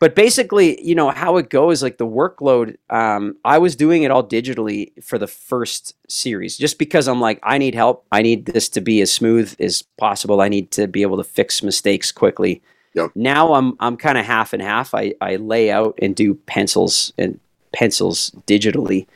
But 0.00 0.14
basically, 0.14 0.82
you 0.84 0.94
know, 0.94 1.10
how 1.10 1.36
it 1.36 1.48
goes, 1.48 1.82
like 1.82 1.98
the 1.98 2.06
workload, 2.06 2.76
um, 2.90 3.36
I 3.44 3.58
was 3.58 3.76
doing 3.76 4.02
it 4.02 4.10
all 4.10 4.26
digitally 4.26 4.92
for 5.02 5.18
the 5.18 5.28
first 5.28 5.94
series 6.08 6.58
just 6.58 6.78
because 6.78 7.06
I'm 7.08 7.20
like, 7.20 7.38
I 7.42 7.58
need 7.58 7.74
help. 7.74 8.04
I 8.10 8.20
need 8.20 8.44
this 8.44 8.68
to 8.70 8.80
be 8.80 9.00
as 9.00 9.10
smooth 9.10 9.54
as 9.60 9.82
possible. 9.96 10.40
I 10.40 10.48
need 10.48 10.72
to 10.72 10.88
be 10.88 11.02
able 11.02 11.16
to 11.16 11.24
fix 11.24 11.62
mistakes 11.62 12.10
quickly. 12.12 12.60
Yep. 12.94 13.12
Now 13.14 13.54
I'm 13.54 13.76
I'm 13.80 13.96
kind 13.96 14.18
of 14.18 14.24
half 14.24 14.52
and 14.52 14.62
half. 14.62 14.94
I, 14.94 15.14
I 15.20 15.36
lay 15.36 15.70
out 15.70 15.98
and 16.02 16.14
do 16.14 16.34
pencils 16.34 17.12
and 17.16 17.38
pencils 17.72 18.30
digitally. 18.46 19.06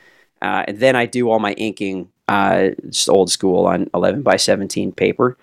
Uh, 0.40 0.64
and 0.68 0.78
then 0.78 0.96
I 0.96 1.06
do 1.06 1.28
all 1.28 1.40
my 1.40 1.52
inking, 1.54 2.08
uh, 2.28 2.68
just 2.88 3.08
old 3.08 3.30
school 3.30 3.66
on 3.66 3.90
11 3.94 4.22
by 4.22 4.36
17 4.36 4.92
paper. 4.92 5.36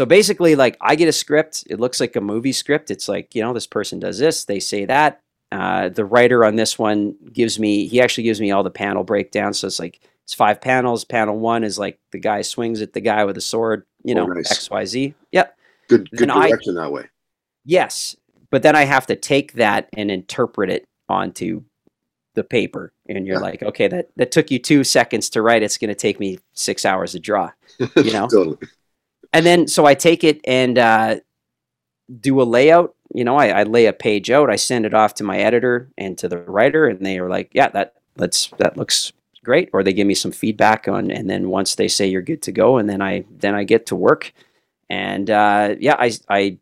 So 0.00 0.06
basically, 0.06 0.54
like 0.56 0.76
I 0.80 0.94
get 0.96 1.08
a 1.08 1.12
script. 1.12 1.64
It 1.68 1.78
looks 1.80 2.00
like 2.00 2.16
a 2.16 2.20
movie 2.20 2.52
script. 2.52 2.90
It's 2.90 3.08
like 3.08 3.34
you 3.34 3.42
know, 3.42 3.52
this 3.52 3.66
person 3.66 4.00
does 4.00 4.18
this, 4.18 4.44
they 4.44 4.60
say 4.60 4.84
that. 4.86 5.20
Uh, 5.50 5.90
the 5.90 6.04
writer 6.04 6.44
on 6.46 6.56
this 6.56 6.78
one 6.78 7.14
gives 7.32 7.58
me. 7.58 7.86
He 7.86 8.00
actually 8.00 8.24
gives 8.24 8.40
me 8.40 8.50
all 8.50 8.62
the 8.62 8.70
panel 8.70 9.04
breakdowns. 9.04 9.58
So 9.58 9.66
it's 9.66 9.78
like 9.78 10.00
it's 10.24 10.32
five 10.34 10.60
panels. 10.60 11.04
Panel 11.04 11.38
one 11.38 11.62
is 11.62 11.78
like 11.78 11.98
the 12.10 12.18
guy 12.18 12.40
swings 12.42 12.80
at 12.80 12.94
the 12.94 13.00
guy 13.02 13.24
with 13.24 13.36
a 13.36 13.40
sword. 13.42 13.84
You 14.02 14.14
Oh, 14.14 14.26
know, 14.26 14.32
nice. 14.32 14.50
X 14.50 14.70
Y 14.70 14.84
Z. 14.86 15.14
Yep. 15.32 15.56
Good 15.88 16.10
good 16.10 16.18
Then 16.20 16.30
I- 16.30 16.48
direction 16.48 16.74
that 16.76 16.90
way. 16.90 17.08
Yes, 17.64 18.16
but 18.50 18.62
then 18.62 18.74
I 18.74 18.84
have 18.86 19.06
to 19.06 19.14
take 19.14 19.52
that 19.52 19.88
and 19.96 20.10
interpret 20.10 20.70
it 20.70 20.84
onto 21.08 21.62
the 22.34 22.42
paper, 22.42 22.92
and 23.08 23.26
you're 23.26 23.36
Yeah. 23.36 23.42
like, 23.42 23.62
okay, 23.62 23.88
that 23.88 24.08
that 24.16 24.32
took 24.32 24.50
you 24.50 24.58
two 24.58 24.84
seconds 24.84 25.28
to 25.30 25.42
write. 25.42 25.62
It's 25.62 25.76
going 25.76 25.90
to 25.90 25.94
take 25.94 26.18
me 26.18 26.38
six 26.54 26.84
hours 26.86 27.12
to 27.12 27.20
draw. 27.20 27.50
You 27.96 28.12
know? 28.12 28.26
totally. 28.26 28.56
And 29.32 29.46
then 29.46 29.66
so 29.68 29.86
I 29.86 29.94
take 29.94 30.24
it 30.24 30.40
and 30.44 30.78
uh, 30.78 31.16
do 32.20 32.40
a 32.40 32.44
layout. 32.44 32.94
You 33.14 33.24
know, 33.24 33.36
I, 33.36 33.48
I 33.48 33.62
lay 33.64 33.86
a 33.86 33.92
page 33.92 34.30
out. 34.30 34.50
I 34.50 34.56
send 34.56 34.86
it 34.86 34.94
off 34.94 35.14
to 35.14 35.24
my 35.24 35.38
editor 35.38 35.90
and 35.98 36.16
to 36.18 36.28
the 36.28 36.38
writer, 36.38 36.86
and 36.86 37.04
they 37.04 37.18
are 37.18 37.28
like, 37.28 37.50
"Yeah, 37.52 37.68
that 37.70 37.94
let's 38.16 38.48
that 38.58 38.76
looks 38.76 39.12
great." 39.44 39.70
Or 39.72 39.82
they 39.82 39.92
give 39.92 40.06
me 40.06 40.14
some 40.14 40.32
feedback 40.32 40.88
on, 40.88 41.10
and 41.10 41.28
then 41.28 41.48
once 41.48 41.74
they 41.74 41.88
say 41.88 42.06
you're 42.06 42.22
good 42.22 42.42
to 42.42 42.52
go, 42.52 42.78
and 42.78 42.88
then 42.88 43.02
I 43.02 43.24
then 43.30 43.54
I 43.54 43.64
get 43.64 43.86
to 43.86 43.96
work, 43.96 44.32
and 44.88 45.28
uh, 45.30 45.74
yeah, 45.78 45.96
I 45.98 46.12
I 46.28 46.58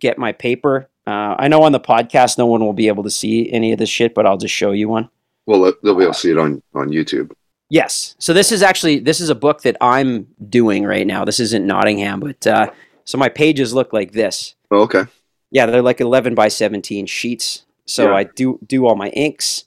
get 0.00 0.18
my 0.18 0.32
paper. 0.32 0.88
Uh, 1.06 1.34
I 1.38 1.48
know 1.48 1.62
on 1.62 1.72
the 1.72 1.80
podcast 1.80 2.36
no 2.38 2.46
one 2.46 2.60
will 2.60 2.74
be 2.74 2.88
able 2.88 3.02
to 3.04 3.10
see 3.10 3.50
any 3.50 3.72
of 3.72 3.78
this 3.78 3.88
shit, 3.88 4.14
but 4.14 4.26
I'll 4.26 4.36
just 4.36 4.54
show 4.54 4.72
you 4.72 4.88
one. 4.88 5.08
Well, 5.46 5.72
they'll 5.82 5.94
be 5.94 6.02
able 6.04 6.12
to 6.12 6.18
see 6.18 6.30
it 6.30 6.38
on 6.38 6.62
on 6.74 6.90
YouTube. 6.90 7.32
Yes. 7.70 8.16
So 8.18 8.32
this 8.32 8.50
is 8.50 8.62
actually 8.62 8.98
this 9.00 9.20
is 9.20 9.28
a 9.28 9.34
book 9.34 9.62
that 9.62 9.76
I'm 9.80 10.26
doing 10.48 10.84
right 10.84 11.06
now. 11.06 11.24
This 11.24 11.38
isn't 11.40 11.66
Nottingham, 11.66 12.20
but 12.20 12.46
uh, 12.46 12.70
so 13.04 13.18
my 13.18 13.28
pages 13.28 13.74
look 13.74 13.92
like 13.92 14.12
this. 14.12 14.54
Oh, 14.70 14.80
okay. 14.82 15.04
Yeah, 15.50 15.66
they're 15.66 15.82
like 15.82 16.00
11 16.00 16.34
by 16.34 16.48
17 16.48 17.06
sheets. 17.06 17.64
So 17.86 18.10
Yeah. 18.10 18.16
I 18.16 18.24
do 18.24 18.58
do 18.66 18.86
all 18.86 18.96
my 18.96 19.08
inks. 19.10 19.64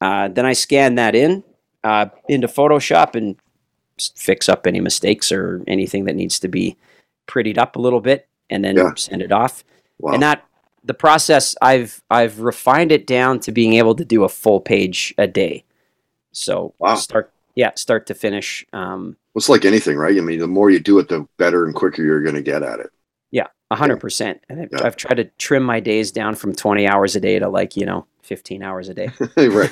Uh, 0.00 0.28
then 0.28 0.46
I 0.46 0.52
scan 0.52 0.96
that 0.96 1.14
in 1.14 1.44
uh, 1.84 2.06
into 2.28 2.48
Photoshop 2.48 3.14
and 3.14 3.36
fix 4.16 4.48
up 4.48 4.66
any 4.66 4.80
mistakes 4.80 5.30
or 5.30 5.62
anything 5.68 6.04
that 6.06 6.16
needs 6.16 6.40
to 6.40 6.48
be 6.48 6.76
prettied 7.28 7.58
up 7.58 7.76
a 7.76 7.80
little 7.80 8.00
bit, 8.00 8.26
and 8.50 8.64
then 8.64 8.76
Yeah. 8.76 8.90
send 8.96 9.22
it 9.22 9.30
off. 9.32 9.64
Wow. 10.00 10.12
And 10.14 10.22
that 10.22 10.44
the 10.82 10.94
process 10.94 11.54
I've 11.62 12.02
I've 12.10 12.40
refined 12.40 12.90
it 12.90 13.06
down 13.06 13.38
to 13.40 13.52
being 13.52 13.74
able 13.74 13.94
to 13.94 14.04
do 14.04 14.24
a 14.24 14.28
full 14.28 14.60
page 14.60 15.14
a 15.18 15.26
day. 15.28 15.64
So 16.32 16.74
Wow. 16.78 16.96
start 16.96 17.32
yeah 17.54 17.72
start 17.76 18.06
to 18.06 18.14
finish. 18.14 18.64
Um, 18.72 19.16
it's 19.34 19.48
like 19.48 19.64
anything, 19.64 19.96
right? 19.96 20.16
I 20.16 20.20
mean, 20.20 20.38
the 20.38 20.46
more 20.46 20.70
you 20.70 20.78
do 20.80 20.98
it, 20.98 21.08
the 21.08 21.26
better 21.38 21.64
and 21.66 21.74
quicker 21.74 22.02
you're 22.02 22.22
going 22.22 22.36
to 22.36 22.42
get 22.42 22.62
at 22.62 22.78
it. 22.80 22.90
Yeah, 23.32 23.48
a 23.70 23.76
hundred 23.76 23.98
percent. 24.00 24.40
And 24.48 24.62
I've, 24.62 24.68
Yeah. 24.72 24.84
I've 24.84 24.96
tried 24.96 25.16
to 25.16 25.24
trim 25.38 25.64
my 25.64 25.80
days 25.80 26.12
down 26.12 26.34
from 26.36 26.54
twenty 26.54 26.86
hours 26.86 27.16
a 27.16 27.20
day 27.20 27.38
to 27.38 27.48
like 27.48 27.76
you 27.76 27.84
know 27.86 28.06
fifteen 28.22 28.62
hours 28.62 28.88
a 28.88 28.94
day. 28.94 29.10
right. 29.36 29.70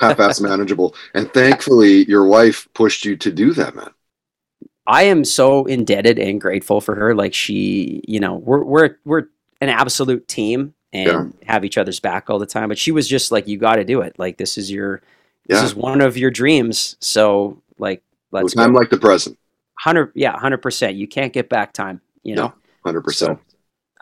Half-ass 0.00 0.40
manageable. 0.40 0.94
And 1.14 1.32
thankfully, 1.32 2.04
your 2.08 2.26
wife 2.26 2.66
pushed 2.74 3.04
you 3.04 3.16
to 3.18 3.30
do 3.30 3.52
that, 3.52 3.74
man. 3.76 3.90
I 4.86 5.04
am 5.04 5.24
so 5.24 5.64
indebted 5.64 6.18
and 6.18 6.40
grateful 6.40 6.80
for 6.80 6.94
her. 6.94 7.14
Like 7.14 7.32
she, 7.34 8.02
you 8.06 8.20
know, 8.20 8.34
we're 8.36 8.64
we're 8.64 8.96
we're 9.04 9.24
an 9.60 9.68
absolute 9.70 10.26
team 10.28 10.74
and 10.92 11.06
Yeah. 11.08 11.24
have 11.54 11.64
each 11.64 11.78
other's 11.78 12.00
back 12.00 12.28
all 12.28 12.38
the 12.38 12.46
time. 12.46 12.68
But 12.68 12.78
she 12.78 12.92
was 12.92 13.08
just 13.08 13.32
like, 13.32 13.48
you 13.48 13.56
got 13.56 13.76
to 13.76 13.84
do 13.84 14.00
it. 14.02 14.18
Like 14.18 14.36
this 14.36 14.58
is 14.58 14.70
your 14.70 15.00
this 15.46 15.58
Yeah. 15.58 15.64
is 15.64 15.74
one 15.74 16.00
of 16.00 16.16
your 16.16 16.30
dreams. 16.30 16.96
So 17.00 17.62
like 17.78 18.02
let's 18.30 18.54
time 18.54 18.72
go. 18.72 18.78
like 18.78 18.90
the 18.90 18.98
present. 18.98 19.38
hundred 19.78 20.12
yeah 20.14 20.38
hundred 20.38 20.58
percent. 20.62 20.96
You 20.96 21.06
can't 21.08 21.32
get 21.32 21.48
back 21.48 21.72
time. 21.72 22.00
You 22.22 22.34
know. 22.36 22.52
Hundred 22.84 23.02
percent. 23.02 23.38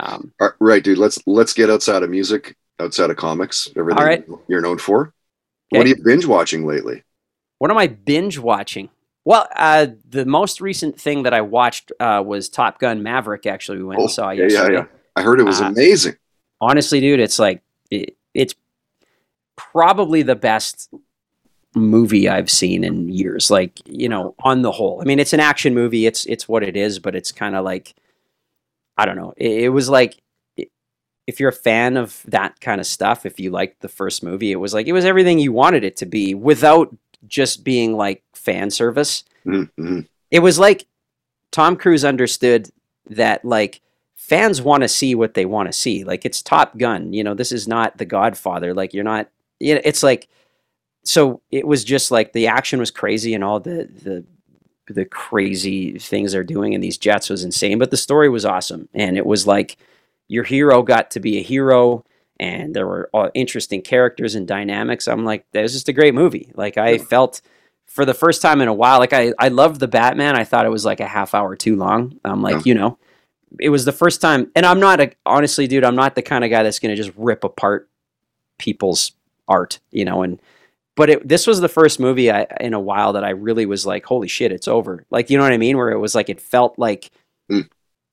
Um, 0.00 0.32
Right, 0.58 0.82
dude. 0.82 0.98
Let's 0.98 1.18
let's 1.26 1.52
get 1.52 1.70
outside 1.70 2.02
of 2.02 2.10
music, 2.10 2.56
outside 2.80 3.10
of 3.10 3.16
comics, 3.16 3.70
everything 3.76 4.00
All 4.00 4.06
right. 4.06 4.24
you're 4.48 4.60
known 4.60 4.78
for. 4.78 5.12
What 5.70 5.86
are 5.86 5.88
you 5.88 5.96
binge 6.04 6.26
watching 6.26 6.66
lately? 6.66 7.02
What 7.58 7.70
am 7.70 7.78
I 7.78 7.86
binge 7.86 8.38
watching? 8.38 8.90
Well, 9.24 9.46
uh, 9.54 9.86
the 10.08 10.26
most 10.26 10.60
recent 10.60 11.00
thing 11.00 11.22
that 11.22 11.32
I 11.32 11.40
watched 11.42 11.92
uh, 12.00 12.22
was 12.26 12.48
Top 12.48 12.80
Gun 12.80 13.02
Maverick. 13.04 13.46
Actually, 13.46 13.78
we 13.78 13.84
went 13.84 14.00
and 14.00 14.10
saw 14.10 14.28
Oh, 14.28 14.30
yeah, 14.30 14.42
yesterday. 14.44 14.72
yeah, 14.74 14.80
yeah. 14.80 14.86
I 15.14 15.22
heard 15.22 15.38
it 15.38 15.44
was 15.44 15.60
Uh, 15.60 15.66
amazing. 15.66 16.16
Honestly, 16.60 17.00
dude, 17.00 17.20
it's 17.20 17.38
like 17.38 17.62
it, 17.90 18.16
it's 18.34 18.54
probably 19.56 20.22
the 20.22 20.34
best 20.36 20.90
movie 21.74 22.28
I've 22.28 22.50
seen 22.50 22.84
in 22.84 23.08
years. 23.08 23.50
Like 23.50 23.80
you 23.86 24.08
know, 24.08 24.34
on 24.40 24.62
the 24.62 24.72
whole, 24.72 25.00
I 25.00 25.04
mean, 25.04 25.18
it's 25.18 25.32
an 25.32 25.40
action 25.40 25.74
movie. 25.74 26.06
It's 26.06 26.26
it's 26.26 26.48
what 26.48 26.62
it 26.62 26.76
is, 26.76 26.98
but 26.98 27.14
it's 27.14 27.32
kind 27.32 27.56
of 27.56 27.64
like 27.64 27.94
I 28.96 29.06
don't 29.06 29.16
know. 29.16 29.34
It, 29.36 29.64
it 29.64 29.68
was 29.70 29.88
like 29.88 30.20
if 31.26 31.38
you're 31.38 31.50
a 31.50 31.52
fan 31.52 31.96
of 31.96 32.22
that 32.26 32.60
kind 32.60 32.80
of 32.80 32.86
stuff, 32.86 33.24
if 33.24 33.38
you 33.38 33.50
liked 33.50 33.80
the 33.80 33.88
first 33.88 34.22
movie, 34.22 34.52
it 34.52 34.56
was 34.56 34.74
like 34.74 34.86
it 34.86 34.92
was 34.92 35.04
everything 35.04 35.38
you 35.38 35.52
wanted 35.52 35.84
it 35.84 35.96
to 35.98 36.06
be 36.06 36.34
without 36.34 36.94
just 37.26 37.64
being 37.64 37.96
like 37.96 38.22
fan 38.34 38.70
service. 38.70 39.24
Mm-hmm. 39.46 40.00
It 40.30 40.40
was 40.40 40.58
like 40.58 40.86
Tom 41.50 41.76
Cruise 41.76 42.04
understood 42.04 42.70
that 43.08 43.44
like 43.44 43.80
fans 44.14 44.62
want 44.62 44.82
to 44.82 44.88
see 44.88 45.14
what 45.14 45.34
they 45.34 45.44
want 45.44 45.68
to 45.68 45.72
see. 45.72 46.04
Like 46.04 46.24
it's 46.24 46.42
Top 46.42 46.76
Gun, 46.76 47.12
you 47.12 47.22
know, 47.22 47.34
this 47.34 47.52
is 47.52 47.68
not 47.68 47.98
The 47.98 48.04
Godfather. 48.04 48.74
Like 48.74 48.92
you're 48.92 49.04
not 49.04 49.28
you 49.60 49.76
know, 49.76 49.80
it's 49.84 50.02
like 50.02 50.28
so 51.04 51.40
it 51.50 51.66
was 51.66 51.84
just 51.84 52.10
like 52.10 52.32
the 52.32 52.46
action 52.46 52.78
was 52.78 52.90
crazy 52.90 53.34
and 53.34 53.42
all 53.44 53.60
the 53.60 53.88
the 54.02 54.24
the 54.92 55.04
crazy 55.04 55.98
things 55.98 56.32
they're 56.32 56.44
doing 56.44 56.72
in 56.72 56.80
these 56.80 56.98
jets 56.98 57.30
was 57.30 57.44
insane, 57.44 57.78
but 57.78 57.90
the 57.90 57.96
story 57.96 58.28
was 58.28 58.44
awesome. 58.44 58.88
And 58.94 59.16
it 59.16 59.24
was 59.24 59.46
like 59.46 59.76
your 60.28 60.44
hero 60.44 60.82
got 60.82 61.10
to 61.12 61.20
be 61.20 61.38
a 61.38 61.42
hero 61.42 62.04
and 62.40 62.74
there 62.74 62.86
were 62.86 63.08
all 63.12 63.30
interesting 63.34 63.80
characters 63.80 64.34
and 64.34 64.46
dynamics. 64.46 65.06
I'm 65.06 65.24
like, 65.24 65.46
that 65.52 65.62
was 65.62 65.72
just 65.72 65.88
a 65.88 65.92
great 65.92 66.14
movie. 66.14 66.50
Like 66.54 66.76
I 66.78 66.90
Yeah. 66.92 66.98
felt 67.04 67.40
for 67.86 68.04
the 68.04 68.14
first 68.14 68.42
time 68.42 68.60
in 68.60 68.68
a 68.68 68.74
while, 68.74 68.98
like 68.98 69.12
I, 69.12 69.32
I 69.38 69.48
loved 69.48 69.78
the 69.80 69.88
Batman. 69.88 70.36
I 70.36 70.44
thought 70.44 70.66
it 70.66 70.70
was 70.70 70.84
like 70.84 71.00
a 71.00 71.06
half 71.06 71.32
hour 71.34 71.54
too 71.56 71.76
long. 71.76 72.18
I'm 72.24 72.42
like, 72.42 72.56
Yeah. 72.56 72.62
you 72.64 72.74
know, 72.74 72.98
it 73.60 73.68
was 73.68 73.84
the 73.84 73.92
first 73.92 74.20
time, 74.20 74.50
and 74.56 74.64
I'm 74.66 74.80
not 74.80 75.00
a 75.00 75.12
honestly, 75.26 75.66
dude, 75.68 75.84
I'm 75.84 75.96
not 75.96 76.14
the 76.16 76.22
kind 76.22 76.42
of 76.42 76.50
guy 76.50 76.62
that's 76.64 76.78
gonna 76.80 76.96
just 76.96 77.12
rip 77.16 77.44
apart 77.44 77.88
people's 78.58 79.12
art, 79.48 79.78
you 79.90 80.04
know, 80.04 80.22
and 80.22 80.40
but 80.96 81.10
it, 81.10 81.26
this 81.28 81.46
was 81.46 81.60
the 81.60 81.68
first 81.68 81.98
movie 82.00 82.30
I, 82.30 82.46
in 82.60 82.74
a 82.74 82.80
while 82.80 83.14
that 83.14 83.24
I 83.24 83.30
really 83.30 83.66
was 83.66 83.86
like, 83.86 84.04
holy 84.04 84.28
shit, 84.28 84.52
it's 84.52 84.68
over. 84.68 85.04
Like, 85.10 85.30
you 85.30 85.38
know 85.38 85.44
what 85.44 85.52
I 85.52 85.56
mean? 85.58 85.76
Where 85.76 85.90
it 85.90 85.98
was 85.98 86.14
like, 86.14 86.28
it 86.28 86.40
felt 86.40 86.78
like 86.78 87.10
Mm. 87.50 87.68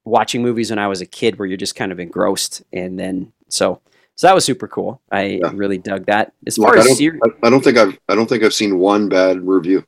watching 0.06 0.42
movies 0.42 0.70
when 0.72 0.80
I 0.80 0.88
was 0.88 1.02
a 1.02 1.06
kid, 1.06 1.38
where 1.38 1.48
you're 1.48 1.58
just 1.58 1.76
kind 1.76 1.92
of 1.92 2.00
engrossed, 2.00 2.64
and 2.74 3.00
then 3.00 3.32
so 3.48 3.80
so 4.16 4.28
that 4.28 4.34
was 4.36 4.44
super 4.44 4.68
cool. 4.68 5.02
I 5.12 5.24
Yeah. 5.42 5.52
really 5.54 5.78
dug 5.78 6.08
that. 6.08 6.34
As 6.48 6.58
Like, 6.58 6.68
far 6.70 6.78
I, 6.78 6.80
as 6.82 6.88
don't, 6.88 6.98
ser- 6.98 7.20
I, 7.24 7.48
I 7.48 7.50
don't 7.50 7.64
think 7.64 7.78
I've 7.78 7.98
I 8.10 8.16
don't 8.16 8.28
think 8.28 8.44
I've 8.44 8.54
seen 8.54 8.80
one 8.80 9.08
bad 9.08 9.46
review. 9.48 9.86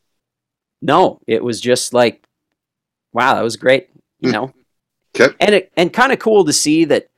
no, 0.82 1.20
it 1.28 1.44
was 1.44 1.60
just 1.62 1.94
like, 1.94 2.24
wow, 3.14 3.36
that 3.36 3.44
was 3.44 3.56
great. 3.58 3.90
You 4.20 4.30
Mm. 4.30 4.34
know, 4.34 4.54
Okay. 5.16 5.36
and 5.40 5.56
it 5.56 5.72
and 5.76 5.92
kind 5.92 6.12
of 6.14 6.20
cool 6.20 6.46
to 6.46 6.54
see 6.54 6.86
that 6.86 7.10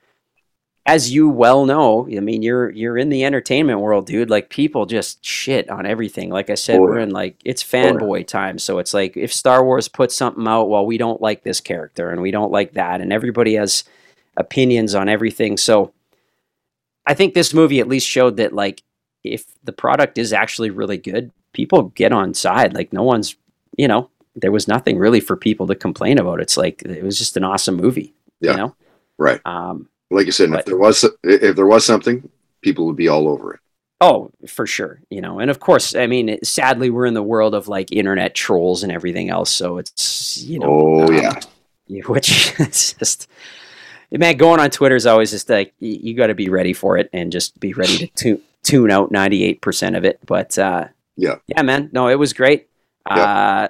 as 0.85 1.11
you 1.13 1.29
well 1.29 1.65
know 1.65 2.05
i 2.15 2.19
mean 2.19 2.41
you're 2.43 2.69
you're 2.71 2.97
in 2.97 3.07
the 3.09 3.23
entertainment 3.23 3.79
world 3.79 4.05
dude 4.05 4.29
like 4.29 4.49
people 4.49 4.85
just 4.85 5.23
shit 5.23 5.69
on 5.69 5.85
everything 5.85 6.29
like 6.29 6.49
i 6.49 6.55
said 6.55 6.77
Oh, 6.77 6.81
we're 6.81 6.99
in 6.99 7.11
like 7.11 7.37
it's 7.45 7.63
yeah. 7.73 7.91
fanboy 7.91 8.27
time 8.27 8.59
so 8.59 8.79
it's 8.79 8.93
like 8.93 9.15
if 9.15 9.33
star 9.33 9.63
wars 9.63 9.87
puts 9.87 10.13
something 10.15 10.45
out 10.47 10.65
well 10.69 10.85
we 10.85 10.97
don't 10.97 11.21
like 11.21 11.43
this 11.43 11.61
character 11.61 12.09
and 12.09 12.21
we 12.21 12.31
don't 12.31 12.51
like 12.51 12.73
that 12.73 12.99
and 12.99 13.13
everybody 13.13 13.55
has 13.55 13.85
opinions 14.35 14.93
on 14.93 15.07
everything 15.07 15.55
so 15.55 15.93
i 17.05 17.13
think 17.13 17.33
this 17.33 17.53
movie 17.53 17.79
at 17.79 17.87
least 17.87 18.07
showed 18.07 18.35
that 18.37 18.51
like 18.53 18.83
if 19.23 19.45
the 19.63 19.71
product 19.73 20.17
is 20.17 20.33
actually 20.33 20.69
really 20.69 20.97
good 20.97 21.31
people 21.53 21.83
get 21.95 22.11
on 22.11 22.33
side 22.33 22.73
like 22.73 22.91
no 22.91 23.03
one's 23.03 23.35
you 23.77 23.87
know 23.87 24.09
there 24.35 24.51
was 24.51 24.67
nothing 24.67 24.97
really 24.97 25.19
for 25.21 25.37
people 25.37 25.67
to 25.67 25.75
complain 25.75 26.17
about 26.19 26.41
it's 26.41 26.57
like 26.57 26.81
it 26.81 27.03
was 27.03 27.17
just 27.17 27.37
an 27.37 27.43
awesome 27.45 27.75
movie 27.77 28.13
Yeah. 28.41 28.51
you 28.51 28.57
know 28.57 28.75
Right. 29.17 29.39
um 29.45 29.87
Like 30.13 30.25
you 30.25 30.31
said, 30.31 30.49
But- 30.51 30.59
if 30.61 30.65
there 30.65 30.77
was 30.77 31.05
if 31.23 31.55
there 31.55 31.65
was 31.67 31.85
something, 31.85 32.29
people 32.61 32.85
would 32.85 32.95
be 32.95 33.07
all 33.07 33.27
over 33.27 33.53
it. 33.55 33.59
Oh, 34.01 34.31
for 34.47 34.67
sure. 34.67 34.99
You 35.09 35.21
know, 35.21 35.39
and 35.39 35.49
of 35.49 35.59
course, 35.61 35.95
I 35.95 36.07
mean, 36.07 36.27
it- 36.29 36.45
sadly, 36.45 36.89
we're 36.89 37.05
in 37.05 37.13
the 37.13 37.23
world 37.23 37.55
of 37.55 37.67
like 37.67 37.91
internet 37.91 38.35
trolls 38.35 38.83
and 38.83 38.91
everything 38.91 39.29
else. 39.29 39.49
So 39.49 39.77
it's, 39.77 40.43
you 40.43 40.59
know, 40.59 40.67
oh 40.67 41.07
um, 41.07 41.13
yeah. 41.15 41.39
yeah, 41.87 42.03
which 42.07 42.59
is 42.59 42.93
just, 42.99 43.27
man, 44.11 44.35
going 44.37 44.59
on 44.59 44.69
Twitter 44.71 44.95
is 44.95 45.05
always 45.05 45.31
just 45.31 45.49
like, 45.49 45.73
you 45.79 46.13
got 46.15 46.27
to 46.27 46.35
be 46.35 46.49
ready 46.49 46.73
for 46.73 46.97
it 46.97 47.09
and 47.13 47.31
just 47.31 47.57
be 47.61 47.73
ready 47.73 47.97
to 47.97 48.07
tune, 48.07 48.41
tune 48.63 48.91
out 48.91 49.11
98% 49.11 49.95
of 49.97 50.03
it. 50.03 50.19
But 50.25 50.57
uh, 50.57 50.87
Yeah. 51.15 51.35
yeah, 51.47 51.61
man, 51.61 51.89
no, 51.93 52.09
it 52.09 52.15
was 52.19 52.33
great. 52.33 52.67
Uh, 53.05 53.69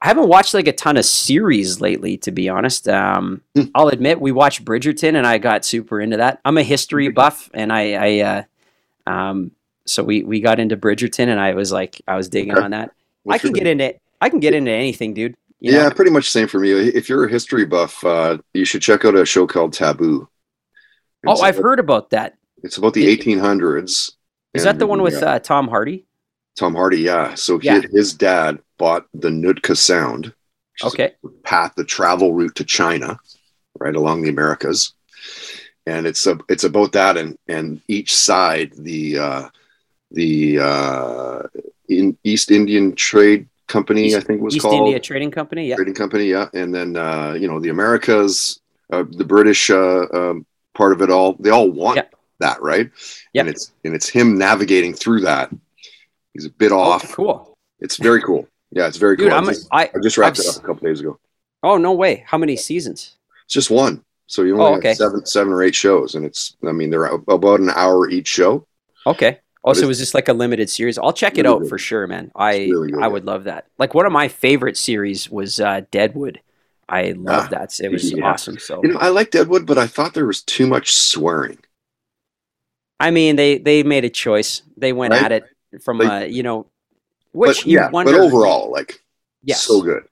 I 0.00 0.06
haven't 0.06 0.28
watched 0.28 0.54
like 0.54 0.68
a 0.68 0.72
ton 0.72 0.96
of 0.96 1.04
series 1.04 1.80
lately, 1.80 2.16
to 2.18 2.30
be 2.30 2.48
honest. 2.48 2.88
Um, 2.88 3.42
Hmm. 3.56 3.62
I'll 3.74 3.88
admit 3.88 4.20
we 4.20 4.30
watched 4.32 4.64
Bridgerton, 4.64 5.16
and 5.16 5.26
I 5.26 5.38
got 5.38 5.64
super 5.64 6.00
into 6.00 6.18
that. 6.18 6.40
I'm 6.44 6.56
a 6.56 6.62
history 6.62 7.08
buff, 7.08 7.50
and 7.52 7.72
I, 7.72 7.94
I 8.20 8.44
uh, 9.06 9.10
um, 9.10 9.50
so 9.86 10.04
we 10.04 10.22
we 10.22 10.40
got 10.40 10.60
into 10.60 10.76
Bridgerton, 10.76 11.28
and 11.28 11.40
I 11.40 11.54
was 11.54 11.72
like, 11.72 12.00
I 12.06 12.16
was 12.16 12.28
digging 12.28 12.52
Okay. 12.54 12.62
on 12.64 12.70
that. 12.70 12.92
I 13.28 13.38
can 13.38 13.52
get 13.52 13.66
into 13.66 13.94
I 14.20 14.28
can 14.30 14.38
get 14.40 14.54
into 14.54 14.70
anything, 14.70 15.14
dude. 15.14 15.34
You 15.60 15.72
yeah, 15.72 15.84
know? 15.88 15.90
pretty 15.90 16.12
much 16.12 16.26
the 16.26 16.30
same 16.38 16.46
for 16.48 16.60
me. 16.60 16.70
If 16.70 17.08
you're 17.08 17.24
a 17.24 17.28
history 17.30 17.66
buff, 17.66 18.04
uh, 18.04 18.38
you 18.54 18.64
should 18.64 18.80
check 18.82 19.04
out 19.04 19.16
a 19.16 19.26
show 19.26 19.46
called 19.48 19.72
Taboo. 19.72 20.28
Oh, 21.26 21.40
I've 21.42 21.56
about- 21.58 21.68
heard 21.68 21.78
about 21.80 22.10
that. 22.10 22.36
It's 22.62 22.76
about 22.78 22.94
the 22.94 23.06
It- 23.08 23.20
1800s. 23.20 24.12
Is 24.54 24.62
that 24.64 24.78
the 24.78 24.86
one 24.86 25.02
with 25.02 25.20
uh, 25.22 25.38
Tom 25.40 25.68
Hardy? 25.68 26.06
Tom 26.58 26.74
Hardy? 26.74 26.98
Yeah. 27.00 27.34
So 27.34 27.58
he, 27.58 27.66
Yeah. 27.68 27.80
his 27.92 28.12
dad 28.14 28.58
bought 28.78 29.06
the 29.14 29.30
Nootka 29.30 29.76
Sound, 29.76 30.32
Okay. 30.84 31.14
path, 31.44 31.72
the 31.76 31.84
travel 31.84 32.32
route 32.32 32.54
to 32.56 32.64
China, 32.64 33.18
right 33.78 33.94
along 33.96 34.22
the 34.22 34.28
Americas, 34.30 34.92
and 35.86 36.06
it's 36.06 36.26
a, 36.26 36.38
it's 36.48 36.64
about 36.64 36.92
that, 36.92 37.16
and 37.16 37.38
and 37.48 37.80
each 37.88 38.14
side 38.14 38.72
the 38.76 39.18
uh, 39.18 39.48
the 40.10 40.58
uh, 40.60 41.42
in 41.88 42.16
East 42.24 42.50
Indian 42.50 42.94
Trade 42.94 43.48
Company, 43.66 44.06
East- 44.06 44.16
I 44.16 44.20
think 44.20 44.40
it 44.40 44.42
was 44.42 44.54
called. 44.54 44.72
East 44.74 44.78
called 44.78 44.86
India 44.88 45.00
Trading 45.00 45.30
Company. 45.30 45.68
Yeah. 45.68 45.76
trading 45.76 45.94
company 45.94 46.24
yeah 46.26 46.48
and 46.54 46.74
then 46.74 46.96
uh 46.96 47.34
you 47.38 47.46
know 47.46 47.60
the 47.60 47.68
americas 47.68 48.60
uh, 48.92 49.04
the 49.10 49.24
british 49.24 49.68
uh 49.68 50.06
um, 50.18 50.46
part 50.74 50.92
of 50.94 51.02
it 51.02 51.10
all 51.10 51.34
they 51.38 51.50
all 51.50 51.68
want 51.70 51.96
Yeah. 51.96 52.04
that 52.40 52.62
right 52.62 52.90
Yeah. 53.34 53.42
and 53.42 53.50
it's 53.50 53.72
and 53.84 53.94
it's 53.94 54.08
him 54.08 54.38
navigating 54.38 54.94
through 54.94 55.20
that 55.22 55.50
he's 56.38 56.46
a 56.46 56.50
bit 56.50 56.72
Oh, 56.82 56.92
off 56.92 57.04
cool, 57.12 57.54
it's 57.80 57.96
very 57.98 58.22
cool 58.22 58.48
yeah 58.70 58.86
it's 58.86 58.96
very 58.98 59.16
dude. 59.16 59.30
cool 59.30 59.32
I'm 59.32 59.48
a, 59.48 59.52
just, 59.52 59.68
I 59.72 59.90
I 59.94 59.98
just 60.02 60.18
wrapped 60.18 60.38
I've 60.38 60.46
it 60.46 60.46
up 60.46 60.56
a 60.56 60.60
couple 60.60 60.88
days 60.88 61.00
ago 61.00 61.18
oh 61.62 61.76
no 61.78 61.92
way. 61.92 62.24
How 62.26 62.38
many 62.38 62.56
seasons? 62.56 63.16
it's 63.44 63.54
just 63.54 63.70
one 63.70 64.04
so 64.26 64.42
you 64.42 64.54
only 64.56 64.66
Oh, 64.66 64.74
have 64.74 64.84
seven 64.84 65.24
seven 65.26 65.52
or 65.52 65.62
eight 65.62 65.74
shows 65.74 66.14
and 66.14 66.24
it's 66.24 66.56
i 66.66 66.72
mean 66.72 66.90
they're 66.90 67.06
about 67.06 67.60
an 67.60 67.70
hour 67.70 68.08
each 68.10 68.28
show 68.28 68.66
Okay. 69.06 69.40
Also, 69.64 69.80
so 69.80 69.84
it 69.86 69.88
was 69.88 69.98
just 69.98 70.14
like 70.14 70.28
a 70.28 70.32
limited 70.32 70.70
series. 70.70 70.98
I'll 70.98 71.12
check 71.12 71.36
it 71.36 71.46
out 71.46 71.60
good. 71.60 71.68
for 71.68 71.78
sure, 71.78 72.06
man. 72.06 72.30
I 72.36 72.68
really 72.68 72.90
good, 72.92 73.02
I 73.02 73.06
yeah. 73.06 73.06
would 73.08 73.24
love 73.24 73.44
that. 73.44 73.66
Like 73.78 73.92
one 73.94 74.06
of 74.06 74.12
my 74.12 74.28
favorite 74.28 74.76
series 74.76 75.28
was 75.30 75.60
uh, 75.60 75.82
Deadwood. 75.90 76.40
I 76.88 77.12
love 77.12 77.46
Ah, 77.46 77.48
that. 77.50 77.78
It 77.80 77.90
was 77.90 78.12
yeah. 78.12 78.24
awesome. 78.24 78.58
So 78.58 78.82
you 78.82 78.92
know 78.92 78.98
i 78.98 79.08
like 79.08 79.30
deadwood 79.30 79.66
but 79.66 79.78
i 79.78 79.86
thought 79.86 80.14
there 80.14 80.26
was 80.26 80.42
too 80.42 80.66
much 80.66 80.92
swearing 80.94 81.58
I 83.00 83.10
mean, 83.10 83.36
they 83.36 83.58
they 83.58 83.82
made 83.82 84.04
a 84.04 84.10
choice. 84.10 84.62
They 84.76 84.92
went 84.92 85.14
Right? 85.14 85.22
at 85.22 85.32
it 85.32 85.44
from 85.82 85.98
Like- 85.98 86.22
uh, 86.22 86.26
you 86.26 86.42
know, 86.42 86.66
which 87.32 87.58
but 87.58 87.66
you 87.66 87.78
yeah 87.78 87.90
wonder. 87.90 88.12
but 88.12 88.20
overall 88.20 88.70
like 88.72 89.02
yes. 89.42 89.62
so 89.62 89.82
good 89.82 90.04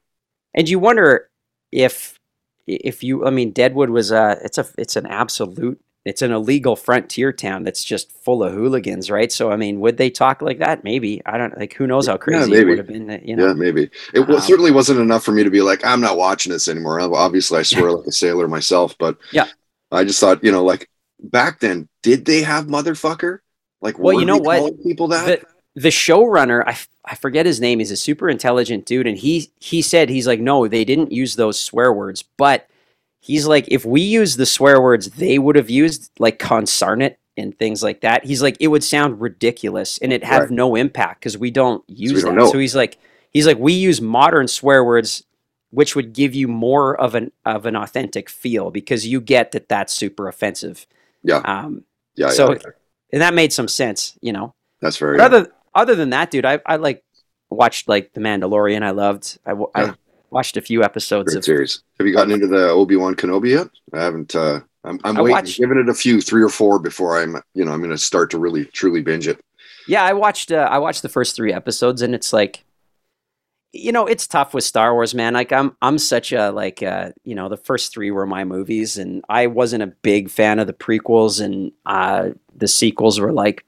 and 0.54 0.68
you 0.68 0.78
wonder 0.78 1.28
if 1.72 2.20
if 2.66 3.02
you 3.02 3.24
i 3.26 3.30
mean 3.30 3.50
deadwood 3.52 3.90
was 3.90 4.10
a 4.10 4.38
it's 4.44 4.58
a 4.58 4.66
it's 4.76 4.96
an 4.96 5.06
absolute 5.06 5.80
it's 6.04 6.20
an 6.22 6.30
illegal 6.30 6.76
frontier 6.76 7.32
town 7.32 7.64
that's 7.64 7.82
just 7.82 8.12
full 8.12 8.44
of 8.44 8.52
hooligans 8.52 9.10
right 9.10 9.32
so 9.32 9.50
i 9.50 9.56
mean 9.56 9.80
would 9.80 9.96
they 9.96 10.10
talk 10.10 10.42
like 10.42 10.58
that 10.58 10.84
maybe 10.84 11.22
i 11.26 11.38
don't 11.38 11.56
like 11.58 11.72
who 11.72 11.86
knows 11.86 12.06
how 12.06 12.16
crazy 12.18 12.52
it 12.52 12.54
maybe. 12.54 12.64
would 12.70 12.78
have 12.78 12.86
been 12.86 13.20
you 13.24 13.34
know 13.34 13.46
Yeah, 13.48 13.52
maybe 13.54 13.90
it 14.12 14.28
Um, 14.28 14.40
certainly 14.40 14.70
wasn't 14.70 15.00
enough 15.00 15.24
for 15.24 15.32
me 15.32 15.42
to 15.42 15.50
be 15.50 15.62
like, 15.62 15.84
I'm 15.84 16.00
not 16.02 16.16
watching 16.18 16.52
this 16.52 16.68
anymore. 16.68 17.00
Obviously, 17.00 17.58
I 17.58 17.62
swear 17.62 17.92
like 17.92 18.06
a 18.06 18.12
sailor 18.12 18.46
myself, 18.46 18.96
but 18.98 19.16
Yeah. 19.32 19.46
I 19.90 20.04
just 20.04 20.20
thought, 20.20 20.44
you 20.44 20.52
know, 20.52 20.64
like 20.64 20.88
back 21.20 21.60
then, 21.60 21.88
did 22.02 22.24
they 22.26 22.42
have 22.42 22.66
motherfucker? 22.66 23.38
Like, 23.80 23.98
Well, 23.98 24.18
you 24.18 24.24
know 24.26 24.38
what? 24.38 24.82
People 24.82 25.08
that 25.08 25.40
the, 25.74 25.80
the 25.82 25.88
showrunner 25.90 26.62
I, 26.66 26.70
f- 26.70 26.88
I 27.04 27.14
forget 27.14 27.44
his 27.46 27.60
name 27.60 27.78
he's 27.78 27.90
a 27.90 27.96
super 27.96 28.28
intelligent 28.30 28.86
dude 28.86 29.06
and 29.06 29.18
he 29.18 29.50
he 29.60 29.82
said 29.82 30.08
he's 30.08 30.26
like 30.26 30.40
no 30.40 30.66
they 30.66 30.84
didn't 30.84 31.12
use 31.12 31.36
those 31.36 31.60
swear 31.60 31.92
words 31.92 32.22
but 32.22 32.66
he's 33.20 33.46
like 33.46 33.66
if 33.68 33.84
we 33.84 34.00
use 34.00 34.36
the 34.36 34.46
swear 34.46 34.80
words 34.80 35.10
they 35.10 35.38
would 35.38 35.54
have 35.56 35.68
used 35.68 36.10
like 36.18 36.38
consarnate 36.38 37.16
and 37.36 37.58
things 37.58 37.82
like 37.82 38.00
that 38.00 38.24
he's 38.24 38.40
like 38.40 38.56
it 38.58 38.68
would 38.68 38.82
sound 38.82 39.20
ridiculous 39.20 39.98
and 39.98 40.12
it 40.14 40.24
have 40.24 40.44
Right. 40.44 40.50
no 40.52 40.74
impact 40.76 41.20
because 41.20 41.36
we 41.36 41.50
don't 41.50 41.84
use 41.88 42.22
don't 42.22 42.34
that 42.36 42.40
know. 42.44 42.50
so 42.50 42.58
he's 42.58 42.74
like 42.74 42.96
he's 43.30 43.46
like 43.46 43.58
we 43.58 43.74
use 43.74 44.00
modern 44.00 44.48
swear 44.48 44.82
words 44.82 45.24
which 45.70 45.94
would 45.94 46.14
give 46.14 46.34
you 46.34 46.48
more 46.48 46.98
of 46.98 47.14
an 47.14 47.32
of 47.44 47.66
an 47.66 47.76
authentic 47.76 48.30
feel 48.30 48.70
because 48.70 49.06
you 49.06 49.20
get 49.20 49.52
that 49.52 49.68
that's 49.68 49.92
super 49.92 50.26
offensive 50.26 50.86
Yeah. 51.22 51.42
um 51.44 51.84
yeah, 52.14 52.30
so 52.30 52.52
yeah, 52.54 52.58
and 53.12 53.22
that 53.22 53.34
made 53.34 53.52
some 53.52 53.68
sense 53.68 54.16
you 54.20 54.32
know 54.32 54.54
that's 54.80 54.96
very. 54.98 55.20
other 55.20 55.48
other 55.74 55.94
than 55.94 56.10
that, 56.10 56.30
dude, 56.30 56.44
I 56.44 56.60
I 56.66 56.76
like 56.76 57.02
watched 57.50 57.88
like 57.88 58.12
The 58.14 58.20
Mandalorian. 58.20 58.82
I 58.82 58.90
loved. 58.90 59.38
I, 59.46 59.52
Yeah. 59.52 59.64
I 59.74 59.94
watched 60.30 60.56
a 60.56 60.60
few 60.60 60.82
episodes 60.82 61.28
Great 61.32 61.38
of. 61.38 61.44
series. 61.44 61.82
Have 61.98 62.06
you 62.06 62.12
gotten 62.14 62.32
into 62.32 62.46
the 62.46 62.68
Obi 62.70 62.96
Wan 62.96 63.14
Kenobi 63.14 63.50
yet? 63.50 63.68
I 63.92 64.02
haven't. 64.02 64.34
uh 64.34 64.60
I'm, 64.84 65.00
I'm 65.04 65.16
I 65.16 65.20
waiting, 65.22 65.32
watched- 65.36 65.58
giving 65.58 65.78
it 65.78 65.88
a 65.88 65.94
few, 65.94 66.20
three 66.20 66.42
or 66.42 66.48
four 66.48 66.78
before 66.78 67.18
I'm, 67.20 67.36
you 67.54 67.64
know, 67.64 67.72
I'm 67.72 67.80
going 67.80 67.90
to 67.90 67.98
start 67.98 68.30
to 68.30 68.38
really, 68.38 68.66
truly 68.66 69.02
binge 69.02 69.26
it. 69.26 69.40
Yeah, 69.88 70.04
I 70.04 70.12
watched. 70.12 70.52
Uh, 70.52 70.68
I 70.70 70.78
watched 70.78 71.02
the 71.02 71.08
first 71.08 71.34
three 71.34 71.52
episodes, 71.52 72.02
and 72.02 72.14
it's 72.14 72.32
like, 72.32 72.64
you 73.78 73.92
know, 73.92 74.06
it's 74.06 74.26
tough 74.26 74.54
with 74.54 74.64
Star 74.64 74.94
Wars, 74.94 75.14
man. 75.14 75.34
Like 75.34 75.52
I'm 75.52 75.76
I'm 75.82 75.98
such 75.98 76.32
a 76.32 76.50
like 76.50 76.82
uh, 76.82 77.12
you 77.24 77.34
know 77.34 77.48
the 77.48 77.56
first 77.56 77.92
three 77.92 78.10
were 78.10 78.26
my 78.26 78.44
movies, 78.44 78.96
and 78.98 79.24
I 79.28 79.46
wasn't 79.46 79.82
a 79.82 79.88
big 79.88 80.30
fan 80.30 80.58
of 80.58 80.66
the 80.66 80.72
prequels, 80.72 81.40
and 81.40 81.72
uh, 81.86 82.30
the 82.54 82.68
sequels 82.68 83.20
were 83.20 83.32
like 83.32 83.64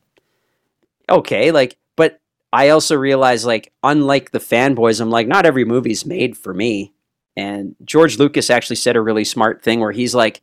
okay, 1.11 1.51
like 1.51 1.77
but 1.97 2.21
I 2.53 2.69
also 2.71 2.97
realized 2.97 3.45
like 3.47 3.73
unlike 3.83 4.31
the 4.31 4.39
fanboys, 4.39 5.01
I'm 5.01 5.11
like 5.11 5.27
not 5.27 5.47
every 5.47 5.65
movie's 5.65 6.05
made 6.07 6.37
for 6.37 6.53
me. 6.55 6.93
And 7.37 7.77
George 7.85 8.19
Lucas 8.19 8.51
actually 8.51 8.77
said 8.77 8.97
a 8.97 9.01
really 9.01 9.25
smart 9.25 9.63
thing 9.63 9.81
where 9.81 9.93
he's 9.93 10.15
like 10.15 10.43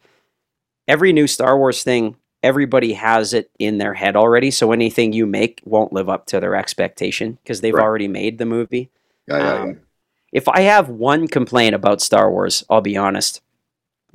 every 0.88 1.12
new 1.14 1.28
Star 1.28 1.58
Wars 1.58 1.84
thing 1.84 2.16
everybody 2.44 2.94
has 2.94 3.34
it 3.34 3.50
in 3.58 3.80
their 3.80 3.96
head 3.96 4.16
already 4.16 4.52
so 4.52 4.72
anything 4.72 5.12
you 5.12 5.26
make 5.26 5.60
won't 5.66 5.92
live 5.92 6.08
up 6.10 6.28
to 6.28 6.40
their 6.40 6.56
expectation 6.56 7.40
because 7.44 7.60
they've 7.62 7.74
Right. 7.74 7.84
already 7.84 8.08
made 8.08 8.38
the 8.38 8.46
movie. 8.46 8.92
Yeah, 9.28 9.38
yeah, 9.38 9.54
Um, 9.62 9.68
yeah. 9.70 9.74
If 10.34 10.48
I 10.50 10.62
have 10.62 10.90
one 10.90 11.28
complaint 11.28 11.76
about 11.76 12.02
Star 12.02 12.30
Wars, 12.30 12.64
I'll 12.70 12.82
be 12.82 12.98
honest, 12.98 13.42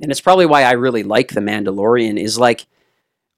and 0.01 0.11
it's 0.11 0.21
probably 0.21 0.45
why 0.45 0.63
I 0.63 0.71
really 0.73 1.03
like 1.03 1.29
The 1.33 1.41
Mandalorian, 1.41 2.19
is 2.19 2.37
like 2.37 2.65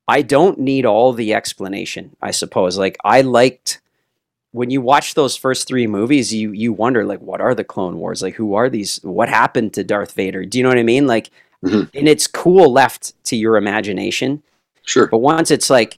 I 0.07 0.21
don't 0.21 0.59
need 0.59 0.85
all 0.85 1.13
the 1.13 1.33
explanation, 1.33 2.15
I 2.21 2.31
suppose. 2.31 2.77
Like 2.77 2.97
I 3.05 3.21
liked 3.21 3.79
when 4.51 4.69
you 4.69 4.81
watch 4.81 5.13
those 5.15 5.35
first 5.37 5.67
three 5.67 5.87
movies, 5.87 6.33
you 6.33 6.51
you 6.51 6.73
wonder 6.73 7.05
like 7.05 7.21
what 7.21 7.41
are 7.41 7.55
the 7.55 7.63
Clone 7.63 7.97
Wars? 7.97 8.21
Like 8.21 8.35
who 8.35 8.53
are 8.55 8.69
these? 8.69 8.97
What 9.03 9.29
happened 9.29 9.73
to 9.73 9.83
Darth 9.83 10.13
Vader? 10.13 10.45
Do 10.45 10.57
you 10.57 10.63
know 10.63 10.69
what 10.69 10.77
I 10.77 10.83
mean? 10.83 11.07
Like 11.07 11.31
Mhm. 11.63 11.89
and 11.95 12.09
it's 12.09 12.27
cool 12.27 12.71
left 12.73 13.13
to 13.25 13.37
your 13.37 13.55
imagination. 13.55 14.43
Sure. 14.83 15.07
But 15.07 15.19
once 15.19 15.49
it's 15.51 15.69
like 15.69 15.97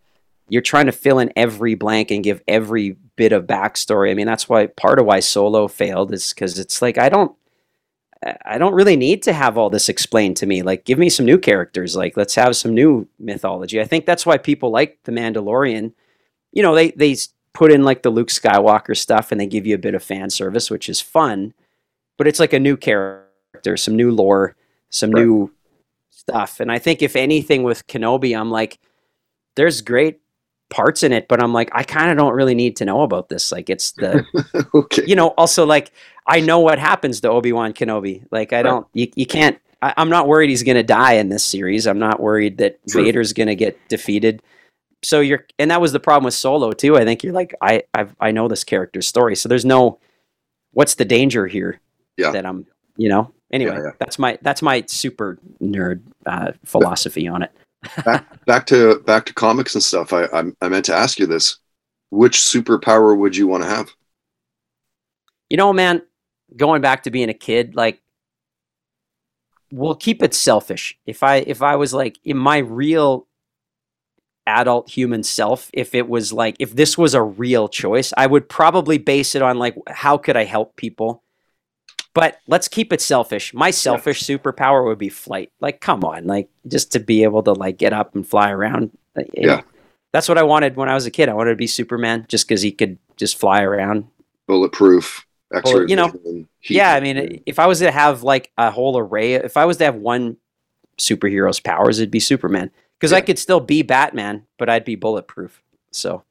you're 0.50 0.62
trying 0.62 0.86
to 0.86 0.92
fill 0.92 1.18
in 1.18 1.34
every 1.36 1.74
blank 1.74 2.12
and 2.12 2.24
give 2.24 2.42
every 2.48 2.98
bit 3.16 3.32
of 3.32 3.46
backstory. 3.46 4.12
I 4.12 4.14
mean, 4.14 4.26
that's 4.28 4.50
why 4.50 4.68
part 4.68 5.00
of 5.00 5.06
why 5.06 5.20
Solo 5.20 5.68
failed 5.68 6.14
is 6.14 6.34
because 6.34 6.60
it's 6.60 6.82
like 6.82 6.98
I 6.98 7.10
don't, 7.10 7.36
I- 8.46 8.58
don't 8.58 8.74
really 8.74 8.96
need 8.96 9.22
to 9.24 9.34
have 9.34 9.58
all 9.58 9.70
this 9.70 9.90
explained 9.90 10.38
to 10.38 10.46
me. 10.46 10.62
Like, 10.64 10.86
give 10.86 10.98
me 11.00 11.10
some 11.10 11.26
new 11.26 11.38
characters. 11.38 11.96
Like, 11.96 12.18
let's 12.18 12.36
have 12.36 12.56
some 12.56 12.74
new 12.74 13.08
mythology. 13.20 13.80
I 13.80 13.86
think 13.86 14.06
that's 14.06 14.26
why 14.26 14.38
people 14.38 14.70
like 14.72 15.00
the 15.04 15.12
Mandalorian. 15.12 15.94
You 16.52 16.64
know, 16.64 16.74
they 16.76 16.92
they 16.92 17.16
put 17.54 17.72
in 17.72 17.84
like 17.84 18.04
the 18.04 18.10
Luke 18.10 18.28
Skywalker 18.30 18.98
stuff 18.98 19.32
and 19.32 19.40
they 19.40 19.48
give 19.48 19.66
you 19.66 19.76
a 19.76 19.80
bit 19.80 19.96
of 19.96 20.04
fan 20.04 20.30
service, 20.30 20.70
which 20.70 20.90
is 20.90 21.00
fun. 21.02 21.54
But 22.18 22.28
it's 22.28 22.40
like 22.40 22.54
a 22.54 22.60
new 22.60 22.76
character, 22.78 23.78
some 23.78 23.96
new 23.96 24.12
lore, 24.12 24.56
some 24.90 25.12
Right. 25.12 25.24
new 25.26 25.52
stuff. 26.10 26.60
And 26.60 26.72
I 26.72 26.80
think 26.80 27.02
if 27.02 27.16
anything 27.16 27.64
with 27.64 27.88
Kenobi, 27.88 28.38
I'm 28.38 28.50
like, 28.52 28.80
there's 29.56 29.82
great 29.82 30.20
parts 30.70 31.04
in 31.04 31.12
it, 31.12 31.28
but 31.28 31.42
I'm 31.42 31.54
like, 31.54 31.70
I 31.74 31.84
kind 31.84 32.12
of 32.12 32.18
don't 32.18 32.34
really 32.34 32.56
need 32.56 32.76
to 32.78 32.86
know 32.86 33.02
about 33.02 33.30
this. 33.30 33.52
Like, 33.52 33.70
it's 33.70 33.92
the, 33.94 34.24
okay. 34.74 35.04
you 35.06 35.16
know, 35.16 35.30
also 35.30 35.66
like, 35.66 35.92
I 36.28 36.40
know 36.40 36.60
what 36.60 36.80
happens 36.80 37.22
to 37.22 37.30
Obi 37.30 37.54
Wan 37.54 37.74
Kenobi. 37.74 38.24
Like, 38.32 38.52
I 38.54 38.58
Right. 38.58 38.64
don't, 38.64 38.88
you, 38.94 39.12
you 39.16 39.26
can't, 39.26 39.60
I, 39.82 39.94
I'm 39.98 40.10
not 40.10 40.28
worried 40.28 40.50
he's 40.50 40.64
going 40.64 40.78
to 40.78 40.84
die 40.84 41.14
in 41.14 41.30
this 41.30 41.44
series. 41.44 41.86
I'm 41.86 42.00
not 42.00 42.20
worried 42.20 42.58
that 42.58 42.80
True. 42.88 43.04
Vader's 43.04 43.34
going 43.34 43.48
to 43.48 43.56
get 43.56 43.78
defeated. 43.90 44.42
So 45.04 45.20
you're, 45.20 45.46
and 45.60 45.70
that 45.70 45.82
was 45.82 45.92
the 45.92 46.00
problem 46.00 46.26
with 46.26 46.34
Solo 46.34 46.72
too. 46.72 46.98
I 46.98 47.06
think 47.06 47.24
you're 47.24 47.34
like, 47.34 47.54
I, 47.62 47.84
I've, 47.94 48.16
I 48.20 48.32
know 48.32 48.48
this 48.48 48.64
character's 48.64 49.08
story. 49.08 49.36
So 49.36 49.48
there's 49.48 49.66
no, 49.66 50.00
what's 50.72 50.96
the 50.96 51.06
danger 51.06 51.46
here? 51.46 51.80
Yeah. 52.18 52.32
That 52.32 52.46
I'm, 52.46 52.66
you 52.98 53.10
know, 53.10 53.32
anyway, 53.52 53.78
yeah. 53.84 53.92
that's 54.00 54.18
my, 54.18 54.40
that's 54.42 54.62
my 54.64 54.84
super 54.88 55.38
nerd 55.62 56.02
uh, 56.26 56.54
philosophy 56.64 57.28
on 57.28 57.44
it. 57.44 57.52
Back, 58.04 58.46
back 58.46 58.66
to 58.68 59.00
back 59.00 59.26
to 59.26 59.34
comics 59.34 59.76
and 59.76 59.84
stuff. 59.84 60.14
I, 60.14 60.24
I 60.26 60.44
I 60.62 60.70
meant 60.70 60.86
to 60.86 60.96
ask 60.96 61.20
you 61.20 61.26
this: 61.26 61.58
which 62.10 62.38
superpower 62.38 63.18
would 63.18 63.36
you 63.36 63.48
want 63.48 63.64
to 63.64 63.70
have? 63.70 63.90
you 65.50 65.58
know, 65.58 65.74
man, 65.74 66.02
going 66.56 66.82
back 66.82 67.04
to 67.04 67.12
being 67.12 67.30
a 67.30 67.34
kid, 67.34 67.76
like 67.76 68.02
we'll 69.72 69.96
keep 69.96 70.24
it 70.24 70.34
selfish. 70.34 70.98
If 71.06 71.24
I 71.24 71.38
if 71.38 71.62
I 71.62 71.76
was 71.76 71.94
like 71.94 72.20
in 72.24 72.38
my 72.38 72.58
real 72.58 73.28
adult 74.48 74.90
human 74.90 75.24
self, 75.24 75.70
if 75.74 75.96
it 75.96 76.08
was 76.08 76.34
like 76.34 76.56
if 76.60 76.76
this 76.76 76.98
was 76.98 77.14
a 77.14 77.22
real 77.22 77.68
choice, 77.68 78.14
I 78.18 78.28
would 78.28 78.50
probably 78.50 78.98
base 78.98 79.36
it 79.36 79.42
on 79.42 79.58
like 79.58 79.76
how 79.88 80.18
could 80.18 80.38
I 80.38 80.46
help 80.46 80.76
people? 80.76 81.24
But 82.16 82.40
let's 82.48 82.68
keep 82.70 82.94
it 82.94 83.02
selfish. 83.02 83.54
My 83.54 83.70
selfish 83.72 84.24
superpower 84.24 84.86
would 84.86 84.98
be 84.98 85.10
flight. 85.10 85.52
Like, 85.60 85.82
come 85.82 86.04
on, 86.04 86.26
like 86.26 86.50
just 86.66 86.94
to 86.94 87.00
be 87.00 87.24
able 87.24 87.44
to 87.44 87.52
like 87.52 87.78
get 87.78 87.92
up 87.94 88.16
and 88.16 88.26
fly 88.26 88.50
around. 88.50 88.98
Like, 89.16 89.30
Yeah. 89.34 89.62
that's 90.14 90.30
what 90.30 90.38
I 90.38 90.44
wanted 90.44 90.78
when 90.78 90.88
I 90.90 90.94
was 90.94 91.06
a 91.06 91.12
kid. 91.12 91.28
I 91.28 91.34
wanted 91.34 91.52
to 91.52 91.56
be 91.58 91.68
Superman 91.68 92.26
just 92.30 92.48
because 92.48 92.62
he 92.62 92.72
could 92.72 92.98
just 93.18 93.38
fly 93.38 93.62
around 93.62 94.08
Bulletproof, 94.48 95.26
Well, 95.52 95.90
you 95.90 95.96
know, 95.98 96.14
yeah, 96.64 96.94
I 96.94 97.02
mean, 97.02 97.42
if 97.46 97.60
I 97.60 97.68
was 97.68 97.80
to 97.80 97.92
have 97.92 98.24
like 98.24 98.52
a 98.58 98.72
whole 98.72 98.98
array, 98.98 99.34
if 99.34 99.58
I 99.58 99.66
was 99.66 99.78
to 99.78 99.84
have 99.86 99.96
one 99.96 100.38
superhero's 100.98 101.60
powers, 101.60 102.00
it'd 102.00 102.12
be 102.12 102.22
Superman 102.22 102.72
because 102.98 103.12
I 103.12 103.20
could 103.22 103.38
still 103.38 103.60
be 103.60 103.82
Batman, 103.82 104.46
but 104.58 104.70
I'd 104.70 104.86
be 104.86 104.96
bulletproof. 104.96 105.62
So 105.92 106.24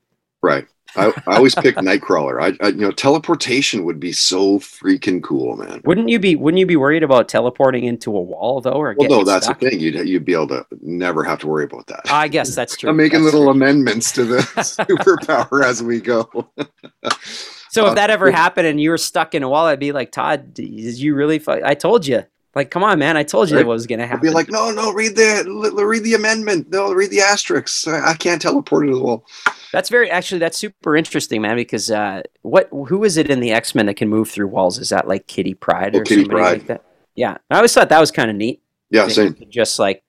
right. 0.42 0.66
I, 0.96 1.06
I 1.26 1.36
always 1.36 1.54
pick 1.54 1.76
Nightcrawler. 1.76 2.40
I, 2.42 2.56
I 2.64 2.68
you 2.68 2.76
know 2.80 2.90
teleportation 2.90 3.84
would 3.84 3.98
be 3.98 4.12
so 4.12 4.58
freaking 4.58 5.22
cool, 5.22 5.56
man. 5.56 5.80
wouldn't 5.84 6.08
you 6.08 6.18
be 6.18 6.36
wouldn't 6.36 6.58
you 6.58 6.66
be 6.66 6.76
worried 6.76 7.02
about 7.02 7.28
teleporting 7.28 7.84
into 7.84 8.16
a 8.16 8.20
wall 8.20 8.60
though, 8.60 8.72
or 8.72 8.94
Well, 8.98 9.08
no, 9.08 9.24
that's 9.24 9.46
stuck? 9.46 9.60
the 9.60 9.70
thing. 9.70 9.80
You'd 9.80 10.08
you'd 10.08 10.24
be 10.24 10.34
able 10.34 10.48
to 10.48 10.66
never 10.82 11.24
have 11.24 11.38
to 11.40 11.46
worry 11.46 11.64
about 11.64 11.86
that. 11.88 12.02
I 12.10 12.28
guess 12.28 12.54
that's 12.54 12.76
true. 12.76 12.90
I'm 12.90 12.96
making 12.96 13.22
That's 13.22 13.34
little 13.34 13.52
true. 13.52 13.62
amendments 13.62 14.12
to 14.12 14.24
the 14.24 14.38
superpower 14.58 15.64
as 15.64 15.82
we 15.82 16.00
go. 16.00 16.28
So 17.70 17.86
uh, 17.86 17.88
if 17.90 17.94
that 17.96 18.10
ever 18.10 18.30
happened 18.30 18.66
and 18.68 18.80
you 18.80 18.90
were 18.90 18.98
stuck 18.98 19.34
in 19.34 19.42
a 19.42 19.48
wall, 19.48 19.66
I'd 19.66 19.80
be 19.80 19.90
like, 19.92 20.12
Todd, 20.12 20.54
did 20.54 20.68
you 20.68 21.14
really? 21.14 21.38
Fu- 21.40 21.60
I 21.64 21.74
told 21.74 22.06
you. 22.06 22.24
Like, 22.54 22.70
come 22.70 22.84
on, 22.84 22.98
man! 22.98 23.16
I 23.16 23.22
told 23.24 23.50
you 23.50 23.56
Right. 23.56 23.62
that 23.62 23.68
was 23.68 23.86
going 23.86 23.98
to 23.98 24.04
I'd 24.04 24.08
happen. 24.10 24.28
be 24.28 24.32
like, 24.32 24.48
no, 24.48 24.70
no, 24.70 24.92
read 24.92 25.16
the 25.16 25.44
read 25.84 26.04
the 26.04 26.14
amendment. 26.14 26.70
No, 26.70 26.92
read 26.92 27.10
the 27.10 27.20
asterisks. 27.20 27.86
I, 27.88 28.14
can't 28.14 28.40
teleport 28.40 28.86
into 28.86 28.96
the 28.98 29.02
wall. 29.04 29.26
That's 29.72 29.88
very 29.88 30.08
actually 30.10 30.38
that's 30.38 30.56
super 30.56 30.96
interesting, 30.96 31.42
man. 31.42 31.56
Because 31.56 31.90
uh, 31.90 32.22
what 32.42 32.68
who 32.70 33.02
is 33.04 33.16
it 33.16 33.28
in 33.30 33.40
the 33.40 33.50
X 33.52 33.74
Men 33.74 33.86
that 33.86 33.94
can 33.94 34.08
move 34.08 34.30
through 34.30 34.46
walls? 34.48 34.78
Is 34.78 34.90
that 34.90 35.08
like 35.08 35.26
Kitty 35.26 35.54
Pryde 35.54 35.96
Oh, 35.96 36.00
or 36.00 36.04
Kitty 36.04 36.22
somebody 36.22 36.40
Pryde. 36.40 36.58
like 36.58 36.66
that? 36.68 36.84
Yeah, 37.16 37.38
I 37.50 37.56
always 37.56 37.72
thought 37.74 37.88
that 37.88 38.00
was 38.00 38.10
kind 38.12 38.30
of 38.30 38.36
neat. 38.36 38.62
Yeah, 38.90 39.08
same. 39.08 39.36
Just 39.48 39.78
like 39.78 40.02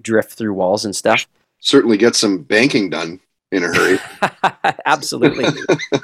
drift 0.00 0.32
through 0.32 0.54
walls 0.54 0.84
and 0.86 0.96
stuff. 0.96 1.26
Certainly 1.60 1.98
get 1.98 2.14
some 2.16 2.38
banking 2.42 2.88
done 2.90 3.20
in 3.50 3.64
a 3.64 3.66
hurry. 3.68 3.98
Absolutely. 4.86 5.44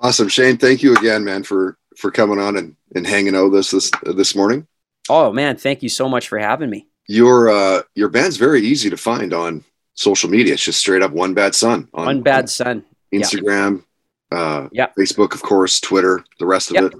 awesome, 0.00 0.28
Shane. 0.28 0.56
Thank 0.58 0.82
you 0.82 0.94
again, 0.96 1.24
man, 1.24 1.42
for 1.42 1.76
for 1.96 2.10
coming 2.10 2.38
on 2.38 2.56
and, 2.56 2.76
and 2.94 3.06
hanging 3.06 3.34
out 3.34 3.50
with 3.50 3.60
us 3.60 3.70
this 3.70 3.90
this 4.14 4.34
morning. 4.34 4.66
Oh 5.08 5.32
man, 5.32 5.56
thank 5.56 5.82
you 5.82 5.88
so 5.88 6.08
much 6.08 6.28
for 6.28 6.38
having 6.38 6.70
me. 6.70 6.86
Your 7.08 7.48
uh 7.48 7.82
your 7.94 8.08
band's 8.08 8.36
very 8.36 8.60
easy 8.62 8.90
to 8.90 8.96
find 8.96 9.32
on 9.32 9.64
social 9.94 10.28
media. 10.28 10.54
It's 10.54 10.64
just 10.64 10.80
straight 10.80 11.02
up 11.02 11.12
one 11.12 11.34
bad 11.34 11.54
son 11.54 11.88
on 11.94 12.06
One 12.06 12.22
bad 12.22 12.50
son. 12.50 12.78
on 12.78 12.84
yeah. 13.12 13.20
Instagram, 13.20 13.84
uh, 14.32 14.68
Yeah. 14.72 14.88
Facebook, 14.98 15.32
of 15.34 15.42
course, 15.42 15.80
Twitter, 15.80 16.24
the 16.38 16.46
rest 16.46 16.70
of 16.70 16.74
Yep. 16.74 16.84
it. 16.84 16.92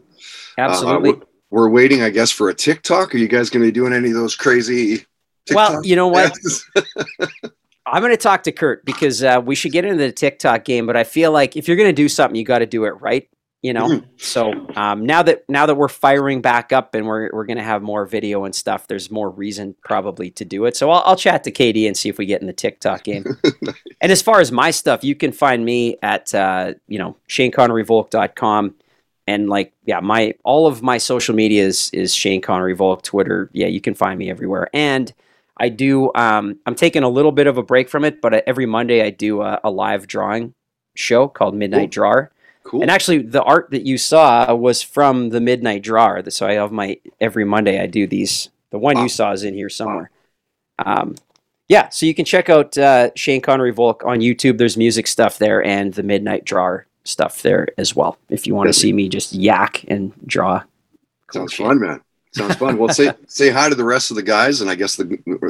Absolutely. 0.59 1.11
Uh, 1.11 1.25
we're 1.51 1.69
waiting, 1.69 2.03
I 2.03 2.11
guess, 2.11 2.31
for 2.31 2.49
a 2.49 2.55
TikTok. 2.55 3.15
Are 3.15 3.19
you 3.19 3.29
guys 3.29 3.51
going 3.51 3.63
to 3.63 3.69
be 3.69 3.73
doing 3.73 3.93
any 3.93 4.09
of 4.09 4.15
those 4.15 4.35
crazy? 4.35 5.05
well, 5.53 5.85
you 5.85 5.95
know 5.97 6.09
what? 6.09 6.33
I'm 7.87 8.03
going 8.03 8.11
to 8.13 8.17
talk 8.17 8.43
to 8.45 8.53
Kurt 8.53 8.85
because 8.85 9.23
uh, 9.23 9.41
we 9.45 9.55
should 9.55 9.71
get 9.71 9.85
into 9.85 9.99
the 9.99 10.11
TikTok 10.11 10.65
game. 10.65 10.87
But 10.87 10.97
I 10.97 11.05
feel 11.05 11.31
like 11.31 11.57
if 11.57 11.69
you're 11.69 11.77
going 11.77 11.89
to 11.89 11.93
do 11.93 12.09
something, 12.09 12.35
you 12.35 12.45
got 12.45 12.59
to 12.59 12.67
do 12.67 12.85
it 12.85 13.01
right. 13.01 13.29
You 13.67 13.73
know. 13.73 13.89
Mhm. 13.89 14.05
So 14.17 14.53
um, 14.77 15.05
now 15.05 15.25
that 15.25 15.43
now 15.49 15.67
that 15.67 15.75
we're 15.75 15.89
firing 15.89 16.41
back 16.41 16.73
up 16.73 16.95
and 16.95 17.05
we're 17.05 17.31
we're 17.33 17.47
to 17.47 17.62
have 17.62 17.83
more 17.83 18.07
video 18.07 18.45
and 18.45 18.55
stuff, 18.55 18.87
there's 18.87 19.11
more 19.11 19.29
reason 19.29 19.75
probably 19.83 20.31
to 20.31 20.45
do 20.45 20.67
it. 20.67 20.77
So 20.77 20.89
I'll, 20.89 21.03
I'll 21.05 21.17
chat 21.17 21.43
to 21.45 21.51
Katie 21.51 21.89
and 21.89 21.97
see 21.97 22.09
if 22.09 22.17
we 22.17 22.27
get 22.27 22.41
in 22.41 22.47
the 22.47 22.53
TikTok 22.53 23.03
game. 23.03 23.25
and 24.01 24.12
as 24.12 24.23
far 24.23 24.39
as 24.39 24.53
my 24.53 24.71
stuff, 24.71 25.03
you 25.03 25.17
can 25.17 25.33
find 25.33 25.64
me 25.64 25.97
at 26.01 26.33
uh, 26.33 26.75
you 26.87 27.01
know 27.01 27.17
ShaneConneryVolk.com. 27.29 28.77
And 29.27 29.49
like, 29.49 29.73
yeah, 29.85 29.99
my 29.99 30.35
all 30.45 30.69
of 30.69 30.81
my 30.81 30.99
social 30.99 31.35
media 31.35 31.67
is 31.67 31.91
is 31.93 32.14
Shane 32.14 32.41
Connery 32.41 32.75
Volk, 32.75 33.03
Twitter. 33.03 33.51
Yeah, 33.53 33.67
you 33.67 33.81
can 33.81 33.95
find 33.95 34.17
me 34.17 34.31
everywhere. 34.31 34.71
And 34.73 35.12
I 35.57 35.71
do. 35.71 36.12
Um, 36.14 36.61
I'm 36.67 36.77
taking 36.77 37.03
a 37.03 37.09
little 37.09 37.33
bit 37.33 37.49
of 37.49 37.59
a 37.59 37.64
break 37.64 37.89
from 37.89 38.05
it, 38.05 38.21
but 38.21 38.33
every 38.47 38.67
Monday 38.67 39.03
I 39.03 39.11
do 39.11 39.43
a, 39.43 39.59
a 39.64 39.71
live 39.71 40.07
drawing 40.07 40.55
show 40.95 41.27
called 41.27 41.57
Midnight 41.57 41.91
Drawer. 41.91 42.31
Cool. 42.67 42.83
And 42.83 42.91
actually, 42.91 43.19
the 43.23 43.43
art 43.43 43.69
that 43.71 43.87
you 43.87 43.97
saw 43.99 44.53
was 44.55 44.83
from 44.83 45.31
the 45.31 45.41
Midnight 45.41 45.83
Drawer. 45.83 46.23
So 46.31 46.47
I 46.47 46.55
have 46.55 46.73
my 46.73 46.99
every 47.21 47.45
Monday 47.45 47.81
I 47.81 47.87
do 47.87 48.07
these. 48.07 48.49
The 48.71 48.79
one 48.79 48.97
Wow. 48.97 49.03
you 49.05 49.09
saw 49.09 49.33
is 49.33 49.45
in 49.45 49.55
here 49.55 49.69
somewhere. 49.71 50.11
Um, 50.79 51.14
yeah, 51.69 51.89
so 51.89 52.07
you 52.07 52.14
can 52.14 52.25
check 52.25 52.49
out 52.49 52.77
uh, 52.79 53.11
Shane 53.17 53.41
Connery 53.41 53.73
Volk 53.73 54.05
on 54.05 54.21
YouTube. 54.21 54.59
There's 54.59 54.77
music 54.77 55.07
stuff 55.07 55.39
there 55.39 55.64
and 55.64 55.95
the 55.95 56.03
Midnight 56.03 56.45
Drawer 56.45 56.87
stuff 57.05 57.43
there 57.43 57.69
as 57.79 57.95
well. 57.97 58.19
If 58.29 58.47
you 58.47 58.55
want 58.55 58.69
to 58.69 58.73
see 58.73 58.93
me 58.93 59.09
just 59.09 59.33
yak 59.33 59.85
and 59.89 60.12
draw. 60.27 60.61
cool 61.29 61.41
Sounds 61.43 61.53
shit. 61.55 61.67
fun, 61.67 61.81
man. 61.81 62.01
Sounds 62.33 62.57
fun. 62.57 62.77
Well, 62.77 62.93
say 62.93 63.11
say 63.27 63.51
hi 63.51 63.69
to 63.69 63.75
the 63.75 63.85
rest 63.85 64.11
of 64.11 64.17
the 64.17 64.23
guys, 64.23 64.61
and 64.61 64.69
I 64.71 64.75
guess 64.75 64.97
the 64.97 65.05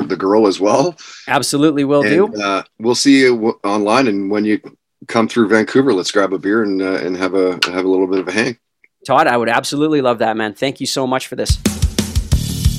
the 0.09 0.17
girl 0.17 0.47
as 0.47 0.61
well. 0.61 0.95
Absolutely 1.27 1.85
will 1.85 2.03
do. 2.03 2.33
uh, 2.41 2.63
we'll 2.79 2.95
see 2.95 3.21
you 3.23 3.35
w- 3.35 3.59
online, 3.65 4.07
and 4.07 4.31
when 4.31 4.45
you 4.45 4.61
come 5.07 5.29
through 5.29 5.49
Vancouver, 5.49 5.93
let's 5.93 6.11
grab 6.11 6.33
a 6.33 6.39
beer 6.39 6.63
and 6.63 6.83
uh, 6.83 6.95
and 6.95 7.17
have 7.17 7.35
a 7.35 7.59
have 7.67 7.85
a 7.85 7.89
little 7.89 8.07
bit 8.07 8.21
of 8.21 8.29
a 8.29 8.33
hang. 8.33 8.59
Todd, 9.07 9.27
I 9.27 9.37
would 9.37 9.49
absolutely 9.49 10.01
love 10.01 10.19
that, 10.19 10.37
man. 10.37 10.55
Thank 10.55 10.81
you 10.81 10.87
so 10.87 11.07
much 11.07 11.29
for 11.29 11.37
this. 11.37 11.57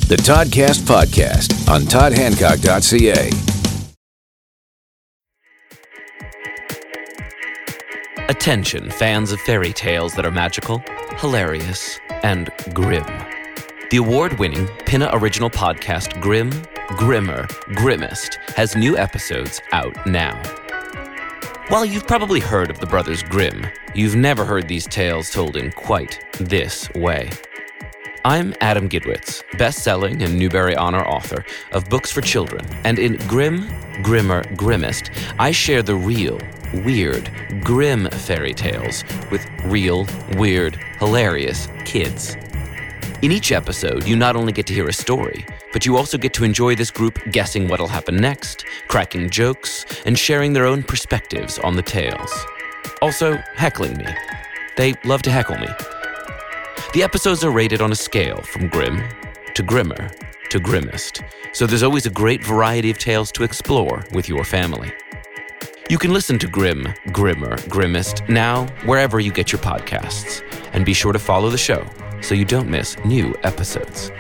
The 0.08 0.18
Toddcast 0.18 0.82
Podcast 0.82 1.70
on 1.70 1.82
toddhancock.ca. 1.82 3.48
Attention, 8.30 8.92
fans 8.92 9.32
of 9.32 9.40
fairy 9.42 9.72
tales 9.72 10.14
that 10.14 10.26
are 10.26 10.32
magical, 10.32 10.84
hilarious, 11.18 11.98
and 12.24 12.50
grim. 12.74 13.06
The 13.90 13.98
award 13.98 14.38
winning 14.38 14.68
Pinna 14.86 15.10
original 15.14 15.50
podcast 15.50 16.20
Grim, 16.20 16.52
Grimmer, 16.98 17.48
Grimmest 17.74 18.36
has 18.56 18.76
new 18.76 18.98
episodes 18.98 19.62
out 19.72 19.96
now. 20.06 20.42
While 21.70 21.86
you've 21.86 22.08
probably 22.08 22.40
heard 22.40 22.70
of 22.70 22.80
the 22.80 22.86
Brothers 22.86 23.22
Grimm, 23.22 23.68
you've 23.94 24.16
never 24.16 24.46
heard 24.46 24.70
these 24.70 24.88
tales 24.88 25.30
told 25.30 25.58
in 25.58 25.74
quite 25.74 26.18
this 26.40 26.90
way. 26.94 27.30
I'm 28.24 28.56
Adam 28.62 28.88
Gidwitz, 28.88 29.44
best-selling 29.58 30.22
and 30.22 30.40
Newbery 30.40 30.78
Honor 30.78 31.04
author 31.04 31.44
of 31.74 31.90
books 31.90 32.10
for 32.10 32.22
children, 32.22 32.66
and 32.86 32.98
in 32.98 33.18
Grim, 33.28 33.68
Grimmer, 34.02 34.44
Grimmest, 34.56 35.12
I 35.40 35.52
share 35.52 35.84
the 35.84 35.96
real, 35.96 36.40
weird, 36.86 37.30
grim 37.66 38.10
fairy 38.12 38.54
tales 38.54 39.04
with 39.30 39.46
real, 39.66 40.08
weird, 40.38 40.78
hilarious 41.00 41.68
kids. 41.84 42.38
In 43.22 43.34
each 43.34 43.52
episode, 43.52 44.08
you 44.08 44.16
not 44.16 44.38
only 44.38 44.54
get 44.54 44.68
to 44.68 44.74
hear 44.74 44.88
a 44.88 44.94
story, 44.94 45.46
but 45.78 45.86
you 45.86 45.96
also 45.96 46.18
get 46.18 46.34
to 46.34 46.44
enjoy 46.44 46.74
this 46.74 46.90
group 46.90 47.20
guessing 47.30 47.68
what'll 47.68 47.88
happen 47.88 48.18
next, 48.18 48.66
cracking 48.88 49.30
jokes, 49.30 49.86
and 50.08 50.18
sharing 50.18 50.52
their 50.52 50.66
own 50.66 50.82
perspectives 50.82 51.60
on 51.60 51.76
the 51.76 51.84
tales. 51.84 52.34
Also, 53.00 53.36
heckling 53.54 53.96
me. 53.96 54.08
They 54.76 54.96
love 55.06 55.22
to 55.22 55.30
heckle 55.30 55.60
me. 55.60 55.68
The 56.96 57.04
episodes 57.04 57.44
are 57.44 57.52
rated 57.52 57.80
on 57.80 57.92
a 57.92 57.96
scale 57.96 58.42
from 58.42 58.70
grim 58.70 59.04
to 59.54 59.62
grimmer 59.62 60.10
to 60.50 60.60
grimmest, 60.60 61.22
so 61.54 61.68
there's 61.68 61.84
always 61.84 62.08
a 62.08 62.10
great 62.10 62.44
variety 62.44 62.90
of 62.90 62.98
tales 62.98 63.32
to 63.34 63.44
explore 63.44 64.04
with 64.14 64.28
your 64.28 64.44
family. 64.44 64.92
You 65.92 66.00
can 66.00 66.12
listen 66.12 66.40
to 66.40 66.48
Grim, 66.48 66.92
Grimmer, 67.12 67.56
Grimmest 67.70 68.28
now 68.28 68.66
wherever 68.86 69.20
you 69.20 69.32
get 69.32 69.52
your 69.52 69.62
podcasts, 69.62 70.42
and 70.74 70.84
be 70.84 70.94
sure 70.94 71.14
to 71.14 71.20
follow 71.20 71.52
the 71.52 71.58
show 71.60 71.86
so 72.22 72.34
you 72.34 72.46
don't 72.46 72.68
miss 72.68 72.98
new 73.06 73.36
episodes. 73.44 74.12